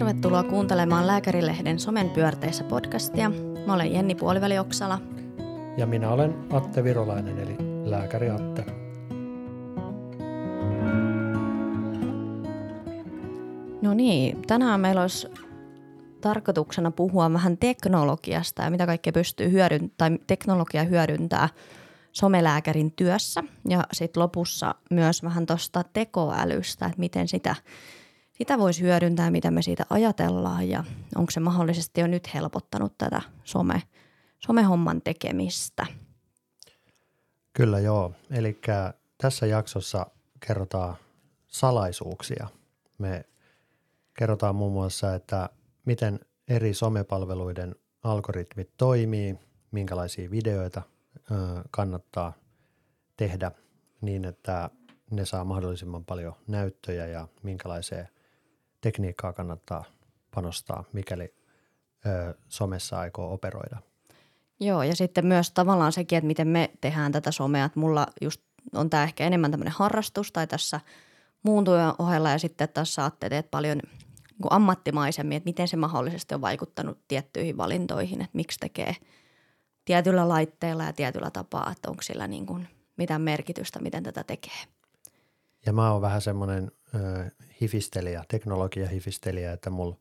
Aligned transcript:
Tervetuloa 0.00 0.42
kuuntelemaan 0.42 1.06
Lääkärilehden 1.06 1.78
Somen 1.78 2.10
pyörteissä 2.10 2.64
podcastia. 2.64 3.30
Mä 3.66 3.74
olen 3.74 3.92
Jenni 3.92 4.14
Puolivälioksala. 4.14 4.98
Ja 5.76 5.86
minä 5.86 6.10
olen 6.10 6.34
Atte 6.52 6.84
Virolainen, 6.84 7.38
eli 7.38 7.56
lääkäri 7.90 8.30
Atte. 8.30 8.64
No 13.82 13.94
niin, 13.94 14.42
tänään 14.46 14.80
meillä 14.80 15.00
olisi 15.00 15.28
tarkoituksena 16.20 16.90
puhua 16.90 17.32
vähän 17.32 17.58
teknologiasta 17.58 18.62
ja 18.62 18.70
mitä 18.70 18.86
kaikkea 18.86 19.12
pystyy 19.12 19.50
hyödyntämään, 19.50 20.18
tai 20.18 20.18
teknologia 20.26 20.84
hyödyntää 20.84 21.48
somelääkärin 22.12 22.92
työssä. 22.92 23.42
Ja 23.68 23.84
sitten 23.92 24.22
lopussa 24.22 24.74
myös 24.90 25.22
vähän 25.22 25.46
tuosta 25.46 25.84
tekoälystä, 25.92 26.86
että 26.86 26.98
miten 26.98 27.28
sitä– 27.28 27.56
sitä 28.40 28.58
voisi 28.58 28.82
hyödyntää, 28.82 29.30
mitä 29.30 29.50
me 29.50 29.62
siitä 29.62 29.86
ajatellaan 29.90 30.68
ja 30.68 30.84
onko 31.16 31.30
se 31.30 31.40
mahdollisesti 31.40 32.00
jo 32.00 32.06
nyt 32.06 32.34
helpottanut 32.34 32.98
tätä 32.98 33.22
some, 33.44 33.82
somehomman 34.38 35.02
tekemistä. 35.02 35.86
Kyllä 37.52 37.78
joo. 37.78 38.12
Eli 38.30 38.60
tässä 39.18 39.46
jaksossa 39.46 40.06
kerrotaan 40.46 40.96
salaisuuksia. 41.46 42.48
Me 42.98 43.24
kerrotaan 44.18 44.54
muun 44.54 44.72
muassa, 44.72 45.14
että 45.14 45.48
miten 45.84 46.20
eri 46.48 46.74
somepalveluiden 46.74 47.74
algoritmit 48.02 48.70
toimii, 48.76 49.38
minkälaisia 49.70 50.30
videoita 50.30 50.82
kannattaa 51.70 52.32
tehdä 53.16 53.50
niin, 54.00 54.24
että 54.24 54.70
ne 55.10 55.24
saa 55.24 55.44
mahdollisimman 55.44 56.04
paljon 56.04 56.34
näyttöjä 56.46 57.06
ja 57.06 57.28
minkälaiseen– 57.42 58.08
tekniikkaa 58.80 59.32
kannattaa 59.32 59.84
panostaa, 60.34 60.84
mikäli 60.92 61.34
ö, 62.06 62.34
somessa 62.48 63.00
aikoo 63.00 63.32
operoida. 63.32 63.76
Joo, 64.60 64.82
ja 64.82 64.96
sitten 64.96 65.26
myös 65.26 65.50
tavallaan 65.50 65.92
sekin, 65.92 66.18
että 66.18 66.26
miten 66.26 66.48
me 66.48 66.70
tehdään 66.80 67.12
tätä 67.12 67.30
somea, 67.30 67.64
että 67.64 67.80
mulla 67.80 68.06
just 68.20 68.40
on 68.74 68.90
tämä 68.90 69.02
ehkä 69.02 69.26
enemmän 69.26 69.50
tämmöinen 69.50 69.74
harrastus 69.76 70.32
tai 70.32 70.46
tässä 70.46 70.80
muun 71.42 71.64
työn 71.64 71.94
ohella 71.98 72.30
ja 72.30 72.38
sitten 72.38 72.68
taas 72.68 72.94
saatte 72.94 73.28
teet 73.28 73.50
paljon 73.50 73.78
niin 73.78 74.42
kuin 74.42 74.52
ammattimaisemmin, 74.52 75.36
että 75.36 75.48
miten 75.48 75.68
se 75.68 75.76
mahdollisesti 75.76 76.34
on 76.34 76.40
vaikuttanut 76.40 76.98
tiettyihin 77.08 77.56
valintoihin, 77.56 78.20
että 78.20 78.36
miksi 78.36 78.58
tekee 78.58 78.96
tietyllä 79.84 80.28
laitteella 80.28 80.84
ja 80.84 80.92
tietyllä 80.92 81.30
tapaa, 81.30 81.72
että 81.72 81.90
onko 81.90 82.02
sillä 82.02 82.26
niin 82.26 82.46
kuin 82.46 82.68
mitään 82.96 83.22
merkitystä, 83.22 83.78
miten 83.78 84.02
tätä 84.02 84.24
tekee. 84.24 84.62
Ja 85.66 85.72
mä 85.72 85.92
oon 85.92 86.02
vähän 86.02 86.20
semmoinen 86.20 86.72
teknologia 88.28 88.88
hifistelijä, 88.88 89.52
että 89.52 89.70
mulla 89.70 89.96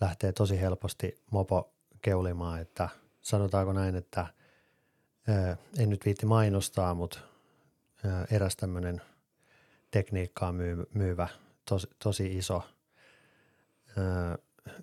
lähtee 0.00 0.32
tosi 0.32 0.60
helposti 0.60 1.20
mopo 1.30 1.72
keulimaan, 2.02 2.60
että 2.60 2.88
sanotaanko 3.22 3.72
näin, 3.72 3.96
että 3.96 4.26
ö, 5.28 5.56
en 5.78 5.90
nyt 5.90 6.04
viitti 6.04 6.26
mainostaa, 6.26 6.94
mutta 6.94 7.18
ö, 8.04 8.08
eräs 8.30 8.56
tämmöinen 8.56 9.02
tekniikkaa 9.90 10.52
myy, 10.52 10.86
myyvä 10.94 11.28
tosi, 11.64 11.86
tosi 12.02 12.38
iso 12.38 12.62
ö, 13.98 14.38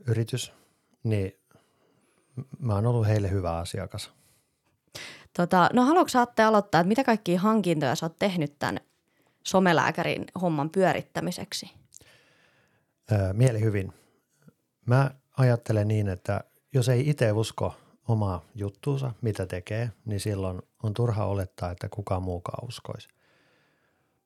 yritys, 0.07 0.53
niin 1.03 1.39
mä 2.59 2.75
oon 2.75 2.85
ollut 2.85 3.07
heille 3.07 3.29
hyvä 3.29 3.57
asiakas. 3.57 4.11
Tota, 5.33 5.69
no 5.73 5.85
haluatko 5.85 6.09
saatte 6.09 6.43
aloittaa, 6.43 6.81
että 6.81 6.87
mitä 6.87 7.03
kaikkia 7.03 7.39
hankintoja 7.39 7.95
sä 7.95 8.05
oot 8.05 8.19
tehnyt 8.19 8.59
tämän 8.59 8.79
somelääkärin 9.47 10.25
homman 10.41 10.69
pyörittämiseksi? 10.69 11.71
Mieli 13.33 13.61
hyvin. 13.61 13.93
Mä 14.85 15.11
ajattelen 15.37 15.87
niin, 15.87 16.07
että 16.07 16.43
jos 16.73 16.89
ei 16.89 17.09
itse 17.09 17.31
usko 17.31 17.75
omaa 18.07 18.41
juttuunsa, 18.55 19.11
mitä 19.21 19.45
tekee, 19.45 19.91
niin 20.05 20.19
silloin 20.19 20.61
on 20.83 20.93
turha 20.93 21.25
olettaa, 21.25 21.71
että 21.71 21.89
kukaan 21.89 22.23
muukaan 22.23 22.67
uskoisi. 22.67 23.07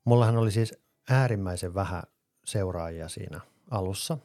Mullahan 0.05 0.37
oli 0.37 0.51
siis 0.51 0.73
äärimmäisen 1.09 1.73
vähän 1.73 2.03
seuraajia 2.45 3.09
siinä 3.09 3.41
alussa 3.71 4.17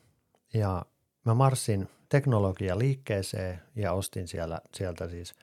ja 0.55 0.85
mä 1.25 1.35
marssin 1.35 1.89
teknologia 2.09 2.79
liikkeeseen 2.79 3.63
ja 3.75 3.93
ostin 3.93 4.29
siellä, 4.29 4.61
sieltä 4.75 5.09
siis 5.09 5.35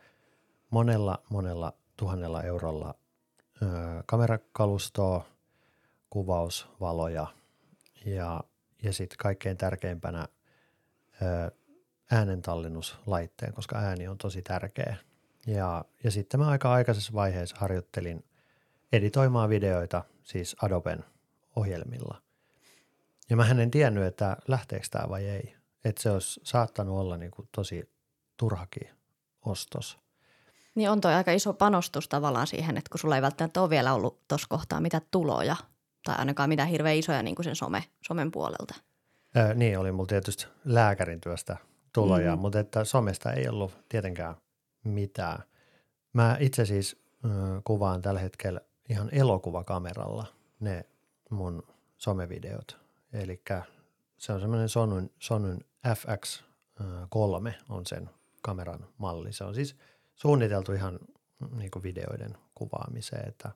monella 0.69 1.23
monella 1.29 1.73
tuhannella 1.97 2.43
eurolla 2.43 2.95
ö, 3.61 3.65
kamerakalustoa, 4.05 5.25
kuvausvaloja 6.13 7.27
ja, 8.05 8.43
ja 8.83 8.93
sitten 8.93 9.17
kaikkein 9.17 9.57
tärkeimpänä 9.57 10.27
äänentallennuslaitteen, 12.11 13.53
koska 13.53 13.77
ääni 13.77 14.07
on 14.07 14.17
tosi 14.17 14.41
tärkeä. 14.41 14.95
Ja, 15.47 15.85
ja 16.03 16.11
sitten 16.11 16.39
mä 16.39 16.47
aika 16.47 16.73
aikaisessa 16.73 17.13
vaiheessa 17.13 17.55
harjoittelin 17.59 18.25
editoimaan 18.91 19.49
videoita 19.49 20.03
siis 20.23 20.55
Adoben 20.61 21.05
ohjelmilla. 21.55 22.21
Ja 23.29 23.35
mä 23.35 23.47
en 23.49 23.71
tiennyt, 23.71 24.03
että 24.03 24.37
lähteekö 24.47 24.87
tämä 24.91 25.09
vai 25.09 25.25
ei. 25.25 25.55
Että 25.85 26.01
se 26.01 26.11
olisi 26.11 26.39
saattanut 26.43 26.99
olla 26.99 27.17
niin 27.17 27.31
kuin 27.31 27.49
tosi 27.55 27.89
turhakin 28.37 28.89
ostos. 29.45 29.99
Niin 30.75 30.89
on 30.89 31.01
toi 31.01 31.13
aika 31.13 31.31
iso 31.31 31.53
panostus 31.53 32.07
tavallaan 32.07 32.47
siihen, 32.47 32.77
että 32.77 32.89
kun 32.89 32.99
sulla 32.99 33.15
ei 33.15 33.21
välttämättä 33.21 33.61
ole 33.61 33.69
vielä 33.69 33.93
ollut 33.93 34.27
tuossa 34.27 34.47
kohtaa 34.49 34.81
mitä 34.81 35.01
tuloja, 35.11 35.55
tai 36.03 36.15
ainakaan 36.17 36.49
mitään 36.49 36.69
hirveän 36.69 36.95
isoja 36.95 37.23
niin 37.23 37.35
kuin 37.35 37.43
sen 37.43 37.55
some, 37.55 37.83
somen 38.07 38.31
puolelta. 38.31 38.75
Öö, 39.37 39.53
niin, 39.53 39.79
oli 39.79 39.91
mulla 39.91 40.07
tietysti 40.07 40.45
lääkärin 40.65 41.21
työstä 41.21 41.57
tuloja, 41.93 42.29
mm-hmm. 42.31 42.41
mutta 42.41 42.59
että 42.59 42.83
somesta 42.83 43.31
ei 43.31 43.47
ollut 43.47 43.77
tietenkään 43.89 44.35
mitään. 44.83 45.43
Mä 46.13 46.37
itse 46.39 46.65
siis 46.65 47.01
äh, 47.25 47.31
kuvaan 47.63 48.01
tällä 48.01 48.19
hetkellä 48.19 48.61
ihan 48.89 49.09
elokuvakameralla 49.11 50.25
ne 50.59 50.85
mun 51.29 51.63
somevideot. 51.97 52.77
Eli 53.13 53.41
se 54.17 54.33
on 54.33 54.39
semmoinen 54.39 54.69
Sonyn, 54.69 55.09
Sonyn 55.19 55.59
FX3 55.87 57.53
on 57.69 57.85
sen 57.85 58.09
kameran 58.41 58.87
malli. 58.97 59.33
Se 59.33 59.43
on 59.43 59.55
siis 59.55 59.75
suunniteltu 60.15 60.71
ihan 60.71 60.99
niin 61.55 61.71
kuin 61.71 61.83
videoiden 61.83 62.37
kuvaamiseen, 62.55 63.27
että 63.27 63.51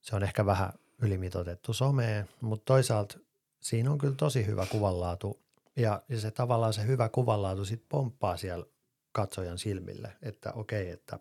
se 0.00 0.16
on 0.16 0.22
ehkä 0.22 0.46
vähän 0.46 0.72
ylimitoitettu 1.02 1.72
someen, 1.72 2.28
mutta 2.40 2.64
toisaalta 2.64 3.18
siinä 3.60 3.90
on 3.90 3.98
kyllä 3.98 4.14
tosi 4.14 4.46
hyvä 4.46 4.66
kuvanlaatu 4.66 5.40
ja, 5.76 6.02
ja 6.08 6.20
se 6.20 6.30
tavallaan 6.30 6.72
se 6.72 6.86
hyvä 6.86 7.08
kuvanlaatu 7.08 7.64
sitten 7.64 7.88
pomppaa 7.88 8.36
siellä 8.36 8.66
katsojan 9.12 9.58
silmille, 9.58 10.16
että 10.22 10.52
okei, 10.52 10.90
että 10.90 11.18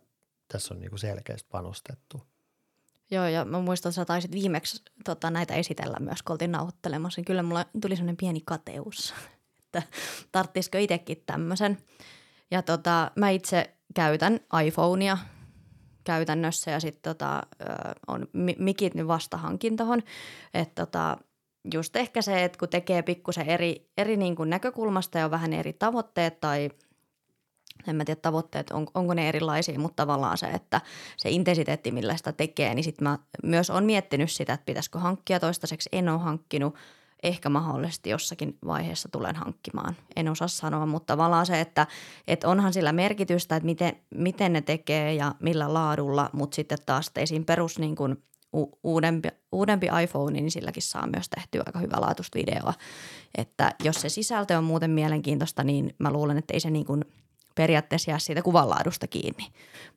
tässä 0.48 0.74
on 0.74 0.80
niinku 0.80 0.98
selkeästi 0.98 1.50
panostettu. 1.52 2.22
Joo, 3.12 3.28
ja 3.28 3.46
mä 3.46 3.60
muistan, 3.60 3.90
että 3.90 3.96
sä 3.96 4.06
taisit 4.06 4.32
viimeksi 4.32 4.84
tota, 5.06 5.32
näitä 5.32 5.54
esitellä 5.54 5.98
myös, 6.00 6.24
kun 6.24 6.34
oltiin 6.34 6.52
nauhoittelemassa. 6.52 7.22
Kyllä 7.22 7.44
mulla 7.44 7.66
tuli 7.82 7.96
sellainen 7.96 8.18
pieni 8.18 8.42
kateus, 8.46 9.14
että 9.60 9.84
tarttisiko 10.32 10.78
itsekin 10.78 11.24
tämmöisen. 11.26 11.78
Ja 12.52 12.62
tota, 12.62 13.12
mä 13.16 13.30
itse 13.30 13.74
käytän 13.96 14.40
iPhonea 14.66 15.18
käytännössä 16.08 16.72
ja 16.72 16.80
sitten 16.80 17.16
tota, 17.16 17.44
on 18.08 18.28
mikit 18.58 18.96
nyt 18.96 19.08
vastahankin 19.08 19.78
tuohon. 19.78 20.04
Että 20.54 20.86
tota, 20.86 21.18
just 21.74 21.96
ehkä 21.96 22.22
se, 22.22 22.44
että 22.44 22.60
kun 22.60 22.70
tekee 22.70 23.02
pikkusen 23.02 23.48
eri, 23.48 23.90
eri 23.98 24.18
niin 24.18 24.36
kuin 24.36 24.50
näkökulmasta 24.50 25.18
ja 25.18 25.26
on 25.26 25.32
vähän 25.32 25.54
eri 25.54 25.74
tavoitteet 25.74 26.40
tai 26.40 26.70
en 27.88 27.96
mä 27.96 28.06
tiedä 28.06 28.20
tavoitteet, 28.22 28.72
on, 28.72 28.88
onko 28.94 29.14
ne 29.14 29.30
erilaisia, 29.30 29.80
mutta 29.80 30.06
tavallaan 30.06 30.38
se, 30.38 30.48
että 30.48 30.82
se 31.18 31.30
intensiteetti, 31.30 31.92
millä 31.92 32.18
sitä 32.18 32.32
tekee, 32.32 32.76
niin 32.76 32.84
sitten 32.84 33.08
mä 33.08 33.20
myös 33.44 33.70
on 33.70 33.84
miettinyt 33.84 34.32
sitä, 34.32 34.54
että 34.54 34.66
pitäisikö 34.66 35.00
hankkia 35.00 35.40
toistaiseksi, 35.40 35.90
en 35.92 36.10
ole 36.10 36.20
hankkinut– 36.20 36.76
ehkä 37.24 37.50
mahdollisesti 37.50 38.10
jossakin 38.10 38.58
vaiheessa 38.66 39.10
tulen 39.12 39.36
hankkimaan. 39.36 39.96
En 40.16 40.30
osaa 40.30 40.48
sanoa, 40.48 40.86
mutta 40.86 41.14
tavallaan 41.14 41.46
se, 41.46 41.62
että, 41.62 41.88
että 42.28 42.48
onhan 42.48 42.74
sillä 42.74 42.92
merkitystä, 42.92 43.56
että 43.56 43.66
miten, 43.66 43.96
miten 44.16 44.54
ne 44.54 44.62
tekee 44.62 45.14
ja 45.14 45.36
millä 45.40 45.74
laadulla, 45.74 46.30
mutta 46.34 46.56
sitten 46.56 46.78
taas 46.86 47.12
teisiin 47.14 47.46
perus 47.46 47.80
niin 47.80 47.96
kuin 47.96 48.24
uudempi, 48.84 49.30
uudempi 49.52 49.88
iPhone, 50.04 50.32
niin 50.32 50.52
silläkin 50.52 50.84
saa 50.84 51.08
myös 51.08 51.30
tehtyä 51.30 51.64
aika 51.66 51.80
hyvälaatuista 51.80 52.40
videoa. 52.40 52.74
Että 53.38 53.72
jos 53.84 54.02
se 54.02 54.10
sisältö 54.10 54.58
on 54.58 54.64
muuten 54.64 54.92
mielenkiintoista, 54.92 55.64
niin 55.64 55.96
mä 56.00 56.12
luulen, 56.12 56.38
että 56.38 56.54
ei 56.54 56.60
se 56.60 56.70
niin 56.70 56.86
kuin 56.86 57.06
periaatteessa 57.56 58.12
jää 58.12 58.20
siitä 58.20 58.42
kuvanlaadusta 58.42 59.08
kiinni. 59.08 59.48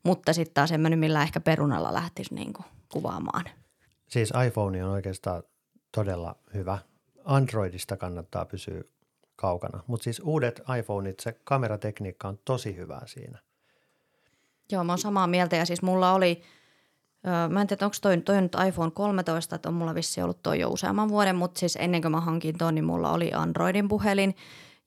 Mutta 0.03 0.33
sitten 0.33 0.55
taas 0.55 0.69
semmoinen, 0.69 0.99
millä 0.99 1.23
ehkä 1.23 1.41
perunalla 1.41 1.95
lähtisi 1.95 2.35
niin 2.35 2.53
kuin 2.53 2.67
kuvaamaan. 2.93 3.45
Siis 4.09 4.33
iPhone 4.47 4.85
on 4.85 4.91
oikeastaan 4.91 5.43
todella 5.95 6.37
hyvä 6.55 6.79
Androidista 7.25 7.97
kannattaa 7.97 8.45
pysyä 8.45 8.83
kaukana. 9.37 9.83
Mutta 9.87 10.05
siis 10.05 10.21
uudet 10.25 10.63
iPhoneit, 10.79 11.21
se 11.21 11.33
kameratekniikka 11.45 12.29
on 12.29 12.39
tosi 12.45 12.77
hyvää 12.77 13.03
siinä. 13.07 13.39
Joo, 14.73 14.85
mä 14.85 14.93
oon 14.93 14.99
samaa 14.99 15.27
mieltä 15.27 15.57
ja 15.57 15.67
siis 15.67 15.83
mulla 15.83 16.13
oli, 16.13 16.43
mä 17.49 17.61
en 17.61 17.67
tiedä 17.67 17.85
onko 17.85 17.97
toi, 18.03 18.21
toi 18.21 18.43
nyt 18.43 18.57
iPhone 18.69 18.91
13, 18.91 19.57
että 19.57 19.69
on 19.69 19.75
mulla 19.75 19.95
vissi 19.95 20.23
ollut 20.23 20.43
toi 20.43 20.61
jo 20.61 20.69
useamman 20.69 21.09
vuoden, 21.09 21.37
mutta 21.37 21.59
siis 21.59 21.77
ennen 21.81 22.03
kuin 22.03 22.13
mä 22.13 22.21
hankin 22.21 22.59
ton, 22.59 22.75
niin 22.75 22.85
mulla 22.85 23.13
oli 23.13 23.33
Androidin 23.33 23.89
puhelin 23.89 24.35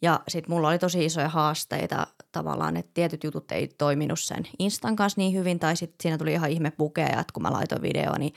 Ja 0.03 0.19
sitten 0.27 0.53
mulla 0.53 0.69
oli 0.69 0.79
tosi 0.79 1.05
isoja 1.05 1.29
haasteita 1.29 2.07
tavallaan, 2.31 2.77
että 2.77 2.91
tietyt 2.93 3.23
jutut 3.23 3.51
ei 3.51 3.67
toiminut 3.67 4.19
sen 4.19 4.43
Instan 4.59 4.95
kanssa 4.95 5.21
niin 5.21 5.33
hyvin. 5.33 5.59
Tai 5.59 5.75
sitten 5.75 5.95
siinä 6.01 6.17
tuli 6.17 6.33
ihan 6.33 6.49
ihme 6.49 6.71
bukeja, 6.77 7.19
että 7.19 7.33
kun 7.33 7.43
mä 7.43 7.51
laitoin 7.51 7.81
video, 7.81 8.17
niin 8.17 8.33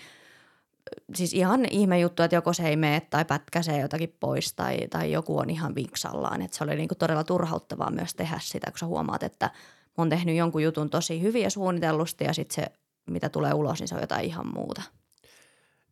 siis 1.15 1.35
ihan 1.35 1.65
ihme 1.71 2.01
juttu, 2.01 2.23
että 2.23 2.37
joko 2.37 2.53
se 2.53 2.69
ei 2.69 2.77
mene 2.77 3.01
tai 3.01 3.25
pätkäsee 3.25 3.81
jotakin 3.81 4.17
pois 4.21 4.53
tai, 4.53 4.79
tai 4.91 5.13
joku 5.13 5.39
on 5.39 5.51
ihan 5.51 5.75
vinksallaan. 5.75 6.43
Että 6.43 6.57
se 6.57 6.65
oli 6.65 6.77
niinku 6.77 6.95
todella 6.95 7.25
turhauttavaa 7.25 7.91
myös 7.91 8.15
tehdä 8.15 8.39
sitä, 8.43 8.71
kun 8.71 8.79
sä 8.79 8.87
huomaat, 8.87 9.23
että 9.23 9.47
mä 9.47 10.03
oon 10.03 10.09
tehnyt 10.09 10.37
jonkun 10.37 10.63
jutun 10.63 10.91
tosi 10.91 11.23
hyvin 11.23 11.43
ja 11.43 11.51
suunnitellusti 11.51 12.25
ja 12.25 12.33
sitten 12.33 12.55
se, 12.55 12.73
mitä 13.07 13.29
tulee 13.29 13.55
ulos, 13.55 13.81
niin 13.81 13.89
se 13.89 13.95
on 13.95 14.01
jotain 14.01 14.25
ihan 14.25 14.47
muuta. 14.55 14.83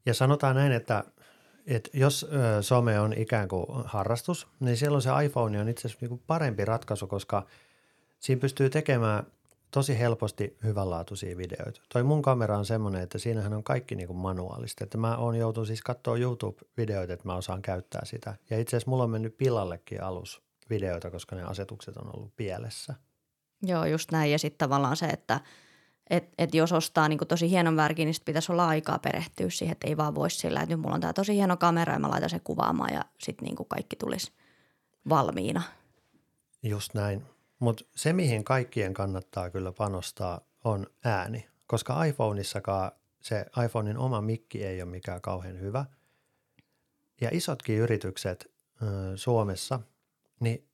Ja 0.06 0.14
sanotaan 0.14 0.56
näin, 0.56 0.72
että, 0.72 1.04
että 1.66 1.90
jos 1.92 2.26
some 2.60 3.00
on 3.00 3.12
ikään 3.16 3.48
kuin 3.48 3.66
harrastus, 3.84 4.48
niin 4.60 4.76
silloin 4.76 5.02
se 5.02 5.10
iPhone 5.24 5.60
on 5.60 5.68
itse 5.68 5.88
asiassa 5.88 6.06
niin 6.06 6.22
parempi 6.26 6.64
ratkaisu, 6.64 7.06
koska 7.06 7.46
siinä 8.20 8.40
pystyy 8.40 8.70
tekemään 8.70 9.26
tosi 9.74 9.98
helposti 9.98 10.56
hyvänlaatuisia 10.64 11.36
videoita. 11.36 11.80
Toi 11.92 12.02
mun 12.02 12.22
kamera 12.22 12.58
on 12.58 12.66
semmoinen, 12.66 13.02
että 13.02 13.18
siinähän 13.18 13.52
on 13.52 13.64
kaikki 13.64 13.94
niin 13.94 14.06
kuin 14.06 14.16
manuaalista. 14.16 14.84
Että 14.84 14.98
mä 14.98 15.16
oon 15.16 15.36
joutunut 15.36 15.66
siis 15.66 15.82
katsoa 15.82 16.16
YouTube-videoita, 16.16 17.12
että 17.12 17.28
mä 17.28 17.34
osaan 17.34 17.62
käyttää 17.62 18.04
sitä. 18.04 18.34
Ja 18.50 18.58
itse 18.58 18.76
asiassa 18.76 18.90
mulla 18.90 19.04
on 19.04 19.10
mennyt 19.10 19.36
pilallekin 19.36 20.02
alus 20.02 20.42
videoita, 20.70 21.10
koska 21.10 21.36
ne 21.36 21.42
asetukset 21.42 21.96
on 21.96 22.16
ollut 22.16 22.36
pielessä. 22.36 22.94
Joo, 23.62 23.84
just 23.84 24.12
näin. 24.12 24.32
Ja 24.32 24.38
sitten 24.38 24.58
tavallaan 24.58 24.96
se, 24.96 25.06
että 25.06 25.40
et, 26.10 26.28
et 26.38 26.54
jos 26.54 26.72
ostaa 26.72 27.08
niin 27.08 27.18
tosi 27.28 27.50
hienon 27.50 27.76
värkin, 27.76 28.06
niin 28.06 28.14
pitäisi 28.24 28.52
olla 28.52 28.68
aikaa 28.68 28.98
perehtyä 28.98 29.50
siihen, 29.50 29.72
että 29.72 29.88
ei 29.88 29.96
vaan 29.96 30.14
voi 30.14 30.30
sillä, 30.30 30.60
että 30.60 30.74
nyt 30.74 30.82
mulla 30.82 30.94
on 30.94 31.00
tämä 31.00 31.12
tosi 31.12 31.34
hieno 31.34 31.56
kamera 31.56 31.92
ja 31.92 31.98
mä 31.98 32.10
laitan 32.10 32.30
sen 32.30 32.40
kuvaamaan 32.44 32.94
ja 32.94 33.04
sitten 33.18 33.46
niin 33.46 33.68
kaikki 33.68 33.96
tulisi 33.96 34.32
valmiina. 35.08 35.62
Just 36.62 36.94
näin. 36.94 37.33
Mutta 37.58 37.84
se, 37.94 38.12
mihin 38.12 38.44
kaikkien 38.44 38.94
kannattaa 38.94 39.50
kyllä 39.50 39.72
panostaa, 39.72 40.40
on 40.64 40.86
ääni, 41.04 41.48
koska 41.66 42.04
iPhoneissakaan 42.04 42.92
se 43.20 43.46
iPhonein 43.64 43.98
oma 43.98 44.20
mikki 44.20 44.64
ei 44.64 44.82
ole 44.82 44.90
mikään 44.90 45.20
kauhean 45.20 45.60
hyvä. 45.60 45.84
Ja 47.20 47.28
isotkin 47.32 47.78
yritykset 47.78 48.52
ö, 48.82 48.86
Suomessa, 49.16 49.80
niin 50.40 50.68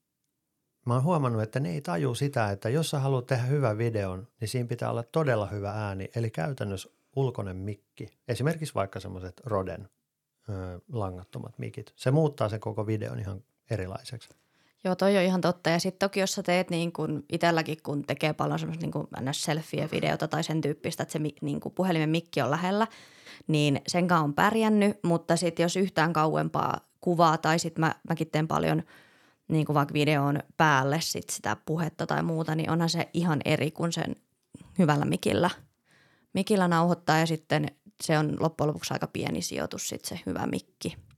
mä 0.86 0.94
oon 0.94 1.02
huomannut, 1.02 1.42
että 1.42 1.60
ne 1.60 1.70
ei 1.70 1.80
taju 1.80 2.14
sitä, 2.14 2.50
että 2.50 2.68
jos 2.68 2.90
sä 2.90 2.98
haluat 2.98 3.26
tehdä 3.26 3.42
hyvän 3.42 3.78
videon, 3.78 4.28
niin 4.40 4.48
siinä 4.48 4.68
pitää 4.68 4.90
olla 4.90 5.02
todella 5.02 5.46
hyvä 5.46 5.70
ääni, 5.70 6.10
eli 6.14 6.30
käytännössä 6.30 6.88
ulkoinen 7.16 7.56
mikki. 7.56 8.08
Esimerkiksi 8.28 8.74
vaikka 8.74 9.00
semmoiset 9.00 9.40
Roden 9.44 9.88
ö, 10.48 10.80
langattomat 10.92 11.58
mikit. 11.58 11.92
Se 11.96 12.10
muuttaa 12.10 12.48
se 12.48 12.58
koko 12.58 12.86
videon 12.86 13.18
ihan 13.18 13.44
erilaiseksi. 13.70 14.28
Joo, 14.84 14.96
toi 14.96 15.16
on 15.16 15.22
ihan 15.22 15.40
totta. 15.40 15.70
Ja 15.70 15.78
sitten 15.78 16.08
toki, 16.08 16.20
jos 16.20 16.32
sä 16.32 16.42
teet 16.42 16.70
niin 16.70 16.92
kuin 16.92 17.24
itselläkin, 17.32 17.76
kun 17.82 18.02
tekee 18.02 18.32
paljon 18.32 18.58
semmoista 18.58 18.86
niin 18.86 19.34
selfie-videota 19.34 20.28
tai 20.28 20.44
sen 20.44 20.60
tyyppistä, 20.60 21.02
että 21.02 21.12
se 21.12 21.18
niin 21.18 21.60
puhelimen 21.74 22.08
mikki 22.08 22.42
on 22.42 22.50
lähellä, 22.50 22.86
niin 23.46 23.80
sen 23.86 24.12
on 24.12 24.34
pärjännyt. 24.34 24.98
Mutta 25.02 25.36
sitten 25.36 25.62
jos 25.62 25.76
yhtään 25.76 26.12
kauempaa 26.12 26.80
kuvaa 27.00 27.38
tai 27.38 27.58
sitten 27.58 27.80
mä, 27.80 27.94
mäkin 28.08 28.30
teen 28.30 28.48
paljon 28.48 28.82
niin 29.48 29.66
kuin 29.66 29.74
vaikka 29.74 29.94
videon 29.94 30.40
päälle 30.56 31.00
sit 31.00 31.30
sitä 31.30 31.56
puhetta 31.66 32.06
tai 32.06 32.22
muuta, 32.22 32.54
niin 32.54 32.70
onhan 32.70 32.88
se 32.88 33.08
ihan 33.14 33.40
eri 33.44 33.70
kuin 33.70 33.92
sen 33.92 34.16
hyvällä 34.78 35.04
mikillä. 35.04 35.50
Mikillä 36.32 36.68
nauhoittaa 36.68 37.18
ja 37.18 37.26
sitten 37.26 37.66
se 38.02 38.18
on 38.18 38.36
loppujen 38.40 38.68
lopuksi 38.68 38.94
aika 38.94 39.06
pieni 39.06 39.42
sijoitus 39.42 39.88
sitten 39.88 40.18
se 40.18 40.24
hyvä 40.26 40.46
mikki– 40.46 40.96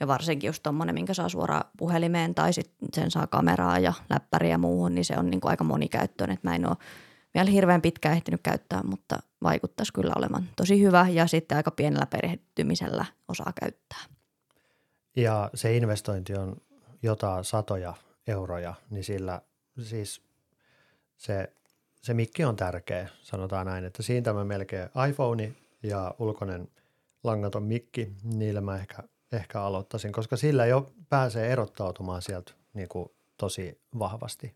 ja 0.00 0.06
varsinkin 0.06 0.48
just 0.48 0.62
tommonen, 0.62 0.94
minkä 0.94 1.14
saa 1.14 1.28
suoraan 1.28 1.70
puhelimeen 1.76 2.34
tai 2.34 2.52
sitten 2.52 2.88
sen 2.94 3.10
saa 3.10 3.26
kameraa 3.26 3.78
ja 3.78 3.92
läppäriä 4.10 4.50
ja 4.50 4.58
muuhun, 4.58 4.94
niin 4.94 5.04
se 5.04 5.14
on 5.18 5.30
niin 5.30 5.40
kuin 5.40 5.50
aika 5.50 5.64
monikäyttöinen. 5.64 6.34
Että 6.34 6.48
mä 6.48 6.54
en 6.54 6.68
ole 6.68 6.76
vielä 7.34 7.50
hirveän 7.50 7.82
pitkään 7.82 8.16
ehtinyt 8.16 8.40
käyttää, 8.42 8.82
mutta 8.82 9.18
vaikuttaisi 9.42 9.92
kyllä 9.92 10.12
olevan 10.16 10.48
tosi 10.56 10.82
hyvä 10.82 11.06
ja 11.10 11.26
sitten 11.26 11.56
aika 11.56 11.70
pienellä 11.70 12.06
perehtymisellä 12.06 13.04
osaa 13.28 13.52
käyttää. 13.60 13.98
Ja 15.16 15.50
se 15.54 15.76
investointi 15.76 16.34
on 16.34 16.56
jotain 17.02 17.44
satoja 17.44 17.94
euroja, 18.26 18.74
niin 18.90 19.04
sillä 19.04 19.42
siis 19.82 20.22
se, 21.16 21.52
se 22.02 22.14
mikki 22.14 22.44
on 22.44 22.56
tärkeä, 22.56 23.08
sanotaan 23.22 23.66
näin, 23.66 23.84
että 23.84 24.02
siitä 24.02 24.32
mä 24.32 24.44
melkein 24.44 24.88
iPhone 25.08 25.52
ja 25.82 26.14
ulkoinen 26.18 26.68
langaton 27.24 27.62
mikki, 27.62 28.12
niillä 28.22 28.60
mä 28.60 28.76
ehkä 28.76 29.02
ehkä 29.32 29.62
aloittaisin, 29.62 30.12
koska 30.12 30.36
sillä 30.36 30.66
jo 30.66 30.92
pääsee 31.08 31.52
erottautumaan 31.52 32.22
sieltä 32.22 32.52
niin 32.74 32.88
kuin 32.88 33.08
tosi 33.36 33.80
vahvasti. 33.98 34.54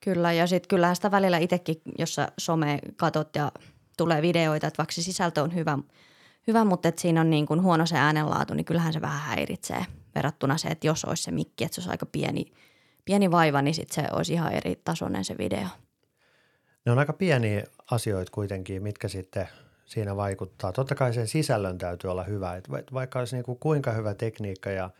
Kyllä, 0.00 0.32
ja 0.32 0.46
sitten 0.46 0.68
kyllähän 0.68 0.96
sitä 0.96 1.10
välillä 1.10 1.38
itsekin, 1.38 1.76
jos 1.98 2.14
sä 2.14 2.28
some 2.38 2.78
katot 2.96 3.36
ja 3.36 3.52
tulee 3.96 4.22
videoita, 4.22 4.66
että 4.66 4.78
vaikka 4.78 4.92
se 4.92 5.02
sisältö 5.02 5.42
on 5.42 5.54
hyvä, 5.54 5.78
hyvä 6.46 6.64
mutta 6.64 6.88
että 6.88 7.00
siinä 7.00 7.20
on 7.20 7.30
niin 7.30 7.46
kuin 7.46 7.62
huono 7.62 7.86
se 7.86 7.96
äänenlaatu, 7.96 8.54
niin 8.54 8.64
kyllähän 8.64 8.92
se 8.92 9.00
vähän 9.00 9.20
häiritsee 9.20 9.84
verrattuna 10.14 10.58
se, 10.58 10.68
että 10.68 10.86
jos 10.86 11.04
olisi 11.04 11.22
se 11.22 11.30
mikki, 11.30 11.64
että 11.64 11.74
se 11.74 11.80
olisi 11.80 11.90
aika 11.90 12.06
pieni, 12.06 12.52
pieni 13.04 13.30
vaiva, 13.30 13.62
niin 13.62 13.74
sitten 13.74 14.04
se 14.04 14.10
olisi 14.12 14.32
ihan 14.32 14.52
eri 14.52 14.80
tasoinen 14.84 15.24
se 15.24 15.38
video. 15.38 15.68
Ne 16.86 16.92
on 16.92 16.98
aika 16.98 17.12
pieniä 17.12 17.64
asioita 17.90 18.32
kuitenkin, 18.32 18.82
mitkä 18.82 19.08
sitten– 19.08 19.48
siinä 19.88 20.16
vaikuttaa. 20.16 20.72
Totta 20.72 20.94
kai 20.94 21.14
sen 21.14 21.28
sisällön 21.28 21.78
täytyy 21.78 22.10
olla 22.10 22.24
hyvä, 22.24 22.56
että 22.56 22.72
vaikka 22.92 23.18
olisi 23.18 23.36
niin 23.36 23.44
kuin 23.44 23.58
kuinka 23.58 23.92
hyvä 23.92 24.14
tekniikka 24.14 24.70
ja 24.70 24.90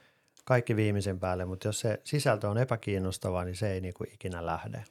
kaikki 0.44 0.76
viimeisen 0.76 1.18
päälle, 1.20 1.44
mutta 1.44 1.68
jos 1.68 1.80
se 1.80 2.00
sisältö 2.04 2.48
on 2.48 2.58
epäkiinnostavaa, 2.58 3.44
niin 3.44 3.56
se 3.56 3.72
ei 3.72 3.80
niin 3.80 3.94
kuin 3.94 4.12
ikinä 4.14 4.46
lähde. 4.46 4.84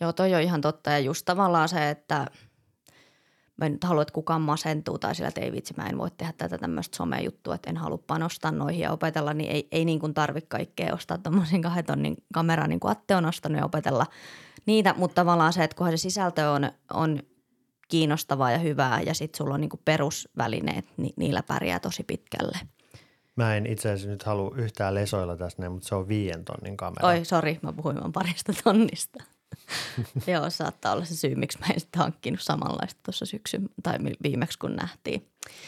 Joo, 0.00 0.12
toi 0.12 0.34
on 0.34 0.40
ihan 0.40 0.60
totta 0.60 0.90
ja 0.90 0.98
just 0.98 1.24
tavallaan 1.24 1.68
se, 1.68 1.90
että 1.90 2.26
mä 3.56 3.66
en 3.66 3.72
nyt 3.72 3.84
halua, 3.84 4.02
että 4.02 4.14
kukaan 4.14 4.42
masentuu 4.42 4.98
tai 4.98 5.14
sillä, 5.14 5.28
että 5.28 5.40
ei 5.40 5.52
vitsi, 5.52 5.74
mä 5.76 5.86
en 5.86 5.98
voi 5.98 6.10
tehdä 6.10 6.32
tätä 6.38 6.58
tämmöistä 6.58 6.96
somejuttua, 6.96 7.54
että 7.54 7.70
en 7.70 7.76
halua 7.76 7.98
panostaa 8.06 8.52
noihin 8.52 8.80
ja 8.80 8.92
opetella, 8.92 9.34
niin 9.34 9.50
ei, 9.50 9.68
ei 9.72 9.84
niin 9.84 10.00
kuin 10.00 10.14
tarvitse 10.14 10.48
kaikkea 10.48 10.94
ostaa 10.94 11.18
tuommoisen 11.18 11.62
kahden 11.62 11.84
tonnin 11.84 12.16
kameraa, 12.34 12.66
niin 12.66 12.80
kuin 12.80 12.92
Atte 12.92 13.16
on 13.16 13.26
ostanut 13.26 13.58
ja 13.58 13.64
opetella 13.64 14.06
niitä, 14.66 14.94
mutta 14.98 15.14
tavallaan 15.14 15.52
se, 15.52 15.64
että 15.64 15.76
kunhan 15.76 15.98
se 15.98 16.02
sisältö 16.02 16.50
on, 16.50 16.70
on 16.94 17.22
kiinnostavaa 17.90 18.50
ja 18.52 18.58
hyvää 18.58 19.00
ja 19.00 19.14
sitten 19.14 19.38
sulla 19.38 19.54
on 19.54 19.60
niinku 19.60 19.80
perusvälineet, 19.84 20.84
niin 20.96 21.14
niillä 21.16 21.42
pärjää 21.42 21.80
tosi 21.80 22.02
pitkälle. 22.02 22.58
Mä 23.36 23.56
en 23.56 23.66
itse 23.66 23.88
asiassa 23.88 24.10
nyt 24.10 24.22
halua 24.22 24.54
yhtään 24.56 24.94
lesoilla 24.94 25.36
tässä, 25.36 25.70
mutta 25.70 25.88
se 25.88 25.94
on 25.94 26.08
viien 26.08 26.44
tonnin 26.44 26.76
kamera. 26.76 27.08
Oi, 27.08 27.24
sori, 27.24 27.58
mä 27.62 27.72
puhuin 27.72 28.00
vaan 28.00 28.12
parista 28.12 28.52
tonnista. 28.64 29.24
Joo, 30.32 30.50
saattaa 30.50 30.92
olla 30.92 31.04
se 31.04 31.16
syy, 31.16 31.34
miksi 31.34 31.58
mä 31.58 31.66
en 31.66 31.80
sitten 31.80 31.98
hankkinut 31.98 32.40
samanlaista 32.40 33.00
tuossa 33.04 33.26
syksyn 33.26 33.68
tai 33.82 33.98
viimeksi 34.22 34.58
kun 34.58 34.76
nähtiin. 34.76 35.26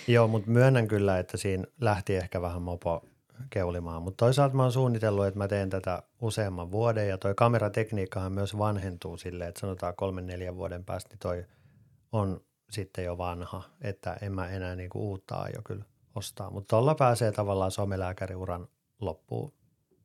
Joo, 0.09 0.29
mutta 0.29 0.50
myönnän 0.50 0.88
kyllä, 0.88 1.19
että 1.19 1.37
siinä 1.37 1.64
lähti 1.81 2.17
ehkä 2.17 2.43
vähän 2.43 2.62
mopo 2.62 3.05
keulimaan, 3.50 4.02
mutta 4.02 4.25
toisaalta 4.25 4.57
mä 4.57 4.62
oon 4.62 4.73
suunnitellut, 4.73 5.26
että 5.26 5.38
mä 5.38 5.49
teen 5.49 5.71
tätä 5.71 6.02
useamman 6.21 6.71
vuoden 6.71 7.09
ja 7.09 7.19
toi 7.19 7.35
kameratekniikkahan 7.35 8.33
myös 8.33 8.59
vanhentuu 8.59 9.17
silleen, 9.17 9.49
että 9.49 9.61
sanotaan 9.61 9.95
kolmen 9.97 10.26
neljän 10.26 10.57
vuoden 10.57 10.85
päästä 10.85 11.11
niin 11.11 11.19
toi– 11.19 11.45
on 12.12 12.40
sitten 12.71 13.04
jo 13.04 13.19
vanha, 13.19 13.62
että 13.81 14.16
en 14.23 14.33
mä 14.33 14.49
enää 14.49 14.76
niinku 14.76 14.99
uutta 14.99 15.35
aio 15.35 15.62
kyllä 15.64 15.85
ostaa. 16.14 16.50
Mutta 16.50 16.69
tuolla 16.69 16.95
pääsee 16.95 17.33
tavallaan 17.33 17.71
somelääkäriuran 17.71 18.69
loppuun 19.00 19.52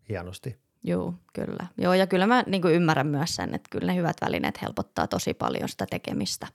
hienosti. 0.09 0.59
Joo, 0.83 1.13
kyllä. 1.33 1.67
Joo, 1.77 1.93
ja 1.93 2.07
kyllä 2.07 2.27
mä 2.27 2.43
niin 2.47 2.67
ymmärrän 2.67 3.07
myös 3.07 3.35
sen, 3.35 3.55
että 3.55 3.67
kyllä 3.71 3.87
ne 3.87 3.95
hyvät 3.95 4.17
välineet 4.21 4.61
helpottaa 4.61 5.07
tosi 5.07 5.33
paljon 5.33 5.69
sitä 5.69 5.85
tekemistä. 5.85 6.47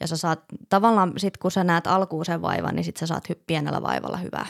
Ja 0.00 0.06
sä 0.06 0.16
saat 0.16 0.44
tavallaan 0.68 1.12
sit 1.16 1.36
kun 1.36 1.50
sä 1.50 1.64
näet 1.64 1.86
alkuun 1.86 2.24
sen 2.24 2.42
vaivan, 2.42 2.74
niin 2.74 2.84
sit 2.84 2.96
sä 2.96 3.06
saat 3.06 3.28
hy- 3.30 3.42
pienellä 3.46 3.82
vaivalla 3.82 4.16
hyvää. 4.16 4.46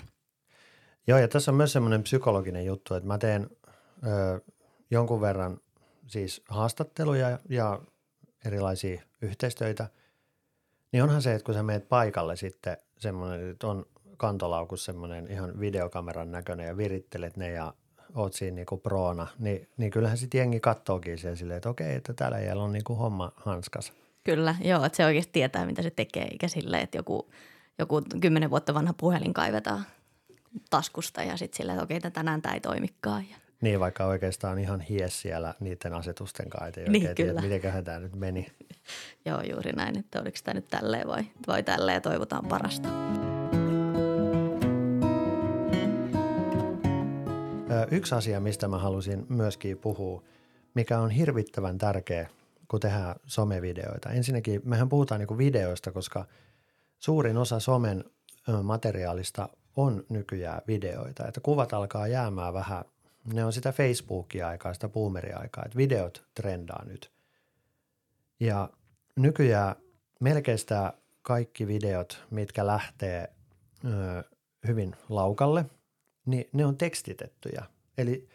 Joo, 1.06 1.18
ja 1.18 1.28
tässä 1.28 1.50
on 1.50 1.56
myös 1.56 1.72
semmoinen 1.72 2.02
psykologinen 2.02 2.66
juttu, 2.66 2.94
että 2.94 3.06
mä 3.06 3.18
teen 3.18 3.50
ö, 4.06 4.40
jonkun 4.90 5.20
verran 5.20 5.58
siis 6.06 6.42
haastatteluja 6.48 7.38
ja 7.48 7.80
erilaisia 8.44 9.02
yhteistöitä– 9.22 9.88
niin 10.94 11.02
onhan 11.02 11.22
se, 11.22 11.34
että 11.34 11.44
kun 11.44 11.54
sä 11.54 11.62
meet 11.62 11.88
paikalle 11.88 12.36
sitten 12.36 12.76
semmoinen, 12.98 13.50
että 13.50 13.66
on 13.66 13.86
kantolaukus 14.16 14.84
semmoinen 14.84 15.30
ihan 15.30 15.60
videokameran 15.60 16.30
näköinen 16.30 16.66
ja 16.66 16.76
virittelet 16.76 17.36
ne 17.36 17.50
ja 17.50 17.74
oot 18.14 18.32
siinä 18.32 18.54
niinku 18.54 18.76
proona, 18.76 19.26
niin, 19.38 19.68
niin 19.76 19.90
kyllähän 19.90 20.18
sitten 20.18 20.38
jengi 20.38 20.60
kattookin 20.60 21.18
siellä 21.18 21.36
silleen, 21.36 21.56
että 21.56 21.68
okei, 21.68 21.94
että 21.94 22.14
täällä 22.14 22.38
ei 22.38 22.52
on 22.52 22.72
niinku 22.72 22.94
homma 22.94 23.32
hanskas. 23.36 23.92
Kyllä, 24.24 24.54
joo, 24.60 24.84
että 24.84 24.96
se 24.96 25.04
oikeasti 25.04 25.32
tietää, 25.32 25.66
mitä 25.66 25.82
se 25.82 25.90
tekee, 25.90 26.24
eikä 26.24 26.48
silleen, 26.48 26.82
että 26.82 26.98
joku, 26.98 27.30
joku 27.78 28.02
kymmenen 28.20 28.50
vuotta 28.50 28.74
vanha 28.74 28.94
puhelin 29.00 29.34
kaivetaan 29.34 29.84
taskusta 30.70 31.22
ja 31.22 31.36
sitten 31.36 31.56
silleen, 31.56 31.76
että 31.76 31.84
okei, 31.84 31.96
että 31.96 32.10
tänään 32.10 32.42
tämä 32.42 32.54
ei 32.54 32.60
toimikaan. 32.60 33.24
Ja 33.30 33.36
niin, 33.64 33.80
vaikka 33.80 34.04
oikeastaan 34.04 34.59
ihan 34.59 34.80
hies 34.80 35.23
siellä 35.23 35.54
niiden 35.61 35.94
asetusten 35.94 36.50
kanssa, 36.50 36.80
ei 36.80 36.88
niin, 36.88 37.09
oikein 37.09 37.14
tiedä, 37.14 37.40
miten 37.40 37.85
tämä 37.85 37.99
nyt 37.99 38.16
meni. 38.16 38.47
Joo, 39.26 39.40
juuri 39.50 39.73
näin, 39.73 39.99
että 39.99 40.21
oliko 40.21 40.38
tämä 40.44 40.54
nyt 40.54 40.68
tälleen 40.68 41.09
vai, 41.09 41.25
vai 41.47 41.62
tälleen 41.62 42.02
toivotaan 42.02 42.47
parasta. 42.47 42.88
Yksi 47.90 48.14
asia, 48.14 48.40
mistä 48.40 48.68
mä 48.68 48.78
halusin 48.78 49.26
myöskin 49.28 49.78
puhua, 49.78 50.23
mikä 50.75 50.99
on 50.99 51.11
hirvittävän 51.11 51.78
tärkeä, 51.78 52.28
kun 52.68 52.80
tehdään 52.80 53.14
somevideoita. 53.26 54.11
Ensinnäkin 54.11 54.61
mehän 54.64 54.88
puhutaan 54.88 55.21
niin 55.21 55.38
videoista, 55.38 55.92
koska 55.92 56.25
suurin 56.99 57.37
osa 57.37 57.61
somen 57.61 58.04
materiaalista 58.62 59.49
on 59.76 60.04
nykyään 60.09 60.62
videoita. 60.66 61.28
Että 61.28 61.40
kuvat 61.40 61.73
alkaa 61.73 62.09
jäämään 62.09 62.54
vähän, 62.54 62.85
ne 63.33 63.45
on 63.45 63.52
sitä 63.52 63.73
Facebookia 63.73 64.49
aikaa, 64.49 64.75
sitä 64.75 64.88
boomeriaikaa, 64.88 65.64
että 65.64 65.76
videot 65.76 66.25
trendaa 66.35 66.85
nyt. 66.85 67.12
Ja 68.40 68.71
nykyään 69.16 69.76
melkein 70.21 70.59
sitä 70.59 70.93
kaikki 71.23 71.66
videot, 71.66 72.25
mitkä 72.31 72.66
lähtee 72.66 73.33
ö, 73.85 74.25
hyvin 74.66 74.97
laukalle, 75.09 75.64
niin 76.26 76.49
ne 76.52 76.66
on 76.66 76.76
tekstitettyjä. 76.76 77.64
Eli 77.99 78.28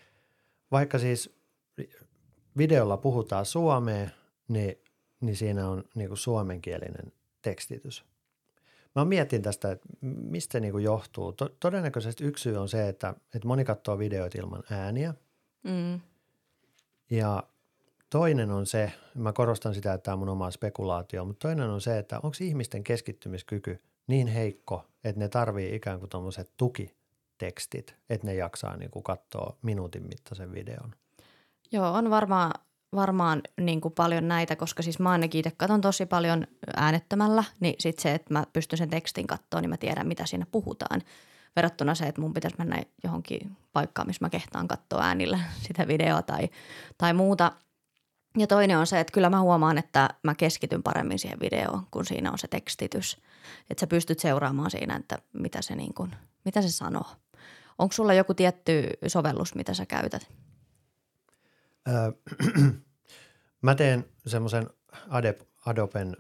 vaikka 0.72 1.00
siis 1.00 1.39
videolla 2.58 2.98
puhutaan 2.98 3.46
suomea, 3.46 4.10
niin, 4.48 4.84
niin 5.22 5.36
siinä 5.36 5.69
on 5.69 5.84
niin 5.96 6.08
kuin 6.08 6.17
suomenkielinen 6.17 7.13
tekstitys. 7.41 8.05
Mä 8.99 9.05
mietin 9.05 9.41
tästä, 9.41 9.71
että 9.71 9.87
mistä 10.01 10.51
se 10.51 10.59
niin 10.59 10.71
kuin 10.71 10.83
johtuu. 10.83 11.35
Todennäköisesti 11.59 12.23
yksi 12.23 12.41
syy 12.41 12.57
on 12.57 12.69
se, 12.69 12.89
että, 12.89 13.13
että 13.35 13.47
moni 13.47 13.65
katsoo 13.65 13.99
videoita 13.99 14.37
ilman 14.37 14.63
ääniä. 14.71 15.13
Mm. 15.63 15.99
Ja 17.09 17.43
toinen 18.09 18.51
on 18.51 18.65
se, 18.65 18.91
mä 19.15 19.33
korostan 19.33 19.73
sitä, 19.73 19.93
että 19.93 20.03
tämä 20.03 20.13
on 20.13 20.19
mun 20.19 20.29
oma 20.29 20.51
spekulaatio, 20.51 21.25
mutta 21.25 21.47
toinen 21.47 21.69
on 21.69 21.81
se, 21.81 21.97
että 21.97 22.19
onko 22.23 22.37
ihmisten 22.41 22.83
keskittymiskyky 22.83 23.81
niin 24.07 24.27
heikko, 24.27 24.85
että 25.03 25.19
ne 25.19 25.29
tarvii 25.29 25.75
ikään 25.75 25.99
kuin 25.99 26.09
tuommoiset 26.09 26.51
tukitekstit, 26.57 27.95
että 28.09 28.27
ne 28.27 28.35
jaksaa 28.35 28.77
niin 28.77 28.91
kuin 28.91 29.03
katsoa 29.03 29.57
minuutin 29.61 30.03
mittaisen 30.03 30.53
videon. 30.53 30.95
Joo, 31.71 31.93
on 31.93 32.09
varmaan 32.09 32.51
varmaan 32.96 33.41
niin 33.62 33.81
kuin 33.81 33.93
paljon 33.93 34.27
näitä, 34.27 34.55
koska 34.55 34.84
siis 34.84 35.00
mä 35.00 35.10
ainakin 35.10 35.39
itse 35.39 35.51
katson 35.51 35.81
tosi 35.81 36.05
paljon 36.05 36.48
äänettömällä, 36.75 37.43
niin 37.60 37.75
sitten 37.79 38.03
se, 38.03 38.13
että 38.13 38.34
mä 38.34 38.43
pystyn 38.53 38.77
sen 38.77 38.89
tekstin 38.89 39.27
katsoa, 39.27 39.62
niin 39.62 39.69
mä 39.69 39.77
tiedän, 39.77 40.08
mitä 40.08 40.25
siinä 40.25 40.46
puhutaan. 40.51 41.01
Verrattuna 41.55 41.96
se, 41.96 42.05
että 42.05 42.22
mun 42.22 42.34
pitäisi 42.34 42.58
mennä 42.58 42.84
johonkin 43.03 43.58
paikkaan, 43.74 44.08
missä 44.08 44.25
mä 44.25 44.29
kehtaan 44.29 44.67
katsoa 44.67 45.03
äänillä 45.03 45.39
sitä 45.67 45.88
videoa 45.88 46.22
tai, 46.22 46.50
tai 46.98 47.13
muuta. 47.13 47.51
Ja 48.38 48.48
toinen 48.48 48.77
on 48.77 48.88
se, 48.88 49.00
että 49.00 49.13
kyllä 49.13 49.29
mä 49.29 49.41
huomaan, 49.41 49.77
että 49.77 50.10
mä 50.24 50.36
keskityn 50.36 50.84
paremmin 50.84 51.19
siihen 51.19 51.39
videoon, 51.39 51.84
kun 51.91 52.05
siinä 52.05 52.31
on 52.31 52.38
se 52.38 52.48
tekstitys. 52.48 53.17
Että 53.69 53.79
sä 53.79 53.88
pystyt 53.88 54.19
seuraamaan 54.19 54.72
siinä, 54.72 54.96
että 54.96 55.17
mitä 55.34 55.62
se, 55.62 55.75
niin 55.75 55.93
kuin, 55.93 56.15
mitä 56.46 56.62
se 56.62 56.72
sanoo. 56.72 57.05
Onko 57.77 57.91
sulla 57.93 58.13
joku 58.13 58.34
tietty 58.34 58.89
sovellus, 59.08 59.55
mitä 59.55 59.74
sä 59.74 59.86
käytät? 59.86 60.27
mä 63.62 63.75
teen 63.75 64.05
semmoisen 64.25 64.69
Adoben 65.65 66.17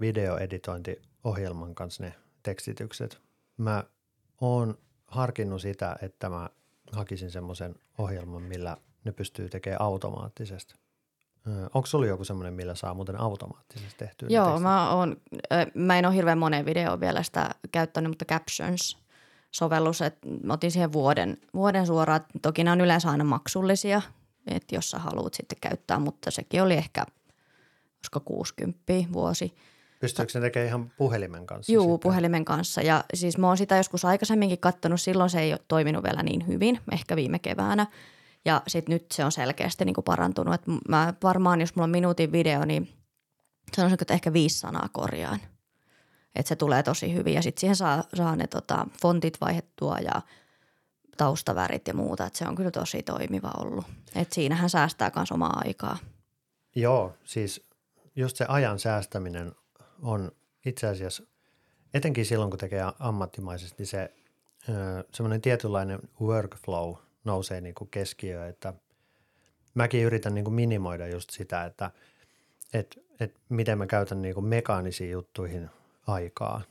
videoeditointiohjelman 0.00 1.74
kanssa 1.74 2.02
ne 2.02 2.14
tekstitykset. 2.42 3.20
Mä 3.56 3.84
oon 4.40 4.78
harkinnut 5.06 5.62
sitä, 5.62 5.96
että 6.02 6.28
mä 6.28 6.50
hakisin 6.92 7.30
semmoisen 7.30 7.74
ohjelman, 7.98 8.42
millä 8.42 8.76
ne 9.04 9.12
pystyy 9.12 9.48
tekemään 9.48 9.82
automaattisesti. 9.82 10.74
Onko 11.74 11.86
sulla 11.86 12.06
joku 12.06 12.24
semmoinen, 12.24 12.54
millä 12.54 12.74
saa 12.74 12.94
muuten 12.94 13.20
automaattisesti 13.20 13.94
tehtyä? 13.98 14.28
Joo, 14.30 14.60
mä, 14.60 14.94
oon, 14.94 15.16
mä 15.74 15.98
en 15.98 16.06
ole 16.06 16.14
hirveän 16.14 16.38
moneen 16.38 16.64
videoon 16.64 17.00
vielä 17.00 17.22
sitä 17.22 17.50
käyttänyt, 17.72 18.10
mutta 18.10 18.24
Captions 18.24 18.98
sovellus, 19.50 20.02
että 20.02 20.28
otin 20.48 20.70
siihen 20.70 20.92
vuoden, 20.92 21.38
vuoden 21.54 21.86
suoraan. 21.86 22.20
Toki 22.42 22.64
ne 22.64 22.72
on 22.72 22.80
yleensä 22.80 23.10
aina 23.10 23.24
maksullisia, 23.24 24.02
että 24.46 24.74
jos 24.74 24.90
sä 24.90 24.98
haluat 24.98 25.34
sitten 25.34 25.58
käyttää, 25.60 25.98
mutta 25.98 26.30
sekin 26.30 26.62
oli 26.62 26.74
ehkä, 26.74 27.06
koska 27.98 28.20
60 28.20 28.82
vuosi. 29.12 29.54
Pystyykö 30.00 30.32
se 30.32 30.40
tekemään 30.40 30.68
ihan 30.68 30.90
puhelimen 30.96 31.46
kanssa? 31.46 31.72
Joo, 31.72 31.98
puhelimen 31.98 32.44
kanssa. 32.44 32.82
Ja 32.82 33.04
siis 33.14 33.38
mä 33.38 33.46
oon 33.46 33.56
sitä 33.56 33.76
joskus 33.76 34.04
aikaisemminkin 34.04 34.58
katsonut, 34.58 35.00
silloin 35.00 35.30
se 35.30 35.40
ei 35.40 35.52
ole 35.52 35.60
toiminut 35.68 36.04
vielä 36.04 36.22
niin 36.22 36.46
hyvin, 36.46 36.80
ehkä 36.92 37.16
viime 37.16 37.38
keväänä. 37.38 37.86
Ja 38.44 38.62
sitten 38.66 38.92
nyt 38.92 39.06
se 39.12 39.24
on 39.24 39.32
selkeästi 39.32 39.84
niin 39.84 39.94
kuin 39.94 40.04
parantunut. 40.04 40.54
Et 40.54 40.62
mä 40.88 41.14
varmaan, 41.22 41.60
jos 41.60 41.74
mulla 41.74 41.84
on 41.84 41.90
minuutin 41.90 42.32
video, 42.32 42.64
niin 42.64 42.88
sanoisinko, 43.76 44.02
että 44.02 44.14
ehkä 44.14 44.32
viisi 44.32 44.58
sanaa 44.58 44.88
korjaan. 44.92 45.40
Että 46.34 46.48
se 46.48 46.56
tulee 46.56 46.82
tosi 46.82 47.14
hyvin 47.14 47.34
ja 47.34 47.42
sitten 47.42 47.60
siihen 47.60 47.76
saa, 47.76 48.04
saa 48.14 48.36
ne 48.36 48.46
tota, 48.46 48.86
fontit 49.02 49.40
vaihettua 49.40 49.98
ja– 49.98 50.22
taustavärit 51.22 51.88
ja 51.88 51.94
muuta, 51.94 52.26
että 52.26 52.38
se 52.38 52.48
on 52.48 52.54
kyllä 52.54 52.70
tosi 52.70 53.02
toimiva 53.02 53.50
ollut. 53.58 53.84
Et 54.14 54.32
siinähän 54.32 54.70
säästää 54.70 55.10
myös 55.16 55.32
omaa 55.32 55.62
aikaa. 55.64 55.98
Joo, 56.74 57.14
siis 57.24 57.66
just 58.16 58.36
se 58.36 58.44
ajan 58.48 58.78
säästäminen 58.78 59.52
on 60.02 60.32
itse 60.66 60.86
asiassa, 60.86 61.22
etenkin 61.94 62.26
silloin 62.26 62.50
kun 62.50 62.58
tekee 62.58 62.84
ammattimaisesti, 62.98 63.74
niin 63.78 63.86
se 63.86 64.14
semmoinen 65.14 65.40
tietynlainen 65.40 65.98
workflow 66.20 66.94
nousee 67.24 67.60
niin 67.60 67.74
kuin 67.74 67.90
keskiöön, 67.90 68.48
että 68.48 68.74
mäkin 69.74 70.04
yritän 70.04 70.34
niin 70.34 70.44
kuin 70.44 70.54
minimoida 70.54 71.08
just 71.08 71.30
sitä, 71.30 71.64
että 71.64 71.90
et, 72.72 72.98
et 73.20 73.34
miten 73.48 73.78
mä 73.78 73.86
käytän 73.86 74.22
niin 74.22 74.34
kuin 74.34 74.46
mekaanisiin 74.46 75.10
juttuihin 75.10 75.70
aikaa. 76.06 76.62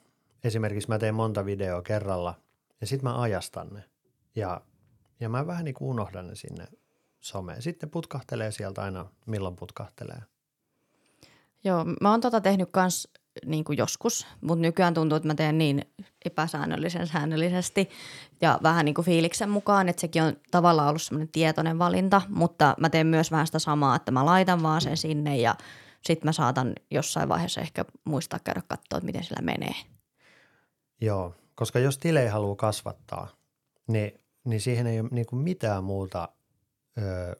Esimerkiksi 0.43 0.89
mä 0.89 0.99
teen 0.99 1.15
monta 1.15 1.45
videoa 1.45 1.81
kerralla 1.81 2.33
ja 2.81 2.87
sitten 2.87 3.09
mä 3.09 3.21
ajastan 3.21 3.67
ne. 3.71 3.90
Ja, 4.35 4.61
ja 5.19 5.29
mä 5.29 5.47
vähän 5.47 5.65
niin 5.65 5.75
kuin 5.75 5.89
unohdan 5.89 6.27
ne 6.27 6.35
sinne 6.35 6.67
someen. 7.19 7.61
Sitten 7.61 7.89
putkahtelee 7.89 8.51
sieltä 8.51 8.81
aina, 8.81 9.05
milloin 9.25 9.55
putkahtelee. 9.55 10.21
Joo, 11.63 11.85
mä 12.01 12.11
oon 12.11 12.21
tota 12.21 12.41
tehnyt 12.41 12.69
kans 12.71 13.07
niin 13.45 13.63
kuin 13.63 13.77
joskus, 13.77 14.27
mutta 14.41 14.61
nykyään 14.61 14.93
tuntuu, 14.93 15.15
että 15.15 15.27
mä 15.27 15.35
teen 15.35 15.57
niin 15.57 15.85
epäsäännöllisen 16.25 17.07
säännöllisesti 17.07 17.89
ja 18.41 18.59
vähän 18.63 18.85
niin 18.85 18.95
kuin 18.95 19.05
fiiliksen 19.05 19.49
mukaan, 19.49 19.89
että 19.89 20.01
sekin 20.01 20.23
on 20.23 20.33
tavallaan 20.51 20.89
ollut 20.89 21.01
semmoinen 21.01 21.31
tietoinen 21.31 21.79
valinta, 21.79 22.21
mutta 22.29 22.75
mä 22.79 22.89
teen 22.89 23.07
myös 23.07 23.31
vähän 23.31 23.45
sitä 23.45 23.59
samaa, 23.59 23.95
että 23.95 24.11
mä 24.11 24.25
laitan 24.25 24.63
vaan 24.63 24.81
sen 24.81 24.97
sinne 24.97 25.37
ja 25.37 25.55
sitten 26.01 26.27
mä 26.27 26.31
saatan 26.31 26.73
jossain 26.91 27.29
vaiheessa 27.29 27.61
ehkä 27.61 27.85
muistaa 28.05 28.39
käydä 28.43 28.61
katsoa, 28.67 28.97
että 28.97 29.05
miten 29.05 29.23
sillä 29.23 29.41
menee. 29.41 29.75
Joo, 31.01 31.35
koska 31.55 31.79
jos 31.79 31.97
tilejä 31.97 32.31
haluaa 32.31 32.55
kasvattaa, 32.55 33.27
niin 33.87 34.20
niin 34.43 34.61
siihen 34.61 34.87
ei 34.87 34.99
ole 34.99 35.09
niin 35.11 35.25
kuin 35.25 35.41
mitään 35.41 35.83
muuta 35.83 36.29
ö, 36.97 37.35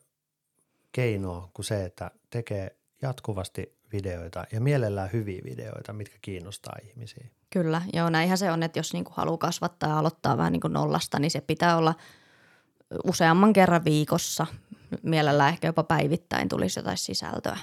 keinoa 0.91 1.50
kuin 1.53 1.65
se, 1.65 1.86
että 1.86 2.12
tekee 2.29 2.75
jatkuvasti 3.01 3.77
videoita 3.93 4.46
ja 4.51 4.62
mielellään 4.62 5.10
hyviä 5.13 5.41
videoita, 5.43 5.93
mitkä 5.93 6.17
kiinnostaa 6.22 6.75
ihmisiä. 6.89 7.27
Kyllä, 7.50 7.81
joo 7.93 8.10
näinhän 8.10 8.38
se 8.38 8.51
on, 8.51 8.63
että 8.63 8.79
jos 8.79 8.93
niin 8.93 9.03
kuin 9.03 9.13
haluaa 9.15 9.38
kasvattaa 9.38 9.89
ja 9.89 10.00
aloittaa 10.00 10.38
vähän 10.38 10.53
niin 10.53 10.62
kuin 10.62 10.74
nollasta, 10.74 11.20
niin 11.20 11.31
se 11.31 11.41
pitää 11.41 11.77
olla 11.77 11.96
useamman 13.08 13.53
kerran 13.53 13.86
viikossa. 13.86 14.48
Mielellään 15.03 15.50
ehkä 15.50 15.67
jopa 15.67 15.84
päivittäin 15.84 16.50
tulisi 16.50 16.79
jotain 16.79 16.98
sisältöä. 16.98 17.58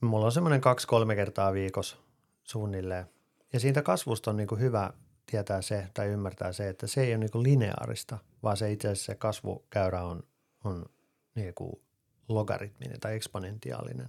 Mulla 0.00 0.26
on 0.26 0.32
semmoinen 0.32 0.60
kaksi-kolme 0.60 1.14
kertaa 1.14 1.52
viikossa 1.52 1.96
suunnilleen. 2.42 3.06
Ja 3.52 3.60
siitä 3.60 3.82
kasvusta 3.82 4.30
on 4.30 4.36
niin 4.36 4.46
kuin 4.48 4.60
hyvä 4.60 4.92
tietää 5.26 5.62
se 5.62 5.88
tai 5.94 6.08
ymmärtää 6.08 6.52
se, 6.52 6.68
että 6.68 6.86
se 6.86 7.00
ei 7.00 7.14
ole 7.14 7.18
niin 7.18 7.42
lineaarista, 7.42 8.18
vaan 8.42 8.56
se 8.56 8.72
itse 8.72 8.88
asiassa 8.88 9.12
se 9.12 9.14
kasvukäyrä 9.14 10.04
on, 10.04 10.22
on 10.64 10.86
niin 11.34 11.54
kuin 11.54 11.82
logaritminen 12.28 13.00
tai 13.00 13.14
eksponentiaalinen. 13.14 14.08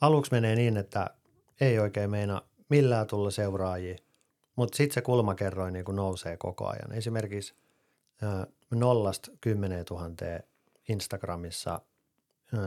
Aluksi 0.00 0.32
menee 0.32 0.56
niin, 0.56 0.76
että 0.76 1.10
ei 1.60 1.78
oikein 1.78 2.10
meina 2.10 2.42
millään 2.68 3.06
tulla 3.06 3.30
seuraajia, 3.30 3.96
mutta 4.56 4.76
sitten 4.76 4.94
se 4.94 5.00
kulmakerroin 5.00 5.72
niin 5.72 5.84
nousee 5.92 6.36
koko 6.36 6.66
ajan. 6.66 6.92
Esimerkiksi 6.92 7.54
nollasta 8.70 9.30
10 9.40 9.84
000 9.90 10.04
Instagramissa 10.88 11.80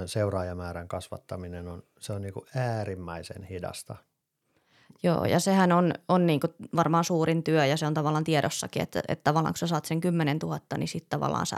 seuraajamäärän 0.06 0.88
kasvattaminen 0.88 1.68
on, 1.68 1.84
se 2.00 2.14
on 2.14 2.22
niin 2.22 2.34
kuin 2.34 2.46
äärimmäisen 2.56 3.44
hidasta– 3.44 3.96
Joo, 5.04 5.26
ja 5.26 5.40
sehän 5.40 5.72
on, 5.72 5.94
on 6.08 6.26
niin 6.26 6.40
kuin 6.40 6.54
varmaan 6.76 7.04
suurin 7.04 7.44
työ 7.44 7.66
ja 7.66 7.78
se 7.78 7.86
on 7.86 7.94
tavallaan 7.94 8.24
tiedossakin, 8.24 8.82
että, 8.82 9.02
että 9.08 9.24
tavallaan 9.24 9.54
kun 9.54 9.58
sä 9.58 9.68
saat 9.68 9.86
sen 9.86 10.02
10 10.02 10.38
000, 10.38 10.60
niin 10.78 10.88
sitten 10.88 11.10
tavallaan 11.10 11.46
sä 11.46 11.58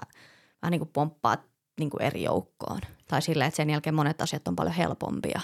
vähän 0.62 0.72
niin 0.72 0.80
kuin 0.80 0.90
pomppaat 0.94 1.40
niin 1.80 1.90
kuin 1.90 2.02
eri 2.02 2.24
joukkoon. 2.24 2.82
Tai 3.08 3.22
sillä, 3.22 3.46
että 3.46 3.56
sen 3.56 3.70
jälkeen 3.70 3.96
monet 3.96 4.22
asiat 4.22 4.48
on 4.48 4.56
paljon 4.56 4.76
helpompia. 4.76 5.42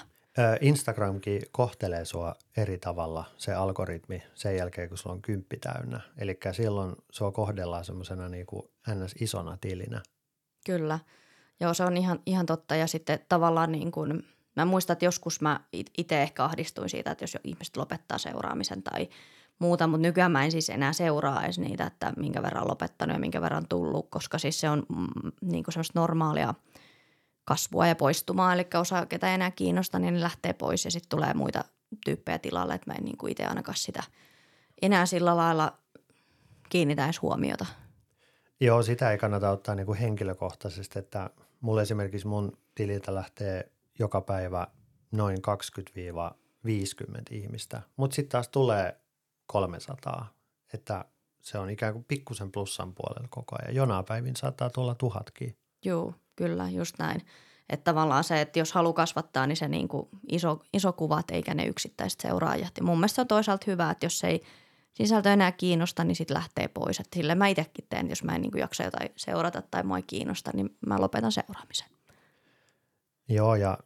Instagramkin 0.62 1.41
kohtelee 1.51 2.06
sua 2.06 2.36
eri 2.58 2.77
tavalla, 2.77 3.25
se 3.38 3.53
algoritmi, 3.53 4.24
sen 4.36 4.56
jälkeen 4.56 4.89
kun 4.89 4.98
sulla 4.98 5.15
on 5.15 5.22
kymppi 5.22 5.58
täynnä. 5.58 6.01
Eli 6.18 6.39
silloin 6.51 6.96
sua 7.12 7.32
kohdellaan 7.32 7.86
semmoisena 7.86 8.29
niin 8.29 8.46
kuin 8.46 8.63
ns. 8.96 9.15
isona 9.22 9.58
tilinä. 9.62 10.01
Kyllä. 10.65 11.00
Joo, 11.60 11.74
se 11.74 11.84
on 11.84 11.98
ihan, 11.98 12.20
ihan 12.25 12.46
totta. 12.46 12.75
Ja 12.75 12.88
sitten 12.88 13.20
tavallaan 13.29 13.72
niin 13.72 13.91
kuin– 13.91 14.24
Mä 14.56 14.65
muistan, 14.65 14.94
että 14.94 15.06
joskus 15.06 15.41
mä 15.41 15.60
itse 15.98 16.22
ehkä 16.22 16.44
ahdistuin 16.44 16.89
siitä, 16.89 17.12
että 17.12 17.24
jos 17.24 17.38
ihmiset 17.44 17.77
lopettaa 17.77 18.18
seuraamisen 18.18 18.84
tai 18.84 19.10
muuta, 19.60 19.88
mutta 19.88 20.01
nykyään 20.01 20.32
mä 20.32 20.46
en 20.46 20.51
siis 20.51 20.70
enää 20.70 20.94
seuraa 20.94 21.44
edes 21.44 21.60
niitä, 21.60 21.86
että 21.86 22.13
minkä 22.18 22.41
verran 22.41 22.63
on 22.63 22.70
lopettanut 22.70 23.15
ja 23.15 23.20
minkä 23.20 23.41
verran 23.41 23.68
tullut, 23.70 24.10
koska 24.10 24.38
siis 24.38 24.60
se 24.60 24.70
on 24.70 24.84
mm, 24.89 25.32
niin 25.41 25.63
kuin 25.63 25.74
semmoista 25.74 26.00
normaalia 26.00 26.53
kasvua 27.46 27.88
ja 27.88 27.96
poistumaa, 27.96 28.53
eli 28.53 28.68
osa, 28.79 29.06
ketä 29.06 29.27
ei 29.27 29.34
enää 29.34 29.51
kiinnosta, 29.51 30.00
niin 30.00 30.13
ne 30.13 30.22
lähtee 30.22 30.53
pois 30.53 30.86
ja 30.86 30.91
sitten 30.91 31.10
tulee 31.10 31.34
muita 31.34 31.63
tyyppejä 32.06 32.39
tilalle, 32.39 32.74
että 32.74 32.91
mä 32.91 32.96
en 32.96 33.03
niin 33.03 33.18
kuin 33.18 33.32
itse 33.32 33.46
ainakaan 33.46 33.77
sitä 33.77 34.03
enää 34.82 35.06
sillä 35.06 35.38
lailla 35.38 35.77
kiinnitä 36.70 37.06
edes 37.06 37.22
huomiota. 37.22 37.65
Joo, 38.60 38.84
sitä 38.84 39.12
ei 39.12 39.18
kannata 39.18 39.50
ottaa 39.50 39.75
niin 39.75 39.86
kuin 39.86 39.98
henkilökohtaisesti, 39.98 41.00
että 41.00 41.29
mulle 41.62 41.82
esimerkiksi 41.82 42.27
mun 42.27 42.58
tililtä 42.75 43.15
lähtee 43.15 43.72
joka 44.00 44.22
päivä 44.22 44.68
noin 45.12 45.38
20-50 45.38 45.41
ihmistä, 47.32 47.82
mutta 47.96 48.15
sitten 48.15 48.32
taas 48.32 48.48
tulee 48.48 49.01
300, 49.46 50.34
että 50.74 51.06
se 51.41 51.58
on 51.58 51.70
ikään 51.70 51.94
kuin 51.94 52.06
pikkusen 52.08 52.51
plussan 52.51 52.94
puolella 52.94 53.27
koko 53.29 53.56
ajan. 53.62 53.75
Jonain 53.75 54.06
päivin 54.06 54.36
saattaa 54.36 54.70
tulla 54.70 54.96
tuhatkin. 54.96 55.58
Joo, 55.86 56.13
kyllä, 56.36 56.70
just 56.70 56.96
näin. 57.00 57.22
Että 57.70 57.84
tavallaan 57.84 58.24
se, 58.24 58.41
että 58.41 58.60
jos 58.60 58.74
halu 58.74 58.94
kasvattaa, 58.94 59.48
niin 59.48 59.58
se 59.58 59.68
niin 59.68 59.88
kuin 59.88 60.10
iso, 60.27 60.62
iso 60.74 60.94
kuvat 60.94 61.32
eikä 61.32 61.53
ne 61.53 61.65
yksittäiset 61.65 62.20
seuraajat. 62.20 62.77
Ja 62.77 62.84
mun 62.84 62.98
mielestä 62.98 63.15
se 63.15 63.22
on 63.22 63.27
toisaalta 63.27 63.63
hyvä, 63.68 63.91
että 63.91 64.06
jos 64.06 64.24
ei 64.24 64.44
sisältö 64.94 65.34
enää 65.34 65.51
kiinnosta, 65.51 66.03
niin 66.03 66.15
sitten 66.15 66.36
lähtee 66.36 66.68
pois. 66.68 67.00
Että 67.00 67.15
sille 67.15 67.36
mä 67.36 67.48
itsekin 67.48 67.86
teen, 67.89 68.10
jos 68.10 68.24
mä 68.24 68.36
en 68.36 68.41
niin 68.41 68.51
kuin 68.51 68.60
jaksa 68.60 68.84
jotain 68.84 69.10
seurata 69.15 69.62
tai 69.62 69.84
mua 69.84 69.98
ei 69.98 70.03
kiinnosta, 70.03 70.51
niin 70.53 70.77
mä 70.88 71.01
lopetan 71.01 71.32
seuraamisen. 71.32 71.88
Joo, 73.29 73.56
ja 73.56 73.77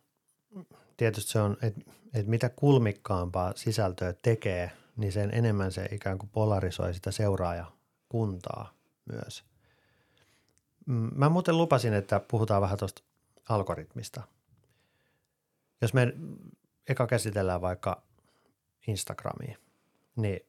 tietysti 0.98 1.32
se 1.32 1.40
on, 1.40 1.58
että, 1.62 1.82
että 2.14 2.30
mitä 2.30 2.50
kulmikkaampaa 2.50 3.54
sisältöä 3.56 4.14
tekee, 4.14 4.72
niin 4.98 5.12
sen 5.12 5.30
enemmän 5.34 5.72
se 5.72 5.86
ikään 5.92 6.18
kuin 6.18 6.30
polarisoi 6.30 6.94
sitä 6.94 7.12
seuraajakuntaa 7.12 8.74
myös. 9.12 9.44
Mm, 10.86 11.10
mä 11.16 11.30
muuten 11.30 11.58
lupasin, 11.58 11.94
että 11.94 12.20
puhutaan 12.20 12.62
vähän 12.62 12.78
tuosta 12.78 13.04
algoritmista. 13.50 14.22
Jos 15.82 15.94
me 15.94 16.14
eka 16.90 17.08
käsitellään 17.08 17.62
vaikka 17.62 18.04
Instagramia, 18.88 19.58
niin 20.16 20.40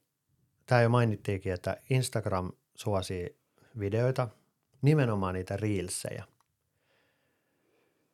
tämä 0.66 0.82
jo 0.82 0.88
mainittiinkin, 0.88 1.52
että 1.52 1.76
Instagram 1.90 2.52
suosii 2.74 3.36
videoita, 3.78 4.28
nimenomaan 4.82 5.34
niitä 5.34 5.56
reelsejä. 5.56 6.24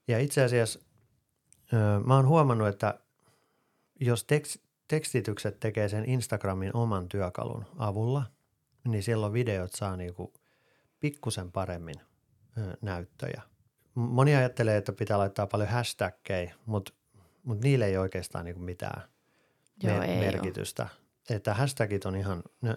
Ja 0.08 0.18
itse 0.18 0.44
asiassa 0.44 0.80
mä 2.04 2.16
oon 2.16 2.28
huomannut, 2.28 2.68
että 2.68 3.00
jos 4.00 4.26
tekstitykset 4.88 5.60
tekee 5.60 5.88
sen 5.88 6.04
Instagramin 6.04 6.76
oman 6.76 7.08
työkalun 7.08 7.64
avulla, 7.78 8.22
niin 8.88 9.02
silloin 9.02 9.32
videot 9.32 9.72
saa 9.72 9.96
niinku 9.96 10.32
pikkusen 11.00 11.52
paremmin 11.52 11.94
näyttöjä. 12.80 13.42
Moni 13.94 14.34
ajattelee, 14.34 14.76
että 14.76 14.92
pitää 14.92 15.18
laittaa 15.18 15.46
paljon 15.46 15.68
hashtaggeja, 15.68 16.54
mutta 16.66 16.92
mut 17.44 17.60
niille 17.60 17.86
ei 17.86 17.96
oikeastaan 17.96 18.44
niinku 18.44 18.60
mitään 18.60 19.02
Joo, 19.82 19.98
me- 19.98 20.04
ei 20.04 20.20
merkitystä. 20.20 20.82
Ole. 20.82 21.36
Että 21.36 21.54
hashtagit 21.54 22.04
on 22.04 22.16
ihan, 22.16 22.42
ne, 22.60 22.76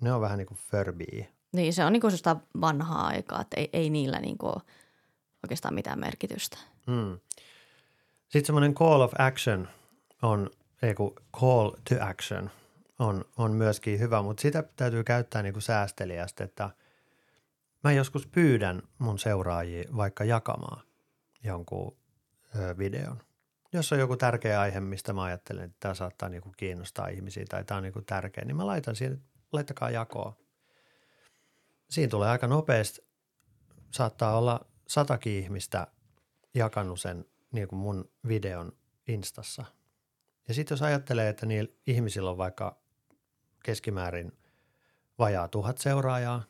ne 0.00 0.12
on 0.12 0.20
vähän 0.20 0.38
niin 0.38 0.46
kuin 0.46 0.58
Furby. 0.58 1.24
Niin, 1.52 1.72
se 1.72 1.84
on 1.84 1.92
niin 1.92 2.00
kuin 2.00 2.12
vanhaa 2.60 3.06
aikaa, 3.06 3.40
että 3.40 3.60
ei, 3.60 3.70
ei 3.72 3.90
niillä 3.90 4.18
niin 4.20 4.38
kuin 4.38 4.54
oikeastaan 5.42 5.74
mitään 5.74 5.98
merkitystä. 5.98 6.58
Hmm. 6.86 7.18
Sitten 8.28 8.46
semmoinen 8.46 8.74
call 8.74 9.00
of 9.00 9.12
action 9.18 9.68
on, 10.22 10.50
ei 10.82 10.94
kun 10.94 11.14
call 11.40 11.70
to 11.70 11.94
action 12.00 12.50
on, 12.98 13.24
on 13.36 13.52
myöskin 13.52 14.00
hyvä, 14.00 14.22
mutta 14.22 14.40
sitä 14.40 14.64
täytyy 14.76 15.04
käyttää 15.04 15.42
niin 15.42 15.52
kuin 15.52 15.62
säästeliästi, 15.62 16.42
että 16.42 16.70
mä 17.84 17.92
joskus 17.92 18.26
pyydän 18.26 18.82
mun 18.98 19.18
seuraajia 19.18 19.84
vaikka 19.96 20.24
jakamaan 20.24 20.82
jonkun 21.44 21.96
ö, 22.56 22.78
videon. 22.78 23.22
Jos 23.72 23.92
on 23.92 23.98
joku 23.98 24.16
tärkeä 24.16 24.60
aihe, 24.60 24.80
mistä 24.80 25.12
mä 25.12 25.22
ajattelen, 25.22 25.64
että 25.64 25.76
tämä 25.80 25.94
saattaa 25.94 26.28
niin 26.28 26.42
kuin 26.42 26.54
kiinnostaa 26.56 27.08
ihmisiä 27.08 27.44
tai 27.48 27.64
tämä 27.64 27.76
on 27.76 27.82
niin 27.82 27.92
kuin 27.92 28.04
tärkeä, 28.04 28.44
niin 28.44 28.56
mä 28.56 28.66
laitan 28.66 28.96
siihen, 28.96 29.22
laittakaa 29.52 29.90
jakoa. 29.90 30.36
Siinä 31.90 32.10
tulee 32.10 32.28
aika 32.28 32.46
nopeasti, 32.46 33.00
saattaa 33.90 34.38
olla 34.38 34.66
satakin 34.88 35.32
ihmistä 35.32 35.86
jakanut 36.54 37.00
sen 37.00 37.24
niin 37.52 37.68
kuin 37.68 37.78
mun 37.78 38.10
videon 38.28 38.72
Instassa. 39.08 39.64
Ja 40.48 40.54
sitten 40.54 40.74
jos 40.74 40.82
ajattelee, 40.82 41.28
että 41.28 41.46
niillä 41.46 41.72
ihmisillä 41.86 42.30
on 42.30 42.38
vaikka 42.38 42.78
keskimäärin 43.64 44.32
vajaa 45.18 45.48
tuhat 45.48 45.78
seuraajaa, 45.78 46.42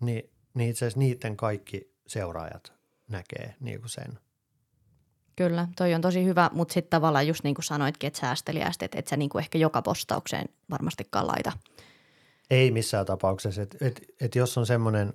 niin, 0.00 0.30
niin 0.54 0.70
itse 0.70 0.84
asiassa 0.84 0.98
niiden 0.98 1.36
kaikki 1.36 1.94
seuraajat 2.06 2.72
näkee 3.08 3.54
niin 3.60 3.80
kuin 3.80 3.90
sen. 3.90 4.18
Kyllä, 5.36 5.68
toi 5.76 5.94
on 5.94 6.00
tosi 6.00 6.24
hyvä, 6.24 6.50
mutta 6.52 6.74
sitten 6.74 6.90
tavallaan 6.90 7.26
just 7.26 7.44
niin 7.44 7.54
kuin 7.54 7.64
sanoitkin, 7.64 8.06
että 8.08 8.20
säästeliästi, 8.20 8.84
että 8.84 8.98
et 8.98 9.08
sä 9.08 9.16
niin 9.16 9.30
kuin 9.30 9.42
ehkä 9.42 9.58
joka 9.58 9.82
postaukseen 9.82 10.48
varmastikaan 10.70 11.26
laita. 11.26 11.52
Ei 12.50 12.70
missään 12.70 13.06
tapauksessa, 13.06 13.62
että 13.62 13.78
et, 13.80 14.02
et 14.20 14.34
jos 14.34 14.58
on 14.58 14.66
semmoinen 14.66 15.14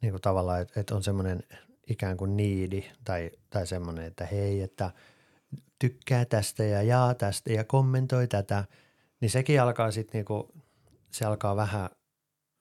niin 0.00 0.10
kuin 0.12 0.22
tavallaan, 0.22 0.62
että 0.62 0.80
et 0.80 0.90
on 0.90 1.02
semmoinen 1.02 1.42
ikään 1.90 2.16
kuin 2.16 2.36
niidi 2.36 2.90
tai, 3.04 3.30
tai 3.50 3.66
semmoinen, 3.66 4.04
että 4.04 4.26
hei, 4.26 4.62
että 4.62 4.90
tykkää 5.78 6.24
tästä 6.24 6.64
ja 6.64 6.82
jaa 6.82 7.14
tästä 7.14 7.52
ja 7.52 7.64
kommentoi 7.64 8.28
tätä, 8.28 8.64
niin 9.20 9.30
sekin 9.30 9.62
alkaa 9.62 9.90
sitten 9.90 10.18
niinku, 10.18 10.52
se 11.10 11.24
alkaa 11.24 11.56
vähän 11.56 11.90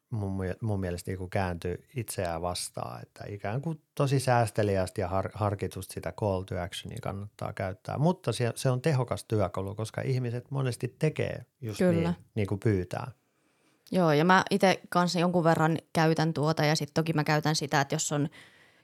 mun, 0.10 0.34
mun 0.62 0.80
mielestä 0.80 1.12
niinku 1.12 1.28
kääntyä 1.28 1.78
itseään 1.96 2.42
vastaan, 2.42 3.02
että 3.02 3.24
ikään 3.28 3.62
kuin 3.62 3.82
tosi 3.96 4.20
säästeliästi 4.20 5.02
ja 5.02 5.08
har, 5.08 5.30
harkitusti 5.34 5.94
sitä 5.94 6.12
call 6.12 6.44
to 6.44 6.62
actionia 6.62 6.98
kannattaa 7.02 7.54
käyttää, 7.54 7.98
mutta 7.98 8.32
se, 8.32 8.52
se 8.56 8.70
on 8.70 8.82
tehokas 8.82 9.24
työkalu, 9.24 9.76
koska 9.76 10.02
ihmiset 10.02 10.52
monesti 10.52 10.96
tekee 11.00 11.46
just 11.62 11.78
Kyllä. 11.78 12.10
niin, 12.10 12.26
niin 12.36 12.48
kuin 12.48 12.60
pyytää. 12.60 13.12
Joo, 13.92 14.12
ja 14.12 14.26
mä 14.26 14.44
itse 14.52 14.82
kanssa 14.90 15.20
jonkun 15.20 15.44
verran 15.44 15.78
käytän 15.94 16.34
tuota 16.34 16.66
ja 16.66 16.76
sitten 16.76 16.94
toki 16.94 17.14
mä 17.14 17.24
käytän 17.24 17.56
sitä, 17.56 17.82
että 17.82 17.96
jos 17.96 18.12
on– 18.12 18.30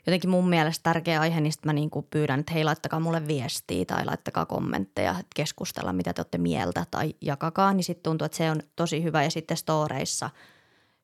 jotenkin 0.05 0.29
mun 0.29 0.49
mielestä 0.49 0.83
tärkeä 0.83 1.21
aihe, 1.21 1.41
niin 1.41 1.53
mä 1.65 1.73
niin 1.73 1.89
kuin 1.89 2.07
pyydän, 2.09 2.39
että 2.39 2.53
hei 2.53 2.63
laittakaa 2.63 2.99
mulle 2.99 3.27
viestiä 3.27 3.85
tai 3.85 4.05
laittakaa 4.05 4.45
kommentteja, 4.45 5.11
että 5.11 5.35
keskustella 5.35 5.93
mitä 5.93 6.13
te 6.13 6.19
olette 6.21 6.37
mieltä 6.37 6.85
tai 6.91 7.15
jakakaa, 7.21 7.73
niin 7.73 7.83
sitten 7.83 8.03
tuntuu, 8.03 8.25
että 8.25 8.37
se 8.37 8.51
on 8.51 8.61
tosi 8.75 9.03
hyvä. 9.03 9.23
Ja 9.23 9.31
sitten 9.31 9.57
storeissa 9.57 10.29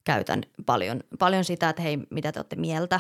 käytän 0.04 0.44
paljon, 0.66 1.00
paljon 1.20 1.44
sitä, 1.44 1.70
että 1.70 1.82
hei 1.82 2.00
mitä 2.10 2.32
te 2.32 2.40
olette 2.40 2.56
mieltä. 2.56 3.00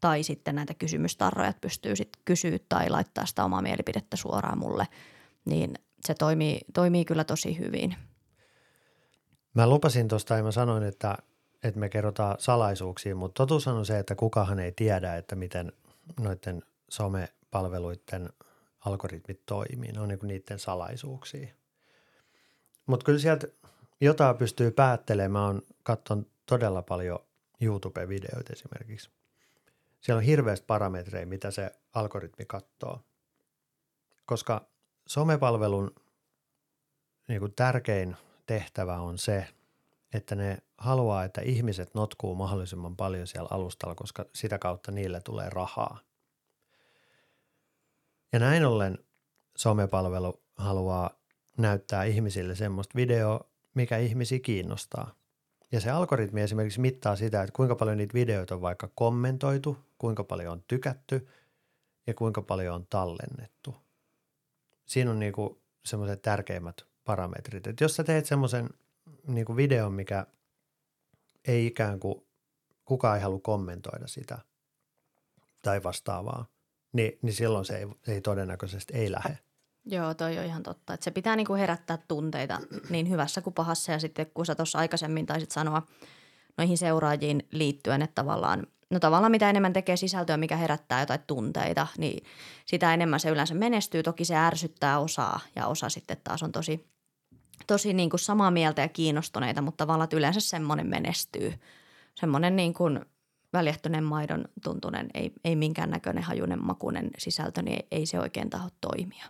Tai 0.00 0.22
sitten 0.22 0.54
näitä 0.54 0.74
kysymystarroja, 0.74 1.48
että 1.48 1.60
pystyy 1.60 1.96
sitten 1.96 2.22
kysyä 2.24 2.58
tai 2.68 2.90
laittaa 2.90 3.26
sitä 3.26 3.44
omaa 3.44 3.62
mielipidettä 3.62 4.16
suoraan 4.16 4.58
mulle, 4.58 4.86
niin 5.44 5.74
se 6.06 6.14
toimii, 6.14 6.60
toimii 6.74 7.04
kyllä 7.04 7.24
tosi 7.24 7.58
hyvin. 7.58 7.96
Mä 9.54 9.66
lupasin 9.66 10.08
tuosta 10.08 10.36
ja 10.36 10.42
mä 10.42 10.50
sanoin, 10.50 10.82
että 10.82 11.18
että 11.62 11.80
me 11.80 11.88
kerrotaan 11.88 12.36
salaisuuksia, 12.38 13.14
mutta 13.14 13.42
totuus 13.42 13.66
on 13.66 13.86
se, 13.86 13.98
että 13.98 14.14
kukahan 14.14 14.58
ei 14.58 14.72
tiedä, 14.72 15.16
että 15.16 15.36
miten 15.36 15.72
noiden 16.20 16.62
somepalveluiden 16.88 18.28
algoritmit 18.86 19.46
toimii. 19.46 19.92
Ne 19.92 20.00
on 20.00 20.08
niin 20.08 20.18
niiden 20.22 20.58
salaisuuksia. 20.58 21.48
Mutta 22.86 23.04
kyllä 23.04 23.18
sieltä 23.18 23.46
jotain 24.00 24.36
pystyy 24.36 24.70
päättelemään. 24.70 25.62
Katsonut 25.82 26.28
todella 26.46 26.82
paljon 26.82 27.18
YouTube-videoita 27.60 28.52
esimerkiksi. 28.52 29.10
Siellä 30.00 30.18
on 30.18 30.24
hirveästi 30.24 30.64
parametreja, 30.66 31.26
mitä 31.26 31.50
se 31.50 31.70
algoritmi 31.94 32.44
katsoo. 32.44 33.00
Koska 34.26 34.68
somepalvelun 35.06 35.94
niin 37.28 37.40
kuin 37.40 37.54
tärkein 37.54 38.16
tehtävä 38.46 38.98
on 38.98 39.18
se, 39.18 39.48
että 40.12 40.34
ne 40.34 40.58
haluaa, 40.78 41.24
että 41.24 41.40
ihmiset 41.40 41.94
notkuu 41.94 42.34
mahdollisimman 42.34 42.96
paljon 42.96 43.26
siellä 43.26 43.48
alustalla, 43.50 43.94
koska 43.94 44.24
sitä 44.34 44.58
kautta 44.58 44.92
niille 44.92 45.20
tulee 45.20 45.50
rahaa. 45.50 46.00
Ja 48.32 48.38
näin 48.38 48.64
ollen 48.64 48.98
somepalvelu 49.56 50.42
haluaa 50.56 51.10
näyttää 51.58 52.04
ihmisille 52.04 52.54
semmoista 52.54 52.96
videoa, 52.96 53.40
mikä 53.74 53.98
ihmisi 53.98 54.40
kiinnostaa. 54.40 55.14
Ja 55.72 55.80
se 55.80 55.90
algoritmi 55.90 56.40
esimerkiksi 56.40 56.80
mittaa 56.80 57.16
sitä, 57.16 57.42
että 57.42 57.52
kuinka 57.52 57.74
paljon 57.74 57.96
niitä 57.96 58.14
videoita 58.14 58.54
on 58.54 58.60
vaikka 58.60 58.88
kommentoitu, 58.94 59.78
kuinka 59.98 60.24
paljon 60.24 60.52
on 60.52 60.64
tykätty 60.68 61.28
ja 62.06 62.14
kuinka 62.14 62.42
paljon 62.42 62.74
on 62.74 62.86
tallennettu. 62.90 63.76
Siinä 64.86 65.10
on 65.10 65.18
niinku 65.18 65.60
semmoiset 65.84 66.22
tärkeimmät 66.22 66.86
parametrit. 67.04 67.66
Että 67.66 67.84
jos 67.84 67.96
sä 67.96 68.04
teet 68.04 68.26
semmoisen 68.26 68.70
niin 69.28 69.46
kuin 69.46 69.56
videon, 69.56 69.92
mikä 69.92 70.26
ei 71.48 71.66
ikään 71.66 72.00
kuin 72.00 72.26
kukaan 72.84 73.16
ei 73.16 73.22
halua 73.22 73.40
kommentoida 73.42 74.06
sitä 74.06 74.38
tai 75.62 75.82
vastaavaa, 75.82 76.46
niin, 76.92 77.18
niin 77.22 77.32
silloin 77.32 77.64
se 77.64 77.78
ei, 77.78 77.86
ei 78.06 78.20
todennäköisesti 78.20 78.94
ei 78.94 79.12
lähde. 79.12 79.38
Joo, 79.90 80.14
toi 80.14 80.38
on 80.38 80.44
ihan 80.44 80.62
totta. 80.62 80.94
Että 80.94 81.04
se 81.04 81.10
pitää 81.10 81.36
niinku 81.36 81.54
herättää 81.54 81.98
tunteita 82.08 82.60
niin 82.90 83.10
hyvässä 83.10 83.40
kuin 83.40 83.54
pahassa. 83.54 83.92
Ja 83.92 83.98
sitten 83.98 84.26
kun 84.34 84.46
sä 84.46 84.54
tuossa 84.54 84.78
aikaisemmin 84.78 85.26
taisit 85.26 85.50
sanoa 85.50 85.82
noihin 86.58 86.78
seuraajiin 86.78 87.48
liittyen, 87.50 88.02
että 88.02 88.14
tavallaan, 88.14 88.66
no 88.90 89.00
tavallaan 89.00 89.30
mitä 89.30 89.50
enemmän 89.50 89.72
tekee 89.72 89.96
sisältöä, 89.96 90.36
mikä 90.36 90.56
herättää 90.56 91.00
jotain 91.00 91.20
tunteita, 91.26 91.86
niin 91.98 92.24
sitä 92.66 92.94
enemmän 92.94 93.20
se 93.20 93.30
yleensä 93.30 93.54
menestyy. 93.54 94.02
Toki 94.02 94.24
se 94.24 94.36
ärsyttää 94.36 94.98
osaa 94.98 95.40
ja 95.56 95.66
osa 95.66 95.88
sitten 95.88 96.16
taas 96.24 96.42
on 96.42 96.52
tosi, 96.52 96.86
tosi 97.66 97.92
niin 97.92 98.10
kuin 98.10 98.20
samaa 98.20 98.50
mieltä 98.50 98.82
ja 98.82 98.88
kiinnostuneita, 98.88 99.62
mutta 99.62 99.86
tavallaan 99.86 100.08
yleensä 100.12 100.40
semmoinen 100.40 100.86
menestyy. 100.86 101.54
Semmoinen 102.14 102.56
niin 102.56 102.74
kuin 102.74 103.00
väljehtyneen 103.52 104.04
maidon 104.04 104.44
tuntunen, 104.64 105.08
ei, 105.14 105.32
ei 105.44 105.56
minkäännäköinen 105.56 106.24
hajunen 106.24 106.64
makunen 106.64 107.10
sisältö, 107.18 107.62
niin 107.62 107.76
ei, 107.76 107.86
ei 107.90 108.06
se 108.06 108.20
oikein 108.20 108.50
taho 108.50 108.68
toimia. 108.80 109.24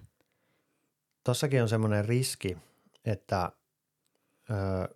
Tossakin 1.25 1.63
on 1.63 1.69
semmoinen 1.69 2.05
riski, 2.05 2.57
että 3.05 3.53
ö, 4.51 4.95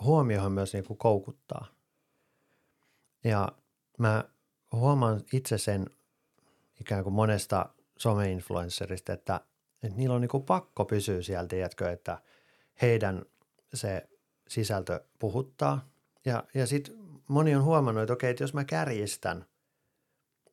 huomiohan 0.00 0.52
myös 0.52 0.72
niin 0.72 0.84
kuin 0.84 0.98
koukuttaa. 0.98 1.66
Ja 3.24 3.48
mä 3.98 4.24
huomaan 4.72 5.20
itse 5.32 5.58
sen 5.58 5.86
ikään 6.80 7.04
kuin 7.04 7.14
monesta 7.14 7.66
some-influencerista, 7.98 9.12
että, 9.12 9.40
että 9.82 9.98
niillä 9.98 10.14
on 10.14 10.20
niin 10.20 10.28
kuin 10.28 10.42
pakko 10.42 10.84
pysyä 10.84 11.22
sieltä, 11.22 11.48
tiedätkö, 11.48 11.92
että 11.92 12.18
heidän 12.82 13.24
se 13.74 14.08
sisältö 14.48 15.04
puhuttaa. 15.18 15.88
Ja, 16.24 16.44
ja 16.54 16.66
sitten 16.66 16.94
moni 17.28 17.54
on 17.54 17.64
huomannut, 17.64 18.02
että 18.02 18.12
okei, 18.12 18.30
että 18.30 18.42
jos 18.42 18.54
mä 18.54 18.64
kärjistän, 18.64 19.44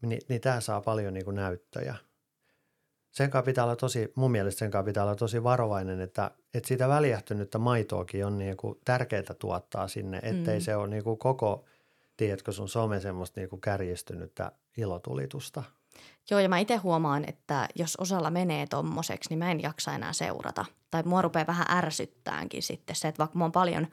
niin, 0.01 0.21
niin 0.29 0.41
tämä 0.41 0.61
saa 0.61 0.81
paljon 0.81 1.13
niin 1.13 1.25
kuin 1.25 1.35
näyttöjä– 1.35 1.95
sen 3.17 3.29
kanssa 3.29 3.45
pitää 3.45 3.63
olla 3.63 3.75
tosi, 3.75 4.11
mun 4.15 4.31
mielestä 4.31 4.59
sen 4.59 4.71
kanssa 4.71 4.85
pitää 4.85 5.03
olla 5.03 5.15
tosi 5.15 5.43
varovainen, 5.43 6.01
että, 6.01 6.31
että 6.53 6.67
sitä 6.67 6.87
väljähtynyttä 6.87 7.57
maitoakin 7.57 8.25
on 8.25 8.37
niin 8.37 8.57
kuin 8.57 8.79
tärkeää 8.85 9.33
tuottaa 9.39 9.87
sinne, 9.87 10.19
ettei 10.23 10.59
mm. 10.59 10.63
se 10.63 10.75
ole 10.75 10.87
niin 10.87 11.03
kuin 11.03 11.17
koko, 11.17 11.65
tiedätkö 12.17 12.51
sun 12.51 12.69
some 12.69 12.99
semmoista 12.99 13.39
niin 13.39 13.49
kuin 13.49 13.61
kärjistynyttä 13.61 14.51
ilotulitusta. 14.77 15.63
Joo, 16.31 16.39
ja 16.39 16.49
mä 16.49 16.57
itse 16.57 16.75
huomaan, 16.75 17.25
että 17.27 17.67
jos 17.75 17.95
osalla 17.95 18.31
menee 18.31 18.67
tommoseksi, 18.67 19.29
niin 19.29 19.39
mä 19.39 19.51
en 19.51 19.61
jaksa 19.61 19.93
enää 19.93 20.13
seurata. 20.13 20.65
Tai 20.91 21.03
mua 21.03 21.21
rupeaa 21.21 21.47
vähän 21.47 21.65
ärsyttäänkin 21.69 22.63
sitten 22.63 22.95
se, 22.95 23.07
että 23.07 23.19
vaikka 23.19 23.37
mä 23.37 23.43
oon 23.43 23.51
paljon 23.51 23.87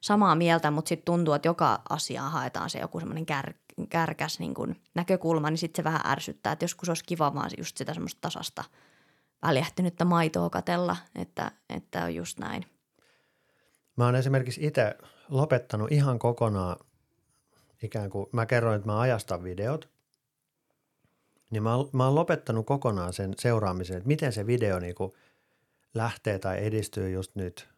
samaa 0.00 0.34
mieltä, 0.34 0.70
mutta 0.70 0.88
sitten 0.88 1.04
tuntuu, 1.04 1.34
että 1.34 1.48
joka 1.48 1.82
asiaan 1.88 2.32
haetaan 2.32 2.70
se 2.70 2.78
joku 2.78 3.00
semmoinen 3.00 3.26
kär, 3.26 3.52
kärkäs 3.88 4.38
niin 4.38 4.54
kuin 4.54 4.82
näkökulma, 4.94 5.50
niin 5.50 5.58
sitten 5.58 5.82
se 5.82 5.84
vähän 5.84 6.06
ärsyttää. 6.06 6.52
Että 6.52 6.64
joskus 6.64 6.88
olisi 6.88 7.04
kiva 7.04 7.34
vaan 7.34 7.50
just 7.58 7.76
sitä 7.76 7.94
semmoista 7.94 8.20
tasasta 8.20 8.64
väljähtynyttä 9.42 10.04
maitoa 10.04 10.50
katella, 10.50 10.96
että, 11.14 11.52
että 11.68 12.04
on 12.04 12.14
just 12.14 12.38
näin. 12.38 12.66
Mä 13.96 14.04
oon 14.04 14.16
esimerkiksi 14.16 14.66
itse 14.66 14.98
lopettanut 15.28 15.92
ihan 15.92 16.18
kokonaan 16.18 16.76
ikään 17.82 18.10
kuin, 18.10 18.26
mä 18.32 18.46
kerroin, 18.46 18.76
että 18.76 18.86
mä 18.86 19.00
ajastan 19.00 19.44
videot, 19.44 19.88
niin 21.50 21.62
mä 21.62 21.74
oon, 21.74 21.88
mä 21.92 22.04
oon 22.04 22.14
lopettanut 22.14 22.66
kokonaan 22.66 23.12
sen 23.12 23.34
seuraamisen, 23.38 23.96
että 23.96 24.08
miten 24.08 24.32
se 24.32 24.46
video 24.46 24.78
niin 24.78 24.94
kuin 24.94 25.12
lähtee 25.94 26.38
tai 26.38 26.66
edistyy 26.66 27.10
just 27.10 27.34
nyt. 27.34 27.68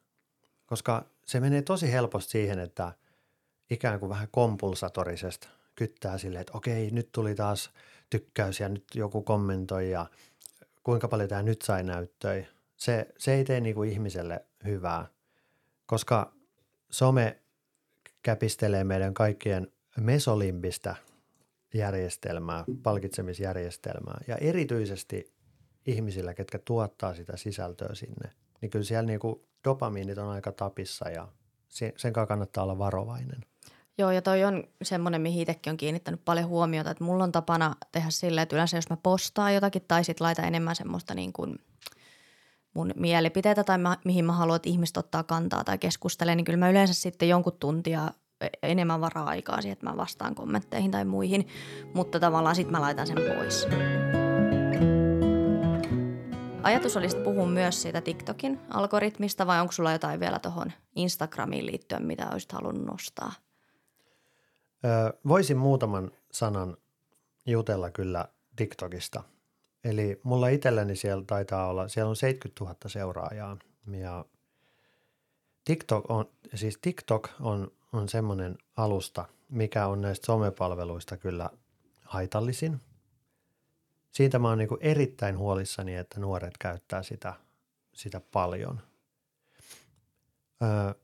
Koska 0.67 1.07
se 1.27 1.41
menee 1.41 1.63
tosi 1.63 1.93
helposti 1.93 2.31
siihen, 2.31 2.59
että 2.59 2.93
ikään 3.71 4.01
kuin 4.01 4.11
vähän 4.11 4.29
kompulsatorisesti 4.31 5.49
kyttää 5.75 6.19
silleen, 6.19 6.41
että 6.41 6.57
okei, 6.57 6.91
nyt 6.91 7.13
tuli 7.13 7.35
taas 7.35 7.71
tykkäys 8.11 8.61
ja 8.61 8.69
nyt 8.69 8.85
joku 8.95 9.23
kommentoi 9.23 9.91
ja 9.91 10.07
kuinka 10.83 11.09
paljon 11.09 11.29
tämä 11.29 11.43
nyt 11.43 11.63
sai 11.63 11.83
näyttöi. 11.83 12.47
Se, 12.77 13.09
se 13.19 13.35
ei 13.35 13.45
tee 13.45 13.61
niin 13.61 13.75
kuin 13.75 13.91
ihmiselle 13.91 14.45
hyvää, 14.65 15.07
koska 15.87 16.33
some 16.91 17.39
käpistelee 18.23 18.85
meidän 18.85 19.15
kaikkien 19.15 19.73
mesolimbistä 20.01 20.97
järjestelmää, 21.75 22.65
palkitsemisjärjestelmää 22.83 24.21
ja 24.27 24.37
erityisesti 24.37 25.32
ihmisillä, 25.87 26.35
ketkä 26.35 26.59
tuottaa 26.59 27.15
sitä 27.15 27.37
sisältöä 27.37 27.95
sinne, 27.95 28.31
niin 28.61 28.71
kyllä 28.71 28.85
siellä 28.85 29.07
niin 29.07 29.21
kuin 29.21 29.41
dopamiinit 29.65 30.19
on 30.19 30.29
aika 30.29 30.53
tapissa 30.53 31.09
ja 31.09 31.29
sen 31.69 31.93
kanssa 32.13 32.27
kannattaa 32.27 32.65
olla 32.65 32.79
varovainen. 32.79 33.45
Joo, 33.99 34.11
ja 34.11 34.23
toi 34.23 34.45
on 34.45 34.65
semmoinen, 34.83 35.21
mihin 35.21 35.43
itsekin 35.43 35.71
on 35.71 35.77
kiinnittänyt 35.77 36.25
paljon 36.25 36.49
huomiota, 36.49 36.91
että 36.91 37.05
mulla 37.05 37.25
on 37.25 37.33
tapana 37.33 37.75
tehdä 37.93 38.11
silleen, 38.11 38.43
että 38.43 38.57
yleensä 38.57 38.77
jos 38.77 38.91
mä 38.91 38.97
postaan 39.03 39.55
jotakin 39.55 39.83
tai 39.89 40.05
sit 40.05 40.21
laita 40.21 40.43
enemmän 40.43 40.77
semmoista 40.77 41.15
niin 41.15 41.33
kuin 41.33 41.59
mun 42.75 42.93
mielipiteitä 42.97 43.65
tai 43.65 43.79
mä, 43.79 43.97
mihin 44.05 44.25
mä 44.25 44.33
haluan, 44.33 44.57
että 44.57 44.69
ihmiset 44.69 44.97
ottaa 44.97 45.23
kantaa 45.23 45.65
tai 45.65 45.79
keskustelee, 45.79 46.35
niin 46.35 46.45
kyllä 46.45 46.57
mä 46.57 46.71
yleensä 46.71 46.95
sitten 46.95 47.29
jonkun 47.29 47.57
tuntia 47.61 48.11
e, 48.41 48.49
enemmän 48.63 49.01
varaa 49.01 49.27
aikaa 49.27 49.63
siihen, 49.63 49.73
että 49.73 49.87
mä 49.87 49.97
vastaan 49.97 50.35
kommentteihin 50.35 50.91
tai 50.91 51.05
muihin, 51.05 51.47
mutta 51.95 52.21
tavallaan 52.21 52.57
sitten 52.57 52.73
mä 52.73 52.81
laitan 52.81 53.07
sen 53.07 53.17
pois. 53.17 53.67
Ajatus 56.63 56.97
olisi 56.97 57.17
puhua 57.17 57.47
myös 57.47 57.83
siitä 57.83 58.01
TikTokin 58.01 58.61
algoritmista 58.71 59.47
vai 59.47 59.61
onko 59.61 59.73
sulla 59.73 59.93
jotain 59.93 60.21
vielä 60.21 60.39
tuohon 60.39 60.73
Instagramiin 60.97 61.67
liittyen, 61.67 62.07
mitä 62.07 62.31
olisit 62.33 62.53
halunnut 62.53 62.87
nostaa? 62.87 63.33
Öö, 64.85 65.13
voisin 65.29 65.57
muutaman 65.57 66.11
sanan 66.33 66.77
jutella 67.47 67.91
kyllä 67.91 68.29
TikTokista. 68.57 69.23
Eli 69.85 70.21
mulla 70.23 70.49
itselläni 70.49 70.97
siellä 70.97 71.25
taitaa 71.27 71.67
olla, 71.67 71.89
siellä 71.89 72.09
on 72.09 72.17
70 72.17 72.65
000 72.65 72.77
seuraajaa 72.87 73.57
ja 73.87 74.25
TikTok 75.65 76.11
on, 76.11 76.31
siis 76.55 76.79
TikTok 76.83 77.29
on, 77.41 77.71
on 77.93 78.09
semmoinen 78.09 78.59
alusta, 78.77 79.25
mikä 79.49 79.87
on 79.87 80.01
näistä 80.01 80.27
somepalveluista 80.27 81.17
kyllä 81.17 81.51
haitallisin– 82.05 82.81
siitä 84.13 84.39
mä 84.39 84.49
oon 84.49 84.59
niin 84.59 84.69
erittäin 84.81 85.39
huolissani, 85.39 85.95
että 85.95 86.21
nuoret 86.21 86.59
käyttää 86.59 87.03
sitä, 87.03 87.35
sitä 87.93 88.21
paljon. 88.21 88.81
Öö, 90.63 90.95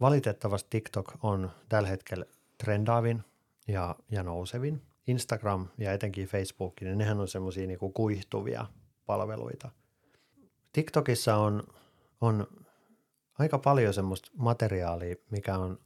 valitettavasti 0.00 0.66
TikTok 0.70 1.12
on 1.22 1.50
tällä 1.68 1.88
hetkellä 1.88 2.24
trendaavin 2.58 3.24
ja, 3.68 3.96
ja 4.10 4.22
nousevin. 4.22 4.82
Instagram 5.06 5.68
ja 5.78 5.92
etenkin 5.92 6.28
Facebook, 6.28 6.80
niin 6.80 6.98
nehän 6.98 7.20
on 7.20 7.28
semmoisia 7.28 7.66
niin 7.66 7.78
kuihtuvia 7.94 8.66
palveluita. 9.06 9.70
TikTokissa 10.72 11.36
on, 11.36 11.62
on 12.20 12.46
aika 13.38 13.58
paljon 13.58 13.94
semmoista 13.94 14.30
materiaalia, 14.36 15.16
mikä 15.30 15.58
on 15.58 15.78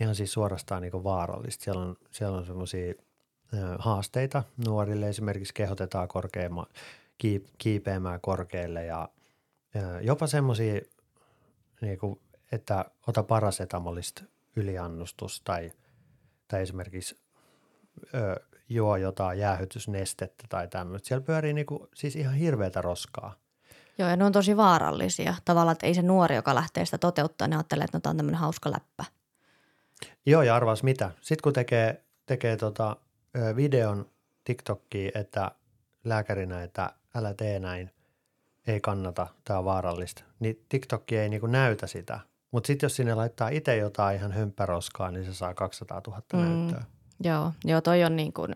ihan 0.00 0.14
siis 0.14 0.32
suorastaan 0.32 0.82
niin 0.82 1.04
vaarallista. 1.04 1.64
Siellä 1.64 1.82
on, 1.82 1.96
siellä 2.10 2.38
on 2.38 2.46
semmoisia 2.46 2.94
haasteita 3.78 4.42
nuorille. 4.66 5.08
Esimerkiksi 5.08 5.54
kehotetaan 5.54 6.08
korkeamma, 6.08 6.66
kiipeämään 7.58 8.20
korkealle 8.20 8.84
ja 8.84 9.08
jopa 10.00 10.26
semmoisia, 10.26 10.80
niin 11.80 11.98
että 12.52 12.84
ota 13.06 13.22
parasetamolista 13.22 14.22
yliannustus 14.56 15.40
tai, 15.44 15.72
tai 16.48 16.62
esimerkiksi 16.62 17.18
ö, 18.14 18.40
juo 18.68 18.96
jotain 18.96 19.38
jäähytysnestettä 19.38 20.44
tai 20.48 20.68
tämmöistä. 20.68 21.08
Siellä 21.08 21.24
pyörii 21.24 21.52
niin 21.52 21.66
kuin, 21.66 21.88
siis 21.94 22.16
ihan 22.16 22.34
hirveätä 22.34 22.82
roskaa. 22.82 23.34
Joo, 23.98 24.08
ja 24.08 24.16
ne 24.16 24.24
on 24.24 24.32
tosi 24.32 24.56
vaarallisia. 24.56 25.34
Tavallaan, 25.44 25.72
että 25.72 25.86
ei 25.86 25.94
se 25.94 26.02
nuori, 26.02 26.36
joka 26.36 26.54
lähtee 26.54 26.84
sitä 26.84 26.98
toteuttaa, 26.98 27.48
ne 27.48 27.56
ajattelee, 27.56 27.84
että 27.84 27.96
no, 27.96 28.00
tämä 28.00 28.10
on 28.10 28.16
tämmöinen 28.16 28.40
hauska 28.40 28.70
läppä. 28.70 29.04
Joo, 30.26 30.42
ja 30.42 30.56
arvaas 30.56 30.82
mitä. 30.82 31.10
Sitten 31.20 31.42
kun 31.42 31.52
tekee, 31.52 32.04
tekee 32.26 32.56
tota, 32.56 32.96
videon 33.56 34.06
TikTokkiin, 34.44 35.12
että 35.14 35.50
lääkärinä, 36.04 36.62
että 36.62 36.92
älä 37.14 37.34
tee 37.34 37.58
näin, 37.58 37.90
ei 38.66 38.80
kannata, 38.80 39.26
tämä 39.44 39.58
on 39.58 39.64
vaarallista, 39.64 40.22
niin 40.40 40.64
TikTokki 40.68 41.16
ei 41.16 41.28
niinku 41.28 41.46
näytä 41.46 41.86
sitä. 41.86 42.20
Mutta 42.50 42.66
sitten 42.66 42.86
jos 42.86 42.96
sinne 42.96 43.14
laittaa 43.14 43.48
itse 43.48 43.76
jotain 43.76 44.16
ihan 44.16 44.32
hömpäroskaa, 44.32 45.10
niin 45.10 45.24
se 45.24 45.34
saa 45.34 45.54
200 45.54 46.02
000 46.06 46.22
mm, 46.32 46.38
näyttöä. 46.38 46.84
Joo, 47.24 47.52
joo, 47.64 47.80
toi 47.80 48.04
on 48.04 48.16
niin 48.16 48.32
kuin 48.32 48.54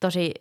tosi 0.00 0.34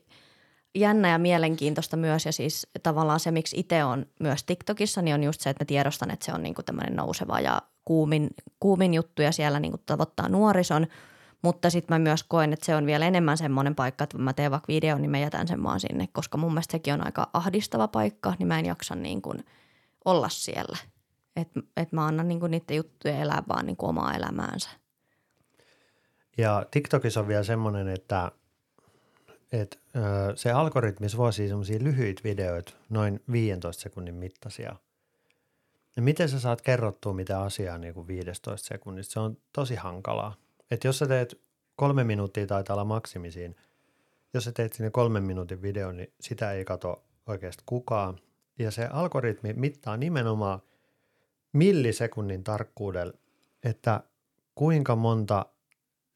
jännä 0.75 1.09
ja 1.09 1.17
mielenkiintoista 1.17 1.97
myös. 1.97 2.25
Ja 2.25 2.31
siis 2.31 2.67
tavallaan 2.83 3.19
se, 3.19 3.31
miksi 3.31 3.59
itse 3.59 3.83
on 3.83 4.05
myös 4.19 4.43
TikTokissa, 4.43 5.01
niin 5.01 5.13
on 5.13 5.23
just 5.23 5.41
se, 5.41 5.49
että 5.49 5.63
mä 5.63 5.65
tiedostan, 5.65 6.11
että 6.11 6.25
se 6.25 6.33
on 6.33 6.43
niin 6.43 6.55
kuin 6.55 6.65
tämmöinen 6.65 6.95
nouseva 6.95 7.39
ja 7.39 7.61
kuumin, 7.85 8.29
kuumin 8.59 8.93
juttu 8.93 9.21
ja 9.21 9.31
siellä 9.31 9.59
niin 9.59 9.71
kuin 9.71 9.83
tavoittaa 9.85 10.29
nuorison– 10.29 10.87
mutta 11.41 11.69
sitten 11.69 11.95
mä 11.95 11.99
myös 11.99 12.23
koen, 12.23 12.53
että 12.53 12.65
se 12.65 12.75
on 12.75 12.85
vielä 12.85 13.05
enemmän 13.05 13.37
semmoinen 13.37 13.75
paikka, 13.75 14.03
että 14.03 14.17
mä 14.17 14.33
teen 14.33 14.51
vaikka 14.51 14.67
videon, 14.67 15.01
niin 15.01 15.11
mä 15.11 15.19
jätän 15.19 15.47
sen 15.47 15.63
vaan 15.63 15.79
sinne, 15.79 16.07
koska 16.11 16.37
mun 16.37 16.53
mielestä 16.53 16.71
sekin 16.71 16.93
on 16.93 17.05
aika 17.05 17.29
ahdistava 17.33 17.87
paikka, 17.87 18.33
niin 18.39 18.47
mä 18.47 18.59
en 18.59 18.65
jaksa 18.65 18.95
niin 18.95 19.21
kuin 19.21 19.45
olla 20.05 20.29
siellä. 20.29 20.77
Että 21.35 21.59
et 21.77 21.91
mä 21.91 22.05
annan 22.05 22.27
niin 22.27 22.39
kuin 22.39 22.51
niiden 22.51 22.77
juttuja 22.77 23.17
elää 23.17 23.43
vaan 23.47 23.65
niin 23.65 23.77
kuin 23.77 23.89
omaa 23.89 24.13
elämäänsä. 24.13 24.69
Ja 26.37 26.65
TikTokissa 26.71 27.19
on 27.19 27.27
vielä 27.27 27.43
semmoinen, 27.43 27.87
että 27.87 28.31
että 29.51 29.77
se 30.35 30.51
algoritmi 30.51 31.09
suosii 31.09 31.47
semmoisia 31.47 31.83
lyhyitä 31.83 32.23
videoita, 32.23 32.73
noin 32.89 33.23
15 33.31 33.81
sekunnin 33.81 34.15
mittaisia. 34.15 34.75
Ja 35.95 36.01
miten 36.01 36.29
sä 36.29 36.39
saat 36.39 36.61
kerrottua 36.61 37.13
mitä 37.13 37.41
asiaa 37.41 37.77
niin 37.77 37.93
kuin 37.93 38.07
15 38.07 38.67
sekunnista? 38.67 39.13
Se 39.13 39.19
on 39.19 39.37
tosi 39.53 39.75
hankalaa. 39.75 40.35
Että 40.71 40.87
jos 40.87 40.99
sä 40.99 41.07
teet 41.07 41.41
kolme 41.75 42.03
minuuttia 42.03 42.47
taitaa 42.47 42.73
olla 42.73 42.85
maksimisiin, 42.85 43.55
jos 44.33 44.43
sä 44.43 44.51
teet 44.51 44.73
sinne 44.73 44.89
kolmen 44.89 45.23
minuutin 45.23 45.61
video, 45.61 45.91
niin 45.91 46.13
sitä 46.21 46.51
ei 46.51 46.65
kato 46.65 47.03
oikeasti 47.27 47.63
kukaan. 47.65 48.19
Ja 48.59 48.71
se 48.71 48.85
algoritmi 48.85 49.53
mittaa 49.53 49.97
nimenomaan 49.97 50.59
millisekunnin 51.53 52.43
tarkkuudella, 52.43 53.13
että 53.63 54.03
kuinka 54.55 54.95
monta 54.95 55.45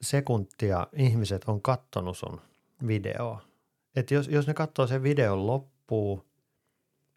sekuntia 0.02 0.88
ihmiset 0.94 1.44
on 1.48 1.62
kattonut 1.62 2.18
sun 2.18 2.42
videoa. 2.88 3.42
Et 3.96 4.12
jos, 4.12 4.28
jos 4.28 4.48
ne 4.48 4.54
katsoo 4.54 4.88
sen 4.88 5.04
videon 5.04 5.48
loppuun 5.48 6.26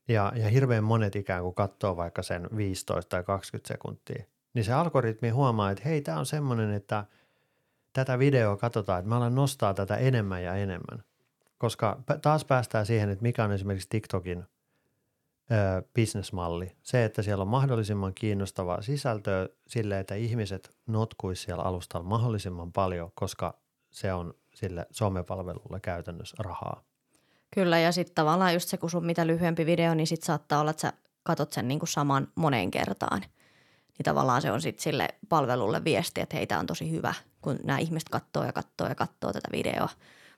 ja, 0.08 0.32
ja 0.36 0.48
hirveän 0.48 0.84
monet 0.84 1.16
ikään 1.16 1.42
kuin 1.42 1.54
katsoo 1.54 1.96
vaikka 1.96 2.22
sen 2.22 2.48
15 2.56 3.08
tai 3.08 3.24
20 3.24 3.68
sekuntia, 3.68 4.24
niin 4.54 4.64
se 4.64 4.72
algoritmi 4.72 5.30
huomaa, 5.30 5.70
että 5.70 5.84
hei, 5.84 6.00
tämä 6.00 6.18
on 6.18 6.26
semmoinen, 6.26 6.70
että 6.70 7.04
tätä 7.94 8.18
videoa 8.18 8.56
katsotaan, 8.56 8.98
että 8.98 9.08
mä 9.08 9.16
alan 9.16 9.34
nostaa 9.34 9.74
tätä 9.74 9.96
enemmän 9.96 10.42
ja 10.42 10.54
enemmän. 10.54 11.04
Koska 11.58 12.02
taas 12.22 12.44
päästään 12.44 12.86
siihen, 12.86 13.10
että 13.10 13.22
mikä 13.22 13.44
on 13.44 13.52
esimerkiksi 13.52 13.88
TikTokin 13.88 14.38
ö, 14.38 15.82
bisnesmalli. 15.94 16.76
Se, 16.82 17.04
että 17.04 17.22
siellä 17.22 17.42
on 17.42 17.48
mahdollisimman 17.48 18.14
kiinnostavaa 18.14 18.82
sisältöä 18.82 19.48
sille, 19.66 20.00
että 20.00 20.14
ihmiset 20.14 20.74
notkuisi 20.86 21.42
siellä 21.42 21.62
alustalla 21.62 22.08
mahdollisimman 22.08 22.72
paljon, 22.72 23.10
koska 23.14 23.58
se 23.90 24.12
on 24.12 24.34
sille 24.54 24.86
somepalvelulle 24.90 25.80
käytännössä 25.80 26.36
rahaa. 26.38 26.82
Kyllä, 27.54 27.78
ja 27.78 27.92
sitten 27.92 28.14
tavallaan 28.14 28.54
just 28.54 28.68
se, 28.68 28.76
kun 28.76 28.90
sun 28.90 29.06
mitä 29.06 29.26
lyhyempi 29.26 29.66
video, 29.66 29.94
niin 29.94 30.06
sitten 30.06 30.26
saattaa 30.26 30.60
olla, 30.60 30.70
että 30.70 30.80
sä 30.80 30.92
katot 31.22 31.52
sen 31.52 31.68
niin 31.68 31.78
kuin 31.78 31.88
saman 31.88 32.28
moneen 32.34 32.70
kertaan. 32.70 33.22
Niin 33.98 34.04
tavallaan 34.04 34.42
se 34.42 34.50
on 34.50 34.60
sitten 34.60 34.82
sille 34.82 35.08
palvelulle 35.28 35.84
viesti, 35.84 36.20
että 36.20 36.36
heitä 36.36 36.58
on 36.58 36.66
tosi 36.66 36.90
hyvä, 36.90 37.14
kun 37.42 37.58
nämä 37.64 37.78
ihmiset 37.78 38.08
katsoo 38.08 38.44
ja 38.44 38.52
katsoo 38.52 38.88
ja 38.88 38.94
katsoo 38.94 39.32
tätä 39.32 39.48
videoa. 39.52 39.88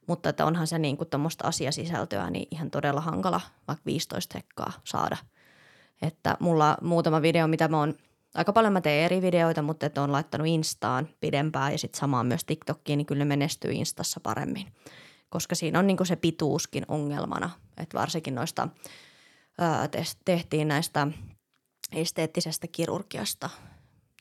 Mutta 0.06 0.28
että 0.28 0.44
onhan 0.44 0.66
se 0.66 0.78
niin 0.78 0.96
tuommoista 1.10 1.48
asiasisältöä 1.48 2.30
niin 2.30 2.48
ihan 2.50 2.70
todella 2.70 3.00
hankala 3.00 3.40
vaikka 3.68 3.82
15 3.86 4.32
sekkaa 4.32 4.72
saada. 4.84 5.16
Että 6.02 6.36
mulla 6.40 6.76
muutama 6.82 7.22
video, 7.22 7.46
mitä 7.46 7.68
mä 7.68 7.78
oon, 7.78 7.94
aika 8.34 8.52
paljon 8.52 8.72
mä 8.72 8.80
teen 8.80 9.04
eri 9.04 9.22
videoita, 9.22 9.62
mutta 9.62 9.86
että 9.86 10.02
on 10.02 10.12
laittanut 10.12 10.46
Instaan 10.46 11.08
pidempään 11.20 11.72
ja 11.72 11.78
sitten 11.78 12.00
samaan 12.00 12.26
myös 12.26 12.44
TikTokkiin, 12.44 12.96
niin 12.96 13.06
kyllä 13.06 13.18
ne 13.18 13.24
menestyy 13.24 13.72
Instassa 13.72 14.20
paremmin. 14.20 14.72
Koska 15.28 15.54
siinä 15.54 15.78
on 15.78 15.86
niin 15.86 16.06
se 16.06 16.16
pituuskin 16.16 16.84
ongelmana, 16.88 17.50
että 17.76 17.98
varsinkin 17.98 18.34
noista 18.34 18.68
tehtiin 20.24 20.68
näistä 20.68 21.06
esteettisestä 21.92 22.66
kirurgiasta 22.66 23.50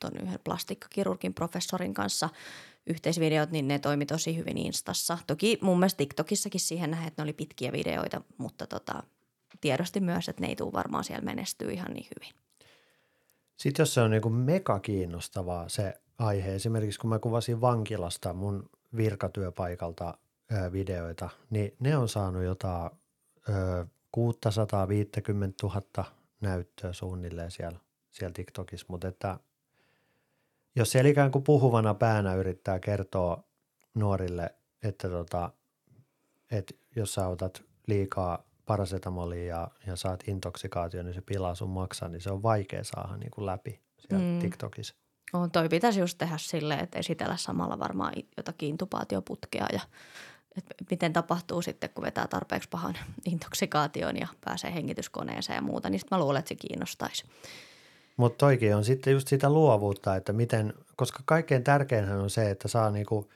tuon 0.01 0.13
yhden 0.21 0.39
plastikkakirurgin 0.43 1.33
professorin 1.33 1.93
kanssa– 1.93 2.29
yhteisvideot, 2.87 3.51
niin 3.51 3.67
ne 3.67 3.79
toimi 3.79 4.05
tosi 4.05 4.37
hyvin 4.37 4.57
Instassa. 4.57 5.17
Toki 5.27 5.59
mun 5.61 5.79
mielestä 5.79 5.97
TikTokissakin 5.97 6.61
siihen 6.61 6.91
nähdään, 6.91 7.07
että 7.07 7.21
ne 7.21 7.23
oli 7.23 7.33
pitkiä 7.33 7.71
videoita, 7.71 8.21
mutta 8.37 8.67
tota, 8.67 9.03
tiedosti 9.61 9.99
myös, 9.99 10.29
että 10.29 10.41
ne 10.41 10.47
ei 10.47 10.55
tule 10.55 10.73
varmaan 10.73 11.03
siellä 11.03 11.25
menestyä 11.25 11.71
ihan 11.71 11.93
niin 11.93 12.07
hyvin. 12.15 12.35
Sitten 13.57 13.83
jos 13.83 13.93
se 13.93 14.01
on 14.01 14.11
niin 14.11 14.33
mega 14.33 14.79
kiinnostavaa 14.79 15.69
se 15.69 15.93
aihe, 16.17 16.55
esimerkiksi 16.55 16.99
kun 16.99 17.09
mä 17.09 17.19
kuvasin 17.19 17.61
vankilasta 17.61 18.33
mun 18.33 18.69
virkatyöpaikalta 18.97 20.17
ö, 20.51 20.71
videoita, 20.71 21.29
niin 21.49 21.75
ne 21.79 21.97
on 21.97 22.09
saanut 22.09 22.43
jotain 22.43 22.91
ö, 23.49 23.85
650 24.11 25.67
000 25.67 26.05
näyttöä 26.45 26.93
suunnilleen 26.93 27.51
siellä, 27.51 27.79
siellä 28.11 28.33
TikTokissa, 28.33 28.85
mutta 28.89 29.07
että 29.07 29.39
jos 30.75 30.91
siellä 30.91 31.09
ikään 31.09 31.31
kuin 31.31 31.43
puhuvana 31.43 31.93
päänä 31.93 32.35
yrittää 32.35 32.79
kertoa 32.79 33.43
nuorille, 33.93 34.55
että, 34.83 35.09
tota, 35.09 35.51
että 36.51 36.73
jos 36.95 37.13
sä 37.13 37.27
otat 37.27 37.63
liikaa 37.87 38.43
parasetamolia 38.65 39.45
ja, 39.45 39.67
ja 39.87 39.95
saat 39.95 40.23
intoksikaatio, 40.27 41.03
niin 41.03 41.13
se 41.13 41.21
pilaa 41.21 41.55
sun 41.55 41.69
maksaa, 41.69 42.09
niin 42.09 42.21
se 42.21 42.31
on 42.31 42.43
vaikea 42.43 42.83
saada 42.83 43.17
niin 43.17 43.31
kuin 43.31 43.45
läpi 43.45 43.81
siellä 43.99 44.25
mm. 44.25 44.39
TikTokissa. 44.39 44.95
On, 45.33 45.51
toi 45.51 45.69
pitäisi 45.69 45.99
just 45.99 46.17
tehdä 46.17 46.37
silleen, 46.37 46.79
että 46.79 46.99
esitellä 46.99 47.37
samalla 47.37 47.79
varmaan 47.79 48.13
jotakin 48.37 48.69
intubaatioputkea 48.69 49.65
ja 49.73 49.79
että 50.57 50.75
miten 50.89 51.13
tapahtuu 51.13 51.61
sitten, 51.61 51.89
kun 51.89 52.03
vetää 52.03 52.27
tarpeeksi 52.27 52.69
pahan 52.69 52.97
intoksikaation 53.31 54.17
ja 54.17 54.27
pääsee 54.45 54.73
hengityskoneeseen 54.73 55.55
ja 55.55 55.61
muuta, 55.61 55.89
niin 55.89 56.01
mä 56.11 56.19
luulen, 56.19 56.39
että 56.39 56.49
se 56.49 56.55
kiinnostaisi. 56.55 57.23
Mutta 58.17 58.37
toikin 58.37 58.75
on 58.75 58.83
sitten 58.83 59.13
just 59.13 59.27
sitä 59.27 59.49
luovuutta, 59.49 60.15
että 60.15 60.33
miten, 60.33 60.73
koska 60.95 61.19
kaikkein 61.25 61.63
tärkeinhän 61.63 62.19
on 62.19 62.29
se, 62.29 62.49
että 62.49 62.67
saa 62.67 62.91
niinku, 62.91 63.29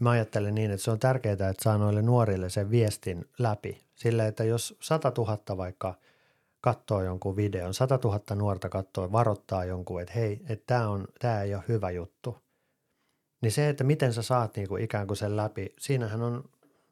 mä 0.00 0.10
ajattelen 0.10 0.54
niin, 0.54 0.70
että 0.70 0.84
se 0.84 0.90
on 0.90 0.98
tärkeää, 0.98 1.32
että 1.32 1.54
saa 1.62 1.78
noille 1.78 2.02
nuorille 2.02 2.48
sen 2.48 2.70
viestin 2.70 3.24
läpi. 3.38 3.84
Sille, 3.94 4.26
että 4.26 4.44
jos 4.44 4.76
100 4.80 5.12
000 5.18 5.56
vaikka 5.56 5.94
katsoo 6.60 7.02
jonkun 7.02 7.36
videon, 7.36 7.74
100 7.74 7.98
000 8.04 8.20
nuorta 8.34 8.68
katsoo, 8.68 9.12
varoittaa 9.12 9.64
jonkun, 9.64 10.00
että 10.00 10.14
hei, 10.14 10.40
että 10.48 10.64
tämä 10.66 10.88
tää 11.18 11.42
ei 11.42 11.54
ole 11.54 11.64
hyvä 11.68 11.90
juttu. 11.90 12.43
Niin 13.44 13.52
se, 13.52 13.68
että 13.68 13.84
miten 13.84 14.12
sä 14.12 14.22
saat 14.22 14.56
niinku 14.56 14.76
ikään 14.76 15.06
kuin 15.06 15.16
sen 15.16 15.36
läpi, 15.36 15.74
siinähän 15.78 16.22
on 16.22 16.44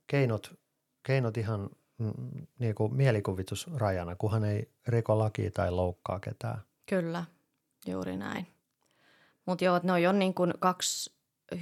keinot, 0.07 0.55
keinot 1.03 1.37
ihan 1.37 1.71
mm, 1.99 2.13
niinku 2.59 2.89
mielikuvitusrajana, 2.89 4.17
kunhan 4.17 4.45
ei 4.45 4.71
riko 4.87 5.19
lakia 5.19 5.51
tai 5.51 5.71
loukkaa 5.71 6.21
ketään. 6.21 6.61
Kyllä, 6.87 7.25
juuri 7.87 8.17
näin. 8.17 8.47
Mutta 9.47 9.65
joo, 9.65 9.81
ne 9.83 10.09
on 10.09 10.19
niin 10.19 10.35
kuin 10.35 10.55
kaksi 10.59 11.13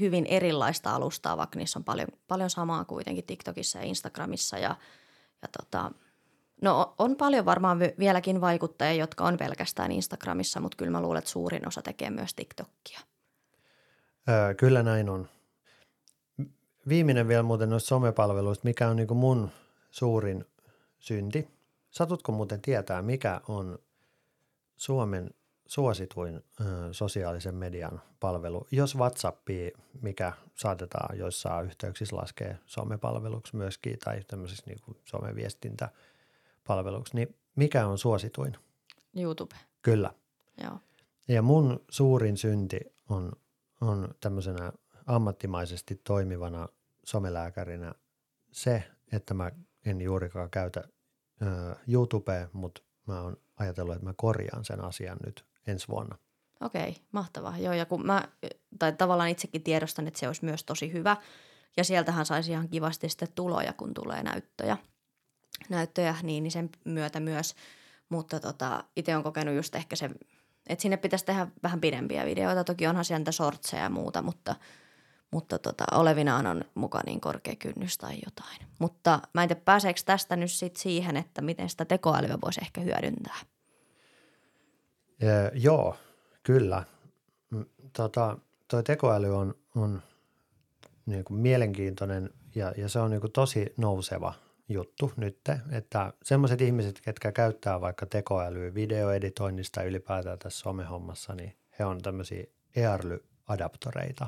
hyvin 0.00 0.26
erilaista 0.26 0.94
alustaa, 0.94 1.36
vaikka 1.36 1.58
niissä 1.58 1.78
on 1.78 1.84
paljon, 1.84 2.08
paljon 2.28 2.50
samaa 2.50 2.84
kuitenkin 2.84 3.24
TikTokissa 3.24 3.78
ja 3.78 3.84
Instagramissa. 3.84 4.58
Ja, 4.58 4.76
ja 5.42 5.48
tota, 5.58 5.92
no 6.62 6.94
on 6.98 7.16
paljon 7.16 7.44
varmaan 7.44 7.78
vieläkin 7.78 8.40
vaikuttajia, 8.40 9.02
jotka 9.02 9.24
on 9.24 9.36
pelkästään 9.36 9.92
Instagramissa, 9.92 10.60
mutta 10.60 10.76
kyllä 10.76 10.90
mä 10.90 11.02
luulen, 11.02 11.18
että 11.18 11.30
suurin 11.30 11.68
osa 11.68 11.82
tekee 11.82 12.10
myös 12.10 12.34
TikTokia. 12.34 13.00
Öö, 14.28 14.54
kyllä 14.54 14.82
näin 14.82 15.08
on. 15.08 15.28
Viimeinen 16.88 17.28
vielä 17.28 17.42
muuten 17.42 17.70
noista 17.70 17.88
somepalveluista, 17.88 18.64
mikä 18.64 18.88
on 18.88 18.96
niin 18.96 19.16
mun 19.16 19.50
suurin 19.90 20.44
synti. 20.98 21.48
Satutko 21.90 22.32
muuten 22.32 22.60
tietää, 22.60 23.02
mikä 23.02 23.40
on 23.48 23.78
Suomen 24.76 25.30
suosituin 25.66 26.36
ö, 26.36 26.42
sosiaalisen 26.92 27.54
median 27.54 28.02
palvelu, 28.20 28.66
jos 28.70 28.96
WhatsApp, 28.96 29.48
mikä 30.02 30.32
saatetaan 30.54 31.18
joissain 31.18 31.66
yhteyksissä 31.66 32.16
laskee 32.16 32.58
somepalveluksi 32.66 33.56
myöskin 33.56 33.98
tai 34.04 34.22
tämmöisessä 34.26 34.64
niin 34.66 34.80
kuin 34.84 34.96
someviestintäpalveluksi, 35.04 37.16
niin 37.16 37.36
mikä 37.56 37.86
on 37.86 37.98
suosituin? 37.98 38.56
YouTube. 39.16 39.56
Kyllä. 39.82 40.14
Joo. 40.62 40.78
Ja 41.28 41.42
mun 41.42 41.84
suurin 41.90 42.36
synti 42.36 42.80
on, 43.08 43.32
on 43.80 44.14
tämmöisenä 44.20 44.72
ammattimaisesti 45.06 46.00
toimivana 46.04 46.68
somelääkärinä 47.04 47.94
se, 48.52 48.84
että 49.12 49.34
mä 49.34 49.50
en 49.86 50.00
juurikaan 50.00 50.50
käytä 50.50 50.84
ö, 51.42 51.76
YouTubea, 51.88 52.48
mutta 52.52 52.82
mä 53.06 53.20
oon 53.20 53.36
ajatellut, 53.56 53.94
että 53.94 54.06
mä 54.06 54.14
korjaan 54.16 54.64
sen 54.64 54.84
asian 54.84 55.18
nyt 55.26 55.44
ensi 55.66 55.88
vuonna. 55.88 56.18
Okei, 56.60 56.96
mahtavaa. 57.12 57.58
Joo, 57.58 57.72
ja 57.72 57.86
kun 57.86 58.06
mä, 58.06 58.28
tai 58.78 58.92
tavallaan 58.92 59.28
itsekin 59.28 59.62
tiedostan, 59.62 60.06
että 60.06 60.20
se 60.20 60.26
olisi 60.26 60.44
myös 60.44 60.64
tosi 60.64 60.92
hyvä. 60.92 61.16
Ja 61.76 61.84
sieltähän 61.84 62.26
saisi 62.26 62.50
ihan 62.50 62.68
kivasti 62.68 63.08
sitten 63.08 63.28
tuloja, 63.34 63.72
kun 63.72 63.94
tulee 63.94 64.22
näyttöjä. 64.22 64.76
Näyttöjä, 65.68 66.14
niin, 66.22 66.42
niin 66.42 66.52
sen 66.52 66.70
myötä 66.84 67.20
myös. 67.20 67.54
Mutta 68.08 68.40
tota, 68.40 68.84
itse 68.96 69.16
on 69.16 69.22
kokenut 69.22 69.54
just 69.54 69.74
ehkä 69.74 69.96
se, 69.96 70.10
että 70.72 70.82
sinne 70.82 70.96
pitäisi 70.96 71.24
tehdä 71.24 71.46
vähän 71.62 71.80
pidempiä 71.80 72.26
videoita. 72.26 72.64
Toki 72.64 72.86
onhan 72.86 73.04
sieltä 73.04 73.32
sortseja 73.32 73.82
ja 73.82 73.90
muuta, 73.90 74.22
mutta, 74.22 74.56
mutta 75.30 75.58
tota, 75.58 75.84
olevinaan 75.92 76.46
on 76.46 76.64
mukaan 76.74 77.04
niin 77.06 77.20
korkea 77.20 77.56
kynnys 77.56 77.98
tai 77.98 78.14
jotain. 78.24 78.58
Mutta 78.78 79.20
mä 79.34 79.42
en 79.42 79.48
tiedä, 79.48 79.60
pääseekö 79.64 80.00
tästä 80.04 80.36
nyt 80.36 80.50
sit 80.50 80.76
siihen, 80.76 81.16
että 81.16 81.42
miten 81.42 81.68
sitä 81.68 81.84
tekoälyä 81.84 82.38
voisi 82.42 82.60
ehkä 82.62 82.80
hyödyntää– 82.80 83.36
Ee, 85.20 85.50
joo, 85.54 85.96
kyllä. 86.42 86.84
Tota, 87.92 88.38
toi 88.68 88.82
tekoäly 88.82 89.36
on, 89.36 89.54
on 89.76 90.02
niin 91.06 91.24
kuin 91.24 91.40
mielenkiintoinen 91.40 92.30
ja, 92.54 92.72
ja 92.76 92.88
se 92.88 92.98
on 92.98 93.10
niin 93.10 93.20
kuin 93.20 93.32
tosi 93.32 93.74
nouseva 93.76 94.34
juttu 94.70 95.12
nyt, 95.16 95.40
että 95.72 96.12
semmoiset 96.22 96.60
ihmiset, 96.60 97.00
ketkä 97.00 97.32
käyttää 97.32 97.80
vaikka 97.80 98.06
tekoälyä 98.06 98.74
videoeditoinnista 98.74 99.82
ylipäätään 99.82 100.38
tässä 100.38 100.58
somehommassa, 100.60 101.34
niin 101.34 101.56
he 101.78 101.84
on 101.84 102.02
tämmöisiä 102.02 102.44
EARLY-adaptoreita 102.76 104.26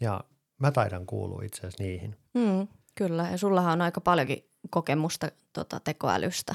ja 0.00 0.24
mä 0.58 0.70
taidan 0.70 1.06
kuulua 1.06 1.42
itse 1.42 1.58
asiassa 1.58 1.82
niihin. 1.82 2.16
Mm. 2.34 2.68
Kyllä, 2.94 3.28
ja 3.30 3.38
sullahan 3.38 3.72
on 3.72 3.82
aika 3.82 4.00
paljonkin 4.00 4.50
kokemusta 4.70 5.28
tota, 5.52 5.80
tekoälystä. 5.80 6.54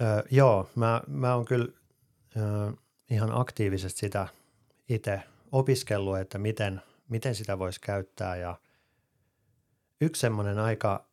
Öö, 0.00 0.22
joo, 0.30 0.70
mä, 0.74 1.02
mä 1.06 1.34
oon 1.34 1.44
kyllä 1.44 1.68
öö, 2.36 2.72
ihan 3.10 3.40
aktiivisesti 3.40 4.00
sitä 4.00 4.28
itse 4.88 5.22
opiskellut, 5.52 6.18
että 6.18 6.38
miten, 6.38 6.82
miten 7.08 7.34
sitä 7.34 7.58
voisi 7.58 7.80
käyttää 7.80 8.36
ja 8.36 8.56
yksi 10.00 10.20
semmoinen 10.20 10.58
aika 10.58 11.11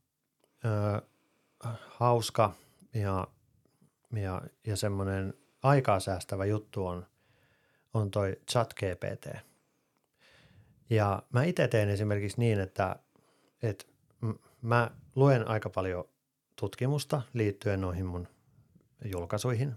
öö, 0.65 1.01
hauska 1.89 2.53
ja, 2.93 3.27
ja, 4.15 4.41
ja 4.67 4.75
semmoinen 4.75 5.33
aikaa 5.63 5.99
säästävä 5.99 6.45
juttu 6.45 6.87
on, 6.87 7.05
on 7.93 8.11
toi 8.11 8.41
chat 8.51 8.73
GPT. 8.73 9.37
Ja 10.89 11.23
mä 11.33 11.43
itse 11.43 11.67
teen 11.67 11.89
esimerkiksi 11.89 12.39
niin, 12.39 12.59
että, 12.59 12.95
että 13.61 13.85
mä 14.61 14.91
luen 15.15 15.47
aika 15.47 15.69
paljon 15.69 16.05
tutkimusta 16.55 17.21
liittyen 17.33 17.81
noihin 17.81 18.05
mun 18.05 18.27
julkaisuihin, 19.05 19.75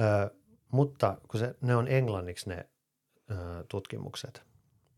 ö, 0.00 0.34
mutta 0.72 1.18
kun 1.28 1.40
se, 1.40 1.54
ne 1.60 1.76
on 1.76 1.88
englanniksi 1.88 2.48
ne 2.48 2.68
ö, 3.30 3.34
tutkimukset. 3.68 4.42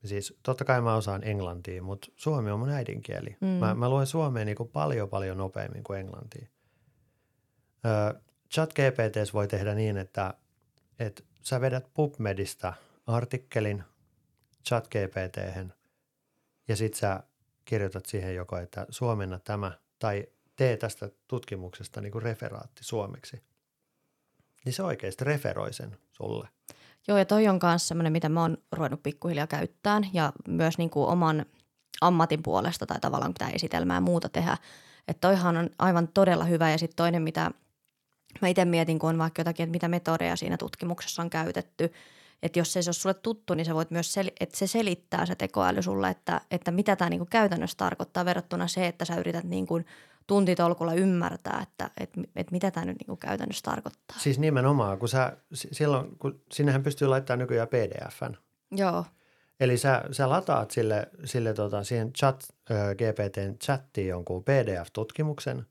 Siis 0.09 0.39
totta 0.43 0.65
kai 0.65 0.81
mä 0.81 0.95
osaan 0.95 1.25
englantia, 1.25 1.83
mutta 1.83 2.09
suomi 2.17 2.51
on 2.51 2.59
mun 2.59 2.71
äidinkieli. 2.71 3.37
Mm. 3.41 3.47
Mä, 3.47 3.75
mä 3.75 3.89
luen 3.89 4.07
suomea 4.07 4.45
niin 4.45 4.57
kuin 4.57 4.69
paljon 4.69 5.09
paljon 5.09 5.39
nopeammin 5.39 5.85
kuin 5.85 6.01
englantia. 6.01 6.49
Ö, 7.87 8.21
chat 8.55 8.73
GPTs 8.73 9.35
voi 9.35 9.49
tehdä 9.49 9.75
niin, 9.75 9.97
että, 9.97 10.35
että 10.99 11.23
sä 11.43 11.61
vedät 11.61 11.91
PubMedista 11.95 12.73
artikkelin 13.07 13.85
chat 14.69 14.89
gpt 14.89 15.37
ja 16.69 16.77
sit 16.77 16.95
sä 16.95 17.23
kirjoitat 17.65 18.07
siihen 18.07 18.35
joko, 18.35 18.57
että 18.57 18.87
suomenna 18.91 19.39
tämä 19.39 19.73
tai 19.99 20.27
tee 20.57 20.77
tästä 20.77 21.11
tutkimuksesta 21.29 22.01
niin 22.01 22.13
kuin 22.13 22.23
referaatti 22.23 22.85
suomeksi. 22.85 23.43
Niin 24.65 24.73
se 24.73 24.83
oikeasti 24.83 25.25
referoi 25.25 25.73
sen 25.73 25.97
sulle. 26.23 26.49
Joo, 27.09 27.19
ja 27.19 27.25
toi 27.25 27.49
on 27.49 27.59
myös 27.63 27.89
semmoinen, 27.89 28.13
mitä 28.13 28.29
mä 28.29 28.41
oon 28.41 28.57
ruvennut 28.73 29.03
pikkuhiljaa 29.03 29.47
käyttämään 29.47 30.07
ja 30.13 30.33
myös 30.49 30.79
niin 30.79 30.91
kuin 30.91 31.09
oman 31.09 31.47
ammatin 32.01 32.43
puolesta 32.43 32.87
tai 32.87 33.01
tavallaan 33.01 33.35
pitää 33.35 33.51
esitelmää 33.51 33.97
ja 33.97 34.01
muuta 34.01 34.29
tehdä. 34.29 34.57
Että 35.09 35.29
toihan 35.29 35.57
on 35.57 35.71
aivan 35.79 36.09
todella 36.09 36.45
hyvä 36.45 36.71
ja 36.71 36.79
sitten 36.79 36.97
toinen, 36.97 37.23
mitä 37.23 37.51
mä 38.41 38.49
itse 38.49 38.65
mietin, 38.65 38.99
kun 38.99 39.11
on 39.11 39.19
vaikka 39.19 39.41
jotakin, 39.41 39.65
että 39.65 39.73
mitä 39.73 39.89
metodeja 39.89 40.37
siinä 40.37 40.57
tutkimuksessa 40.57 41.23
on 41.23 41.31
käytetty– 41.31 41.93
että 42.43 42.59
jos 42.59 42.73
se 42.73 42.79
ei 42.79 42.83
ole 42.87 42.93
sulle 42.93 43.15
tuttu, 43.15 43.55
niin 43.55 43.65
sä 43.65 43.75
voit 43.75 43.91
myös, 43.91 44.15
sel- 44.19 44.33
että 44.41 44.57
se 44.57 44.67
selittää 44.67 45.27
se 45.27 45.35
tekoäly 45.35 45.83
sulle, 45.83 46.09
että, 46.09 46.41
että 46.51 46.71
mitä 46.71 46.97
tämä 46.97 47.11
niinku 47.11 47.27
käytännössä 47.31 47.77
tarkoittaa 47.77 48.25
verrattuna 48.25 48.69
se, 48.69 48.87
että 48.87 49.05
sä 49.05 49.17
yrität 49.17 49.45
niinku 49.45 49.81
tuntitolkulla 50.29 50.95
ymmärtää, 50.95 51.61
että, 51.63 51.91
että, 52.01 52.21
että 52.37 52.53
mitä 52.53 52.71
tämä 52.71 52.87
nyt 52.87 52.97
niinku 52.99 53.17
käytännössä 53.17 53.63
tarkoittaa. 53.63 54.19
Siis 54.19 54.39
nimenomaan, 54.39 54.99
kun 54.99 55.09
sä 55.09 55.37
silloin, 55.53 56.19
kun 56.19 56.43
sinnehän 56.53 56.83
pystyy 56.83 57.09
laittamaan 57.09 57.39
nykyään 57.39 57.69
PDFn. 57.69 58.35
Joo. 58.71 59.05
Eli 59.61 59.79
sä, 59.79 60.05
sä 60.13 60.29
lataat 60.29 60.71
sille, 60.71 61.09
sille 61.25 61.55
tota, 61.55 61.85
siihen 61.85 62.13
chat, 62.13 62.45
äh, 62.71 62.77
GPTn 62.95 63.59
chattiin 63.65 64.09
jonkun 64.09 64.45
PDF-tutkimuksen 64.45 65.67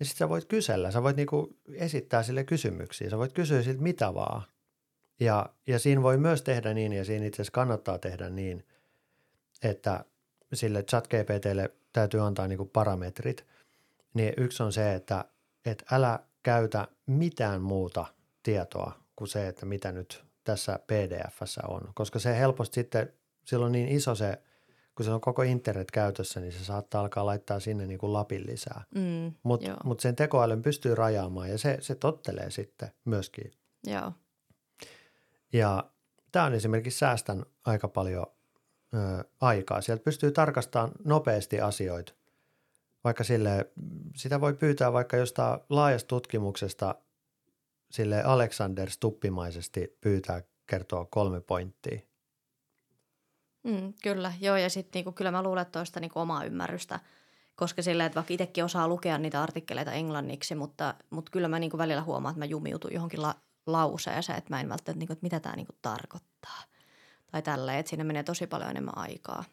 ja 0.00 0.04
sitten 0.04 0.18
sä 0.18 0.28
voit 0.28 0.44
kysellä, 0.44 0.90
sä 0.90 1.02
voit 1.02 1.16
niinku 1.16 1.56
esittää 1.72 2.22
sille 2.22 2.44
kysymyksiä, 2.44 3.10
sä 3.10 3.18
voit 3.18 3.32
kysyä 3.32 3.62
siltä 3.62 3.82
mitä 3.82 4.14
vaan– 4.14 4.42
ja, 5.20 5.50
ja 5.66 5.78
siinä 5.78 6.02
voi 6.02 6.18
myös 6.18 6.42
tehdä 6.42 6.74
niin, 6.74 6.92
ja 6.92 7.04
siinä 7.04 7.26
itse 7.26 7.36
asiassa 7.36 7.52
kannattaa 7.52 7.98
tehdä 7.98 8.30
niin, 8.30 8.66
että 9.62 10.04
sille 10.52 10.82
chat-GPTlle 10.82 11.70
täytyy 11.92 12.20
antaa 12.20 12.48
niin 12.48 12.56
kuin 12.56 12.70
parametrit. 12.70 13.46
Niin 14.14 14.34
yksi 14.36 14.62
on 14.62 14.72
se, 14.72 14.94
että, 14.94 15.24
että 15.66 15.84
älä 15.90 16.18
käytä 16.42 16.88
mitään 17.06 17.62
muuta 17.62 18.06
tietoa 18.42 18.92
kuin 19.16 19.28
se, 19.28 19.48
että 19.48 19.66
mitä 19.66 19.92
nyt 19.92 20.24
tässä 20.44 20.78
PDFssä 20.86 21.60
on. 21.68 21.92
Koska 21.94 22.18
se 22.18 22.38
helposti 22.38 22.74
sitten, 22.74 23.12
silloin 23.44 23.72
niin 23.72 23.88
iso 23.88 24.14
se, 24.14 24.42
kun 24.94 25.04
se 25.04 25.12
on 25.12 25.20
koko 25.20 25.42
internet 25.42 25.90
käytössä, 25.90 26.40
niin 26.40 26.52
se 26.52 26.64
saattaa 26.64 27.00
alkaa 27.00 27.26
laittaa 27.26 27.60
sinne 27.60 27.86
niin 27.86 27.98
kuin 27.98 28.12
lapin 28.12 28.46
lisää. 28.46 28.84
Mm, 28.94 29.34
Mutta 29.42 29.76
mut 29.84 30.00
sen 30.00 30.16
tekoälyn 30.16 30.62
pystyy 30.62 30.94
rajaamaan 30.94 31.50
ja 31.50 31.58
se, 31.58 31.78
se 31.80 31.94
tottelee 31.94 32.50
sitten 32.50 32.90
myöskin. 33.04 33.52
Joo. 33.86 34.12
Ja 35.52 35.84
tämä 36.32 36.44
on 36.44 36.54
esimerkiksi 36.54 36.98
säästän 36.98 37.44
aika 37.64 37.88
paljon 37.88 38.26
ö, 38.94 39.24
aikaa. 39.40 39.80
Sieltä 39.80 40.04
pystyy 40.04 40.32
tarkastamaan 40.32 40.92
nopeasti 41.04 41.60
asioita. 41.60 42.12
Vaikka 43.04 43.24
sille, 43.24 43.70
sitä 44.16 44.40
voi 44.40 44.54
pyytää 44.54 44.92
vaikka 44.92 45.16
jostain 45.16 45.60
laajasta 45.68 46.08
tutkimuksesta 46.08 46.94
sille 47.90 48.22
Alexander 48.22 48.90
Stuppimaisesti 48.90 49.98
pyytää 50.00 50.42
kertoa 50.66 51.04
kolme 51.04 51.40
pointtia. 51.40 52.00
Mm, 53.62 53.94
kyllä, 54.02 54.32
joo 54.40 54.56
ja 54.56 54.70
sitten 54.70 54.98
niinku, 54.98 55.12
kyllä 55.12 55.30
mä 55.30 55.42
luulen, 55.42 55.62
että 55.62 55.78
toista 55.78 56.00
niinku 56.00 56.20
omaa 56.20 56.44
ymmärrystä, 56.44 57.00
koska 57.54 57.82
silleen, 57.82 58.06
että 58.06 58.14
vaikka 58.14 58.34
itsekin 58.34 58.64
osaa 58.64 58.88
lukea 58.88 59.18
niitä 59.18 59.42
artikkeleita 59.42 59.92
englanniksi, 59.92 60.54
mutta, 60.54 60.94
mutta 61.10 61.30
kyllä 61.30 61.48
mä 61.48 61.58
niinku 61.58 61.78
välillä 61.78 62.02
huomaan, 62.02 62.32
että 62.32 62.38
mä 62.38 62.44
jumiutun 62.44 62.92
johonkin 62.92 63.22
la, 63.22 63.34
lauseeseen, 63.66 64.38
että 64.38 64.54
mä 64.54 64.60
en 64.60 64.68
välttämättä, 64.68 64.98
niin 64.98 65.06
kuin, 65.06 65.14
että 65.14 65.26
mitä 65.26 65.40
tämä 65.40 65.56
niin 65.56 65.66
kuin 65.66 65.78
tarkoittaa. 65.82 66.62
Tai 67.30 67.42
tälleen, 67.42 67.78
että 67.78 67.90
siinä 67.90 68.04
menee 68.04 68.22
tosi 68.22 68.46
paljon 68.46 68.70
enemmän 68.70 68.98
aikaa. 68.98 69.44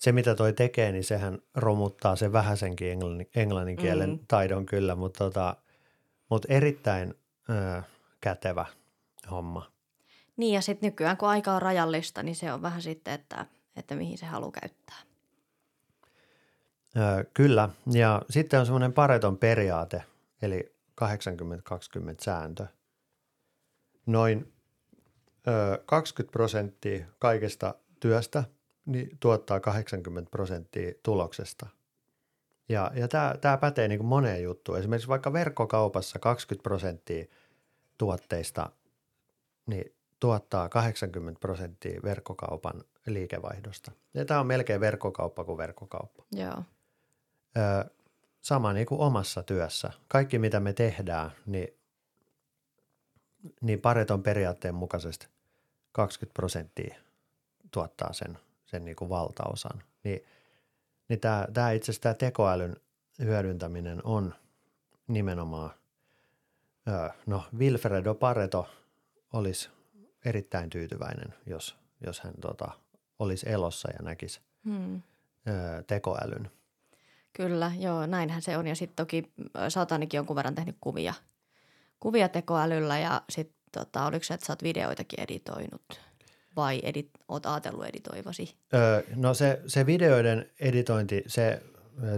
Se, 0.00 0.12
mitä 0.12 0.34
toi 0.34 0.52
tekee, 0.52 0.92
niin 0.92 1.04
sehän 1.04 1.38
romuttaa 1.54 2.16
sen 2.16 2.32
vähäisenkin 2.32 2.92
englannin, 2.92 3.30
englannin 3.34 3.76
kielen 3.76 4.10
mm. 4.10 4.18
taidon 4.28 4.66
kyllä, 4.66 4.94
mutta, 4.94 5.18
tota, 5.18 5.56
mutta 6.30 6.48
erittäin 6.50 7.14
ö, 7.50 7.82
kätevä 8.20 8.66
homma. 9.30 9.70
Niin 10.36 10.54
ja 10.54 10.60
sitten 10.60 10.86
nykyään 10.86 11.16
kun 11.16 11.28
aika 11.28 11.52
on 11.52 11.62
rajallista, 11.62 12.22
niin 12.22 12.36
se 12.36 12.52
on 12.52 12.62
vähän 12.62 12.82
sitten, 12.82 13.14
että, 13.14 13.46
että 13.76 13.94
mihin 13.94 14.18
se 14.18 14.26
haluaa 14.26 14.52
käyttää. 14.60 14.96
Kyllä 17.34 17.68
ja 17.92 18.22
sitten 18.30 18.60
on 18.60 18.66
semmoinen 18.66 18.92
pareton 18.92 19.38
periaate, 19.38 20.02
eli 20.42 20.74
80-20 21.02 21.04
sääntö– 22.20 22.66
noin 24.06 24.52
ö, 25.48 25.82
20 25.86 26.32
prosenttia 26.32 27.06
kaikesta 27.18 27.74
työstä 28.00 28.44
niin 28.90 29.16
tuottaa 29.20 29.60
80 29.60 30.30
prosenttia 30.30 30.92
tuloksesta. 31.02 31.66
Ja, 32.68 32.90
ja 32.94 33.08
tämä, 33.40 33.56
pätee 33.60 33.88
niin 33.88 33.98
kuin 33.98 34.08
moneen 34.08 34.42
juttuun. 34.42 34.78
Esimerkiksi 34.78 35.08
vaikka 35.08 35.32
verkkokaupassa 35.32 36.18
20 36.18 36.62
prosenttia 36.62 37.24
tuotteista 37.98 38.70
niin 39.66 39.94
tuottaa 40.20 40.68
80 40.68 41.40
prosenttia 41.40 42.00
verkkokaupan 42.02 42.84
liikevaihdosta. 43.06 43.92
Ja 44.14 44.24
tämä 44.24 44.40
on 44.40 44.46
melkein 44.46 44.80
verkkokauppa 44.80 45.44
kuin 45.44 45.58
verkkokauppa. 45.58 46.24
Joo. 46.32 46.62
Ö, 47.56 47.90
sama 48.40 48.72
niin 48.72 48.86
kuin 48.86 49.00
omassa 49.00 49.42
työssä. 49.42 49.92
Kaikki 50.08 50.38
mitä 50.38 50.60
me 50.60 50.72
tehdään, 50.72 51.30
niin 51.46 51.68
niin 53.60 53.80
Pareton 53.80 54.22
periaatteen 54.22 54.74
mukaisesti 54.74 55.28
20 55.92 56.34
prosenttia 56.34 56.94
tuottaa 57.70 58.12
sen, 58.12 58.38
sen 58.70 58.84
niin 58.84 58.96
kuin 58.96 59.08
valtaosan. 59.08 59.82
Niin, 60.04 60.24
niin 61.08 61.20
tämä, 61.20 61.46
tämä 61.52 61.70
itse 61.70 61.84
asiassa 61.84 62.02
tämä 62.02 62.14
tekoälyn 62.14 62.76
hyödyntäminen 63.18 64.00
on 64.04 64.34
nimenomaan, 65.06 65.70
no 67.26 67.42
Wilfredo 67.58 68.14
Pareto 68.14 68.68
olisi 69.32 69.70
erittäin 70.24 70.70
tyytyväinen, 70.70 71.34
jos, 71.46 71.76
jos 72.06 72.20
hän 72.20 72.34
tota, 72.40 72.70
olisi 73.18 73.50
elossa 73.50 73.90
ja 73.90 73.98
näkisi 74.02 74.40
hmm. 74.64 75.02
tekoälyn. 75.86 76.50
Kyllä, 77.32 77.72
joo, 77.78 78.06
näinhän 78.06 78.42
se 78.42 78.56
on. 78.56 78.66
Ja 78.66 78.74
sitten 78.74 78.96
toki 78.96 79.32
sä 79.68 79.80
oot 79.80 79.92
ainakin 79.92 80.18
jonkun 80.18 80.36
verran 80.36 80.54
tehnyt 80.54 80.76
kuvia– 80.80 81.14
kuvia 82.00 82.28
tekoälyllä 82.28 82.98
ja 82.98 83.22
sitten 83.28 83.56
tota, 83.72 84.06
oliko 84.06 84.24
se, 84.24 84.34
että 84.34 84.46
sä 84.46 84.52
oot 84.52 84.62
videoitakin 84.62 85.20
editoinut 85.20 86.00
vai 86.60 86.80
edit, 86.82 87.10
oot 87.28 87.46
ajatellut 87.46 87.86
editoivasi? 87.86 88.54
Öö, 88.74 89.02
no 89.16 89.34
se, 89.34 89.60
se 89.66 89.86
videoiden 89.86 90.50
editointi, 90.60 91.24
se 91.26 91.62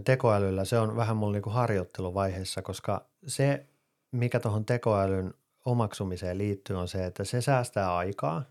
tekoälyllä, 0.04 0.64
se 0.64 0.78
on 0.78 0.96
vähän 0.96 1.16
mulla 1.16 1.32
niinku 1.32 1.50
harjoitteluvaiheessa, 1.50 2.62
koska 2.62 3.04
se, 3.26 3.66
mikä 4.12 4.40
tuohon 4.40 4.64
tekoälyn 4.64 5.34
omaksumiseen 5.64 6.38
liittyy, 6.38 6.76
on 6.76 6.88
se, 6.88 7.06
että 7.06 7.24
se 7.24 7.40
säästää 7.40 7.96
aikaa, 7.96 8.44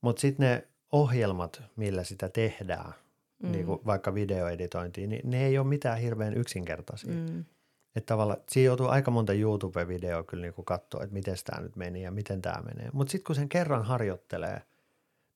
mutta 0.00 0.20
sitten 0.20 0.46
ne 0.46 0.68
ohjelmat, 0.92 1.62
millä 1.76 2.04
sitä 2.04 2.28
tehdään, 2.28 2.94
mm. 3.42 3.52
niin 3.52 3.66
kuin 3.66 3.80
vaikka 3.86 4.14
videoeditointiin, 4.14 5.10
niin 5.10 5.30
ne 5.30 5.46
ei 5.46 5.58
ole 5.58 5.66
mitään 5.66 5.98
hirveän 5.98 6.36
yksinkertaisia. 6.36 7.14
Mm. 7.14 7.44
Että 7.96 8.06
tavallaan 8.06 8.40
siinä 8.48 8.66
joutuu 8.66 8.86
aika 8.88 9.10
monta 9.10 9.32
YouTube-videoa 9.32 10.22
kyllä 10.22 10.42
niin 10.42 10.64
katsoa, 10.64 11.02
että 11.02 11.14
miten 11.14 11.36
tämä 11.44 11.62
nyt 11.62 11.76
meni 11.76 12.02
ja 12.02 12.10
miten 12.10 12.42
tämä 12.42 12.62
menee. 12.62 12.90
Mutta 12.92 13.10
sitten 13.10 13.24
kun 13.26 13.34
sen 13.34 13.48
kerran 13.48 13.84
harjoittelee, 13.84 14.62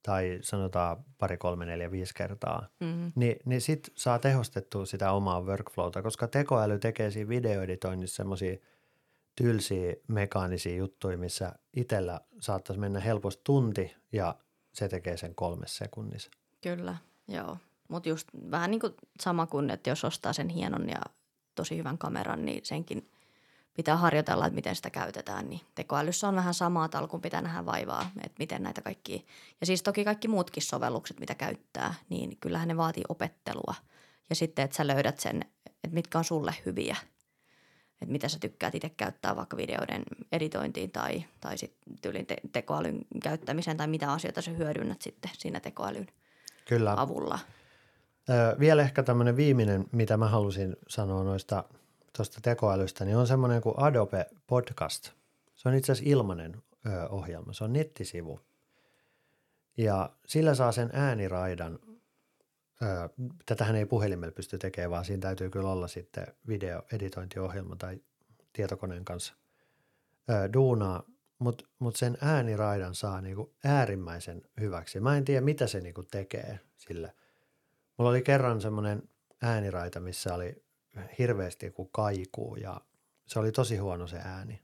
tai 0.03 0.39
sanotaan 0.43 1.05
pari, 1.19 1.37
kolme, 1.37 1.67
neljä, 1.67 1.91
viisi 1.91 2.15
kertaa, 2.15 2.69
Mm. 2.81 3.13
niin, 3.15 3.37
niin 3.45 3.61
sit 3.61 3.93
saa 3.95 4.19
tehostettua 4.19 4.87
sitä 4.87 5.13
omaa 5.13 5.41
workflowta, 5.43 6.03
koska 6.03 6.29
tekoäly 6.29 6.79
tekee 6.79 7.11
siinä 7.11 7.29
videoeditoinnissa 7.29 8.17
semmoisia 8.17 8.57
tylsiä 9.37 9.95
mekaanisia 10.09 10.77
juttuja, 10.77 11.19
missä 11.19 11.53
itsellä 11.77 12.21
saattaisi 12.41 12.81
mennä 12.81 13.01
helposti 13.01 13.41
tunti 13.45 13.97
ja 14.13 14.35
se 14.75 14.89
tekee 14.89 15.17
sen 15.17 15.35
kolmessa 15.35 15.85
sekunnissa. 15.85 16.31
Kyllä, 16.63 16.97
joo. 17.29 17.57
Mutta 17.89 18.09
just 18.09 18.29
vähän 18.51 18.71
niin 18.71 18.81
kuin 18.81 18.95
sama 19.21 19.47
kuin, 19.47 19.71
että 19.71 19.91
jos 19.91 20.05
ostaa 20.05 20.33
sen 20.33 20.49
hienon 20.49 20.89
ja 20.89 21.01
tosi 21.55 21.77
hyvän 21.77 21.99
kameran, 21.99 22.45
niin 22.45 22.65
senkin 22.65 23.11
pitää 23.77 23.97
harjoitella, 23.97 24.47
että 24.47 24.55
miten 24.55 24.77
sitä 24.77 24.91
käytetään. 24.91 25.49
Niin 25.49 25.61
tekoälyssä 25.75 26.29
on 26.29 26.37
vähän 26.37 26.55
samaa, 26.55 26.85
että 26.85 26.99
alkuun 26.99 27.23
pitää 27.23 27.43
nähdä 27.43 27.67
vaivaa, 27.67 28.11
että 28.17 28.37
miten 28.39 28.63
näitä 28.63 28.83
kaikki 28.83 29.27
ja 29.61 29.67
siis 29.67 29.83
toki 29.83 30.05
kaikki 30.05 30.29
muutkin 30.29 30.63
sovellukset, 30.63 31.21
mitä 31.21 31.35
käyttää, 31.35 31.95
niin 32.09 32.37
kyllähän 32.41 32.69
ne 32.69 32.77
vaatii 32.77 33.05
opettelua. 33.09 33.75
Ja 34.31 34.37
sitten, 34.37 34.65
että 34.65 34.77
sä 34.77 34.87
löydät 34.87 35.21
sen, 35.21 35.45
että 35.67 35.95
mitkä 35.95 36.19
on 36.19 36.25
sulle 36.25 36.55
hyviä, 36.67 36.97
että 38.03 38.13
mitä 38.13 38.29
sä 38.29 38.39
tykkäät 38.39 38.75
itse 38.75 38.89
käyttää 38.89 39.37
vaikka 39.37 39.57
videoiden 39.57 40.03
editointiin 40.33 40.91
tai, 40.91 41.25
tai 41.41 41.59
sitten 41.59 41.99
tyylin 42.03 42.27
te- 42.27 42.41
tekoälyn 42.53 42.99
käyttämiseen 43.23 43.77
tai 43.77 43.87
mitä 43.87 44.13
asioita 44.13 44.43
sä 44.43 44.51
hyödynnät 44.51 45.03
sitten 45.03 45.31
siinä 45.35 45.61
tekoälyn 45.61 46.07
Kyllä. 46.69 46.95
avulla. 46.97 47.39
Ö, 48.31 48.57
vielä 48.59 48.83
ehkä 48.83 49.03
tämmöinen 49.03 49.37
viimeinen, 49.37 49.85
mitä 49.93 50.17
mä 50.17 50.29
halusin 50.29 50.77
sanoa 50.89 51.25
noista 51.25 51.65
tuosta 52.17 52.41
tekoälystä, 52.41 53.05
niin 53.05 53.17
on 53.17 53.27
semmoinen 53.27 53.61
kuin 53.61 53.75
Adobe 53.79 54.27
Podcast. 54.47 55.11
Se 55.55 55.69
on 55.69 55.75
itse 55.75 55.93
asiassa 55.93 56.11
ilmainen 56.11 56.63
ö, 56.87 57.09
ohjelma. 57.09 57.53
Se 57.53 57.65
on 57.65 57.73
nettisivu. 57.73 58.41
Ja 59.77 60.11
sillä 60.27 60.55
saa 60.55 60.73
sen 60.73 60.91
ääniraidan. 60.93 61.79
Ö, 62.83 63.09
tätähän 63.47 63.77
ei 63.77 63.87
puhelimella 63.87 64.33
pysty 64.33 64.59
tekemään, 64.59 64.91
vaan 64.91 65.05
siinä 65.05 65.21
täytyy 65.21 65.51
kyllä 65.51 65.71
olla 65.71 65.89
sitten 65.89 66.27
videoeditointiohjelma 66.49 67.77
tai 67.77 68.01
tietokoneen 68.53 69.05
kanssa 69.05 69.35
ö, 70.31 70.53
duunaa. 70.53 71.03
Mutta 71.39 71.65
mut 71.79 71.97
sen 71.97 72.19
ääniraidan 72.21 72.95
saa 72.95 73.21
niinku 73.21 73.55
äärimmäisen 73.65 74.43
hyväksi. 74.61 75.01
Mä 75.01 75.17
en 75.17 75.25
tiedä, 75.25 75.41
mitä 75.41 75.67
se 75.67 75.81
niinku 75.81 76.03
tekee 76.03 76.61
sille– 76.77 77.15
Mulla 77.97 78.11
oli 78.11 78.23
kerran 78.23 78.61
semmoinen 78.61 79.03
ääniraita, 79.43 80.01
missä 80.01 80.35
oli 80.35 80.65
hirveästi 81.19 81.67
joku 81.67 81.85
kaikuu 81.85 82.57
ja 82.57 82.81
se 83.27 83.39
oli 83.39 83.53
tosi 83.53 83.77
huono 83.77 84.07
se 84.07 84.19
ääni. 84.25 84.63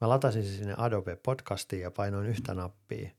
Mä 0.00 0.08
latasin 0.08 0.44
se 0.44 0.56
sinne 0.56 0.74
Adobe 0.76 1.16
Podcastiin 1.16 1.82
ja 1.82 1.90
painoin 1.90 2.26
yhtä 2.26 2.54
nappia, 2.54 3.10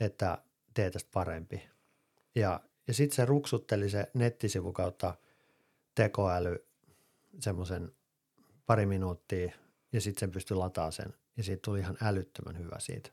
että 0.00 0.38
tee 0.74 0.90
tästä 0.90 1.10
parempi. 1.14 1.68
Ja, 2.34 2.60
ja 2.86 2.94
sitten 2.94 3.16
se 3.16 3.24
ruksutteli 3.24 3.90
se 3.90 4.10
nettisivu 4.14 4.72
kautta 4.72 5.14
tekoäly 5.94 6.66
semmoisen 7.40 7.92
pari 8.66 8.86
minuuttia 8.86 9.52
ja 9.92 10.00
sitten 10.00 10.20
sen 10.20 10.30
pystyi 10.30 10.56
lataa 10.56 10.90
sen. 10.90 11.14
Ja 11.36 11.42
siitä 11.42 11.60
tuli 11.64 11.78
ihan 11.78 11.96
älyttömän 12.02 12.58
hyvä 12.58 12.78
siitä 12.78 13.10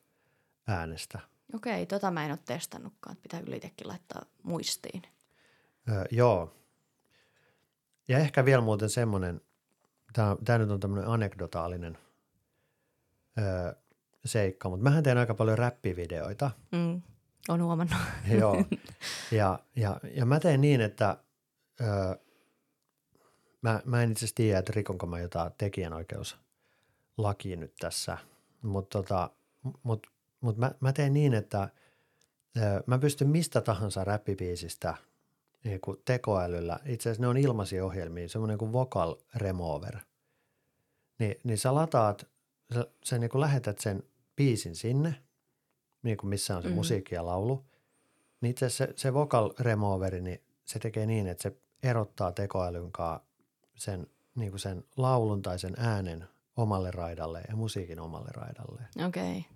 äänestä. 0.68 1.20
Okei, 1.54 1.86
tota 1.86 2.12
mä 2.12 2.26
en 2.26 2.32
ole 2.32 2.40
testannutkaan. 2.46 3.18
Pitää 3.18 3.42
kyllä 3.42 3.56
itsekin 3.56 3.88
laittaa 3.88 4.26
muistiin. 4.44 5.02
Öö, 5.90 6.06
joo. 6.12 6.59
Ja 8.10 8.18
ehkä 8.18 8.46
vielä 8.46 8.62
muuten 8.62 8.90
semmoinen, 8.90 9.42
tämä 10.46 10.58
nyt 10.58 10.72
on 10.72 10.80
tämmöinen 10.80 11.10
anekdotaalinen 11.10 11.98
öö, 13.38 13.74
seikka, 14.26 14.70
mutta 14.70 14.84
mähän 14.84 15.04
teen 15.04 15.18
aika 15.18 15.34
paljon 15.34 15.58
räppivideoita. 15.58 16.52
Mm, 16.72 17.02
on 17.50 17.64
huomannut. 17.64 17.98
joo. 18.40 18.56
Ja, 19.32 19.60
ja, 19.76 20.00
ja 20.16 20.26
mä 20.26 20.40
teen 20.40 20.62
niin, 20.62 20.82
että 20.82 21.18
öö, 21.82 22.16
mä, 23.62 23.82
mä 23.86 24.04
en 24.04 24.12
itse 24.12 24.20
asiassa 24.20 24.36
tiedä, 24.36 24.60
että 24.60 24.74
rikonko 24.76 25.06
mä 25.06 25.20
jotain 25.20 25.52
tekijänoikeuslakia 25.58 27.58
nyt 27.58 27.74
tässä, 27.80 28.18
mutta 28.62 28.98
tota, 28.98 29.30
mut, 29.84 30.08
mut 30.42 30.58
mä, 30.58 30.72
mä 30.80 30.94
teen 30.94 31.14
niin, 31.14 31.34
että 31.34 31.70
öö, 32.58 32.82
mä 32.88 33.00
pystyn 33.00 33.28
mistä 33.28 33.62
tahansa 33.62 34.04
räppibiisistä– 34.04 34.96
niin 35.64 35.82
kuin 35.82 35.98
tekoälyllä, 36.06 36.80
itse 36.86 37.10
asiassa 37.10 37.22
ne 37.22 37.28
on 37.28 37.38
ilmaisia 37.38 37.86
ohjelmia, 37.86 38.30
semmoinen 38.30 38.58
kuin 38.58 38.74
Vocal 38.74 39.16
Remover. 39.36 39.98
Niin, 41.20 41.36
niin 41.44 41.58
sä 41.58 41.76
lataat, 41.76 42.28
sä, 42.74 42.88
sä 43.04 43.18
niin 43.18 43.30
kuin 43.30 43.42
lähetät 43.42 43.80
sen 43.80 44.04
biisin 44.36 44.76
sinne, 44.76 45.16
niin 46.04 46.18
kuin 46.18 46.30
missä 46.30 46.58
on 46.58 46.64
se 46.64 46.70
mm. 46.70 46.76
musiikki 46.76 47.16
ja 47.16 47.26
laulu. 47.26 47.66
Niin 48.42 48.52
itse 48.52 48.66
asiassa 48.66 48.86
se, 48.86 48.94
se 48.96 49.14
Vocal 49.14 49.54
Removeri, 49.60 50.22
niin 50.22 50.44
se 50.66 50.80
tekee 50.80 51.06
niin, 51.06 51.28
että 51.28 51.42
se 51.42 51.58
erottaa 51.84 52.32
tekoälyn 52.32 52.92
kanssa 52.92 53.28
sen, 53.76 54.08
niin 54.36 54.50
kuin 54.50 54.60
sen 54.60 54.84
laulun 54.98 55.42
tai 55.42 55.60
sen 55.60 55.74
äänen 55.78 56.28
omalle 56.58 56.92
raidalle 56.92 57.42
ja 57.50 57.56
musiikin 57.56 58.00
omalle 58.00 58.30
raidalle. 58.34 58.82
Okei. 59.08 59.38
Okay. 59.38 59.52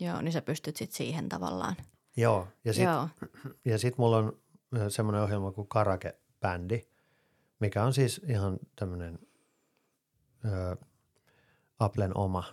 Joo, 0.00 0.22
niin 0.22 0.32
sä 0.32 0.42
pystyt 0.42 0.76
sitten 0.76 0.96
siihen 0.96 1.28
tavallaan. 1.28 1.76
Joo, 2.16 2.48
ja 2.64 2.72
sitten 2.72 2.94
ja 3.64 3.78
sit 3.78 3.98
mulla 3.98 4.16
on 4.16 4.38
semmoinen 4.88 5.22
ohjelma 5.22 5.52
kuin 5.52 5.68
Karake-bändi, 5.68 6.86
mikä 7.60 7.84
on 7.84 7.94
siis 7.94 8.20
ihan 8.28 8.58
tämmöinen 8.76 9.18
Applen 11.78 12.16
oma 12.16 12.44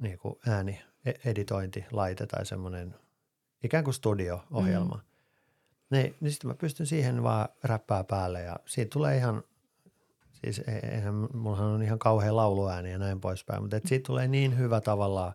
niin 0.00 0.18
kuin 0.18 0.34
ääni-editointilaite 0.46 2.26
tai 2.26 2.46
semmoinen 2.46 2.94
ikään 3.64 3.84
kuin 3.84 3.94
studio-ohjelma. 3.94 4.94
Mm. 4.96 5.02
Niin, 5.96 6.16
niin 6.20 6.32
sitten 6.32 6.48
mä 6.48 6.54
pystyn 6.54 6.86
siihen 6.86 7.22
vaan 7.22 7.48
räppää 7.64 8.04
päälle 8.04 8.42
ja 8.42 8.56
siitä 8.66 8.90
tulee 8.90 9.16
ihan, 9.16 9.42
siis 10.32 10.58
e-, 10.58 10.88
eihän, 10.92 11.14
mullahan 11.34 11.66
on 11.66 11.82
ihan 11.82 11.98
kauhean 11.98 12.36
lauluääni 12.36 12.92
ja 12.92 12.98
näin 12.98 13.20
poispäin, 13.20 13.62
mutta 13.62 13.76
et 13.76 13.86
siitä 13.86 14.06
tulee 14.06 14.28
niin 14.28 14.58
hyvä 14.58 14.80
tavallaan, 14.80 15.32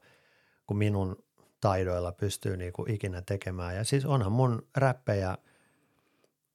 kun 0.67 0.77
minun 0.77 1.23
taidoilla 1.61 2.11
pystyy 2.11 2.57
niin 2.57 2.73
kuin 2.73 2.91
ikinä 2.91 3.21
tekemään. 3.21 3.75
Ja 3.75 3.83
siis 3.83 4.05
onhan 4.05 4.31
mun 4.31 4.67
räppejä– 4.75 5.37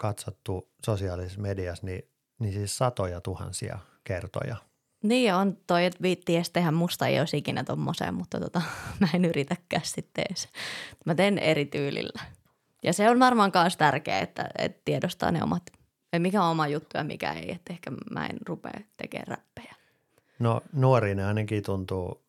katsottu 0.00 0.70
sosiaalisessa 0.86 1.40
mediassa, 1.40 1.86
niin, 1.86 2.10
niin 2.38 2.52
siis 2.52 2.78
satoja 2.78 3.20
tuhansia 3.20 3.78
kertoja. 4.04 4.56
Niin 5.02 5.34
on 5.34 5.56
toi, 5.66 5.84
että 5.84 6.02
viitti 6.02 6.36
edes 6.36 6.50
tehdä 6.50 6.70
musta 6.70 7.06
ei 7.06 7.20
olisi 7.20 7.36
ikinä 7.36 7.64
tommoseen, 7.64 8.14
mutta 8.14 8.40
tota, 8.40 8.62
mä 9.00 9.08
en 9.14 9.24
yritäkään 9.24 9.82
sitten 9.84 10.24
edes. 10.30 10.48
Mä 11.06 11.14
teen 11.14 11.38
eri 11.38 11.66
tyylillä. 11.66 12.22
Ja 12.82 12.92
se 12.92 13.10
on 13.10 13.18
varmaan 13.18 13.52
myös 13.54 13.76
tärkeää, 13.76 14.20
että, 14.20 14.48
että 14.58 14.82
tiedostaa 14.84 15.30
ne 15.30 15.42
omat, 15.42 15.62
mikä 16.18 16.42
on 16.42 16.50
oma 16.50 16.66
juttu 16.66 16.96
ja 16.96 17.04
mikä 17.04 17.32
ei. 17.32 17.52
Että 17.52 17.72
ehkä 17.72 17.90
mä 18.10 18.26
en 18.26 18.38
rupea 18.46 18.80
tekemään 18.96 19.26
räppejä. 19.28 19.74
No 20.38 20.60
nuorina 20.72 21.28
ainakin 21.28 21.62
tuntuu 21.62 22.22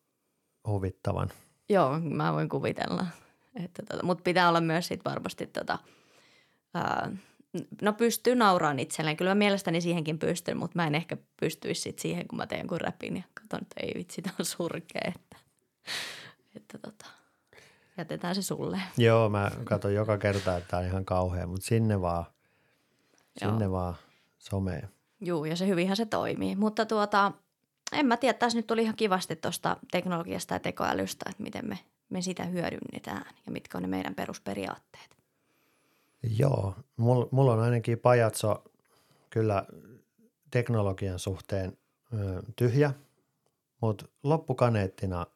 huvittavan. 0.66 1.28
Joo, 1.68 2.00
mä 2.00 2.32
voin 2.32 2.48
kuvitella. 2.48 3.06
Tota, 3.52 4.02
mutta 4.02 4.22
pitää 4.22 4.48
olla 4.48 4.60
myös 4.60 4.86
sit 4.86 5.04
varmasti 5.04 5.46
tota, 5.46 5.78
ää, 6.74 7.10
No 7.82 7.92
pystyy 7.92 8.34
nauraan 8.34 8.78
itselleen. 8.78 9.16
Kyllä 9.16 9.30
mä 9.30 9.34
mielestäni 9.34 9.80
siihenkin 9.80 10.18
pystyn, 10.18 10.56
mutta 10.56 10.78
mä 10.78 10.86
en 10.86 10.94
ehkä 10.94 11.16
pystyisi 11.40 11.80
sit 11.80 11.98
siihen, 11.98 12.28
kun 12.28 12.36
mä 12.36 12.46
teen 12.46 12.66
kuin 12.66 12.80
räpin 12.80 13.16
ja 13.16 13.22
katson, 13.34 13.60
että 13.62 13.74
ei 13.82 13.92
vitsi, 13.96 14.22
tämä 14.22 14.34
on 14.38 14.44
surkea. 14.44 15.12
Että, 15.14 15.36
että 16.56 16.78
tota, 16.78 17.06
jätetään 17.98 18.34
se 18.34 18.42
sulle. 18.42 18.80
Joo, 18.98 19.28
mä 19.28 19.50
katson 19.64 19.94
joka 19.94 20.18
kerta, 20.18 20.56
että 20.56 20.68
tämä 20.68 20.80
on 20.80 20.86
ihan 20.86 21.04
kauhea, 21.04 21.46
mutta 21.46 21.66
sinne 21.66 22.00
vaan, 22.00 22.24
sinne 23.38 23.64
Joo. 23.64 23.72
vaan 23.72 23.94
someen. 24.38 24.88
Joo, 25.20 25.44
ja 25.44 25.56
se 25.56 25.66
hyvinhän 25.66 25.96
se 25.96 26.06
toimii. 26.06 26.56
Mutta 26.56 26.86
tuota, 26.86 27.32
en 27.92 28.06
mä 28.06 28.16
tiedä, 28.16 28.38
tässä 28.38 28.58
nyt 28.58 28.66
tuli 28.66 28.82
ihan 28.82 28.96
kivasti 28.96 29.36
tuosta 29.36 29.76
teknologiasta 29.90 30.54
ja 30.54 30.60
tekoälystä, 30.60 31.30
että 31.30 31.42
miten 31.42 31.68
me, 31.68 31.78
me 32.08 32.22
sitä 32.22 32.44
hyödynnetään 32.44 33.24
ja 33.46 33.52
mitkä 33.52 33.78
on 33.78 33.82
ne 33.82 33.88
meidän 33.88 34.14
perusperiaatteet. 34.14 35.21
Joo, 36.22 36.74
mulla 36.96 37.28
mul 37.30 37.48
on 37.48 37.60
ainakin 37.60 37.98
pajatso 37.98 38.64
kyllä 39.30 39.66
teknologian 40.50 41.18
suhteen 41.18 41.78
ö, 42.14 42.42
tyhjä, 42.56 42.92
mutta 43.80 44.06
loppukaneettina 44.22 45.26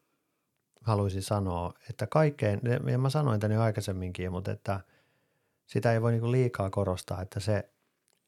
haluaisin 0.80 1.22
sanoa, 1.22 1.74
että 1.90 2.06
kaikkein, 2.06 2.60
ja 2.90 2.98
mä 2.98 3.10
sanoin 3.10 3.40
jo 3.52 3.60
aikaisemminkin, 3.60 4.32
mutta 4.32 4.50
että 4.50 4.80
sitä 5.66 5.92
ei 5.92 6.02
voi 6.02 6.12
niinku 6.12 6.32
liikaa 6.32 6.70
korostaa, 6.70 7.22
että 7.22 7.40
se 7.40 7.70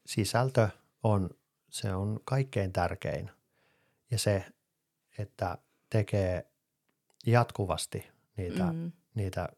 sisältö 0.07 0.69
on, 1.03 1.31
se 1.71 1.95
on 1.95 2.21
kaikkein 2.25 2.73
tärkein. 2.73 3.31
Ja 4.11 4.19
se, 4.19 4.45
että 5.19 5.59
tekee 5.91 6.47
jatkuvasti 7.27 8.09
niitä, 8.37 8.73
mm. 8.73 8.93
niitä 9.15 9.49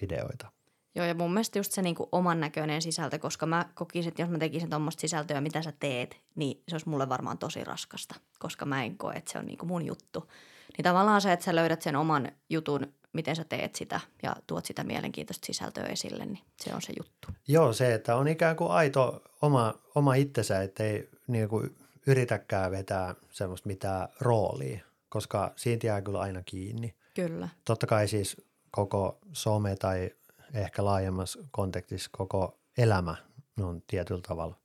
videoita. 0.00 0.52
Joo, 0.94 1.06
ja 1.06 1.14
mun 1.14 1.32
mielestä 1.32 1.58
just 1.58 1.72
se 1.72 1.82
niin 1.82 1.94
kuin 1.94 2.08
oman 2.12 2.40
näköinen 2.40 2.82
sisältö, 2.82 3.18
koska 3.18 3.46
mä 3.46 3.68
kokisin, 3.74 4.08
että 4.08 4.22
jos 4.22 4.30
mä 4.30 4.38
tekisin 4.38 4.70
tuommoista 4.70 5.00
sisältöä, 5.00 5.40
mitä 5.40 5.62
sä 5.62 5.72
teet, 5.80 6.16
niin 6.34 6.62
se 6.68 6.74
olisi 6.74 6.88
mulle 6.88 7.08
varmaan 7.08 7.38
tosi 7.38 7.64
raskasta, 7.64 8.14
koska 8.38 8.64
mä 8.64 8.84
en 8.84 8.98
koe, 8.98 9.14
että 9.14 9.32
se 9.32 9.38
on 9.38 9.46
niin 9.46 9.58
kuin 9.58 9.68
mun 9.68 9.86
juttu. 9.86 10.28
Niin 10.76 10.84
tavallaan 10.84 11.20
se, 11.20 11.32
että 11.32 11.44
sä 11.44 11.54
löydät 11.54 11.82
sen 11.82 11.96
oman 11.96 12.32
jutun 12.50 12.92
miten 13.12 13.36
sä 13.36 13.44
teet 13.44 13.74
sitä 13.74 14.00
ja 14.22 14.36
tuot 14.46 14.64
sitä 14.64 14.84
mielenkiintoista 14.84 15.46
sisältöä 15.46 15.84
esille, 15.84 16.24
niin 16.24 16.40
se 16.56 16.74
on 16.74 16.82
se 16.82 16.92
juttu. 16.98 17.28
Joo, 17.48 17.72
se, 17.72 17.94
että 17.94 18.16
on 18.16 18.28
ikään 18.28 18.56
kuin 18.56 18.70
aito 18.70 19.22
oma, 19.42 19.74
oma 19.94 20.14
itsensä, 20.14 20.62
ettei 20.62 21.08
niin 21.26 21.48
kuin 21.48 21.76
yritäkään 22.06 22.70
vetää 22.70 23.14
semmoista 23.30 23.66
mitään 23.66 24.08
roolia, 24.20 24.80
koska 25.08 25.52
siitä 25.56 25.86
jää 25.86 26.02
kyllä 26.02 26.20
aina 26.20 26.42
kiinni. 26.42 26.94
Kyllä. 27.14 27.48
Totta 27.64 27.86
kai 27.86 28.08
siis 28.08 28.36
koko 28.70 29.18
some 29.32 29.76
tai 29.76 30.10
ehkä 30.54 30.84
laajemmassa 30.84 31.38
kontekstissa 31.50 32.10
koko 32.12 32.58
elämä 32.78 33.16
on 33.60 33.82
tietyllä 33.86 34.20
tavalla 34.28 34.56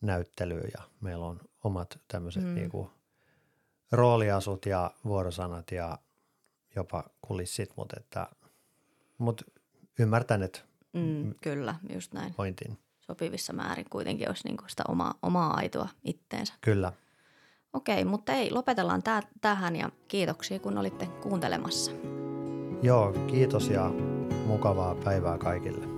näyttelyä 0.00 0.64
ja 0.78 0.82
meillä 1.00 1.26
on 1.26 1.40
omat 1.64 1.98
tämmöiset 2.08 2.44
mm. 2.44 2.54
niinku 2.54 2.90
rooliasut 3.92 4.66
ja 4.66 4.90
vuorosanat 5.04 5.70
ja 5.70 5.98
jopa 6.76 7.04
kulissit, 7.22 7.70
mutta 7.76 7.96
että, 8.00 8.26
mut 9.18 9.42
ymmärtän, 9.98 10.42
että 10.42 10.60
mm, 10.92 11.34
kyllä, 11.42 11.74
just 11.92 12.12
näin. 12.12 12.34
Pointin. 12.34 12.78
Sopivissa 13.00 13.52
määrin 13.52 13.86
kuitenkin 13.90 14.28
olisi 14.28 14.48
niinku 14.48 14.64
sitä 14.68 14.82
omaa, 14.88 15.14
omaa 15.22 15.54
aitoa 15.54 15.88
itteensä. 16.04 16.54
Kyllä. 16.60 16.92
Okei, 17.72 18.04
mutta 18.04 18.32
ei, 18.32 18.50
lopetellaan 18.50 19.02
tää, 19.02 19.22
tähän 19.40 19.76
ja 19.76 19.90
kiitoksia 20.08 20.58
kun 20.58 20.78
olitte 20.78 21.06
kuuntelemassa. 21.06 21.92
Joo, 22.82 23.12
kiitos 23.12 23.68
ja 23.68 23.90
mukavaa 24.46 24.94
päivää 24.94 25.38
kaikille. 25.38 25.93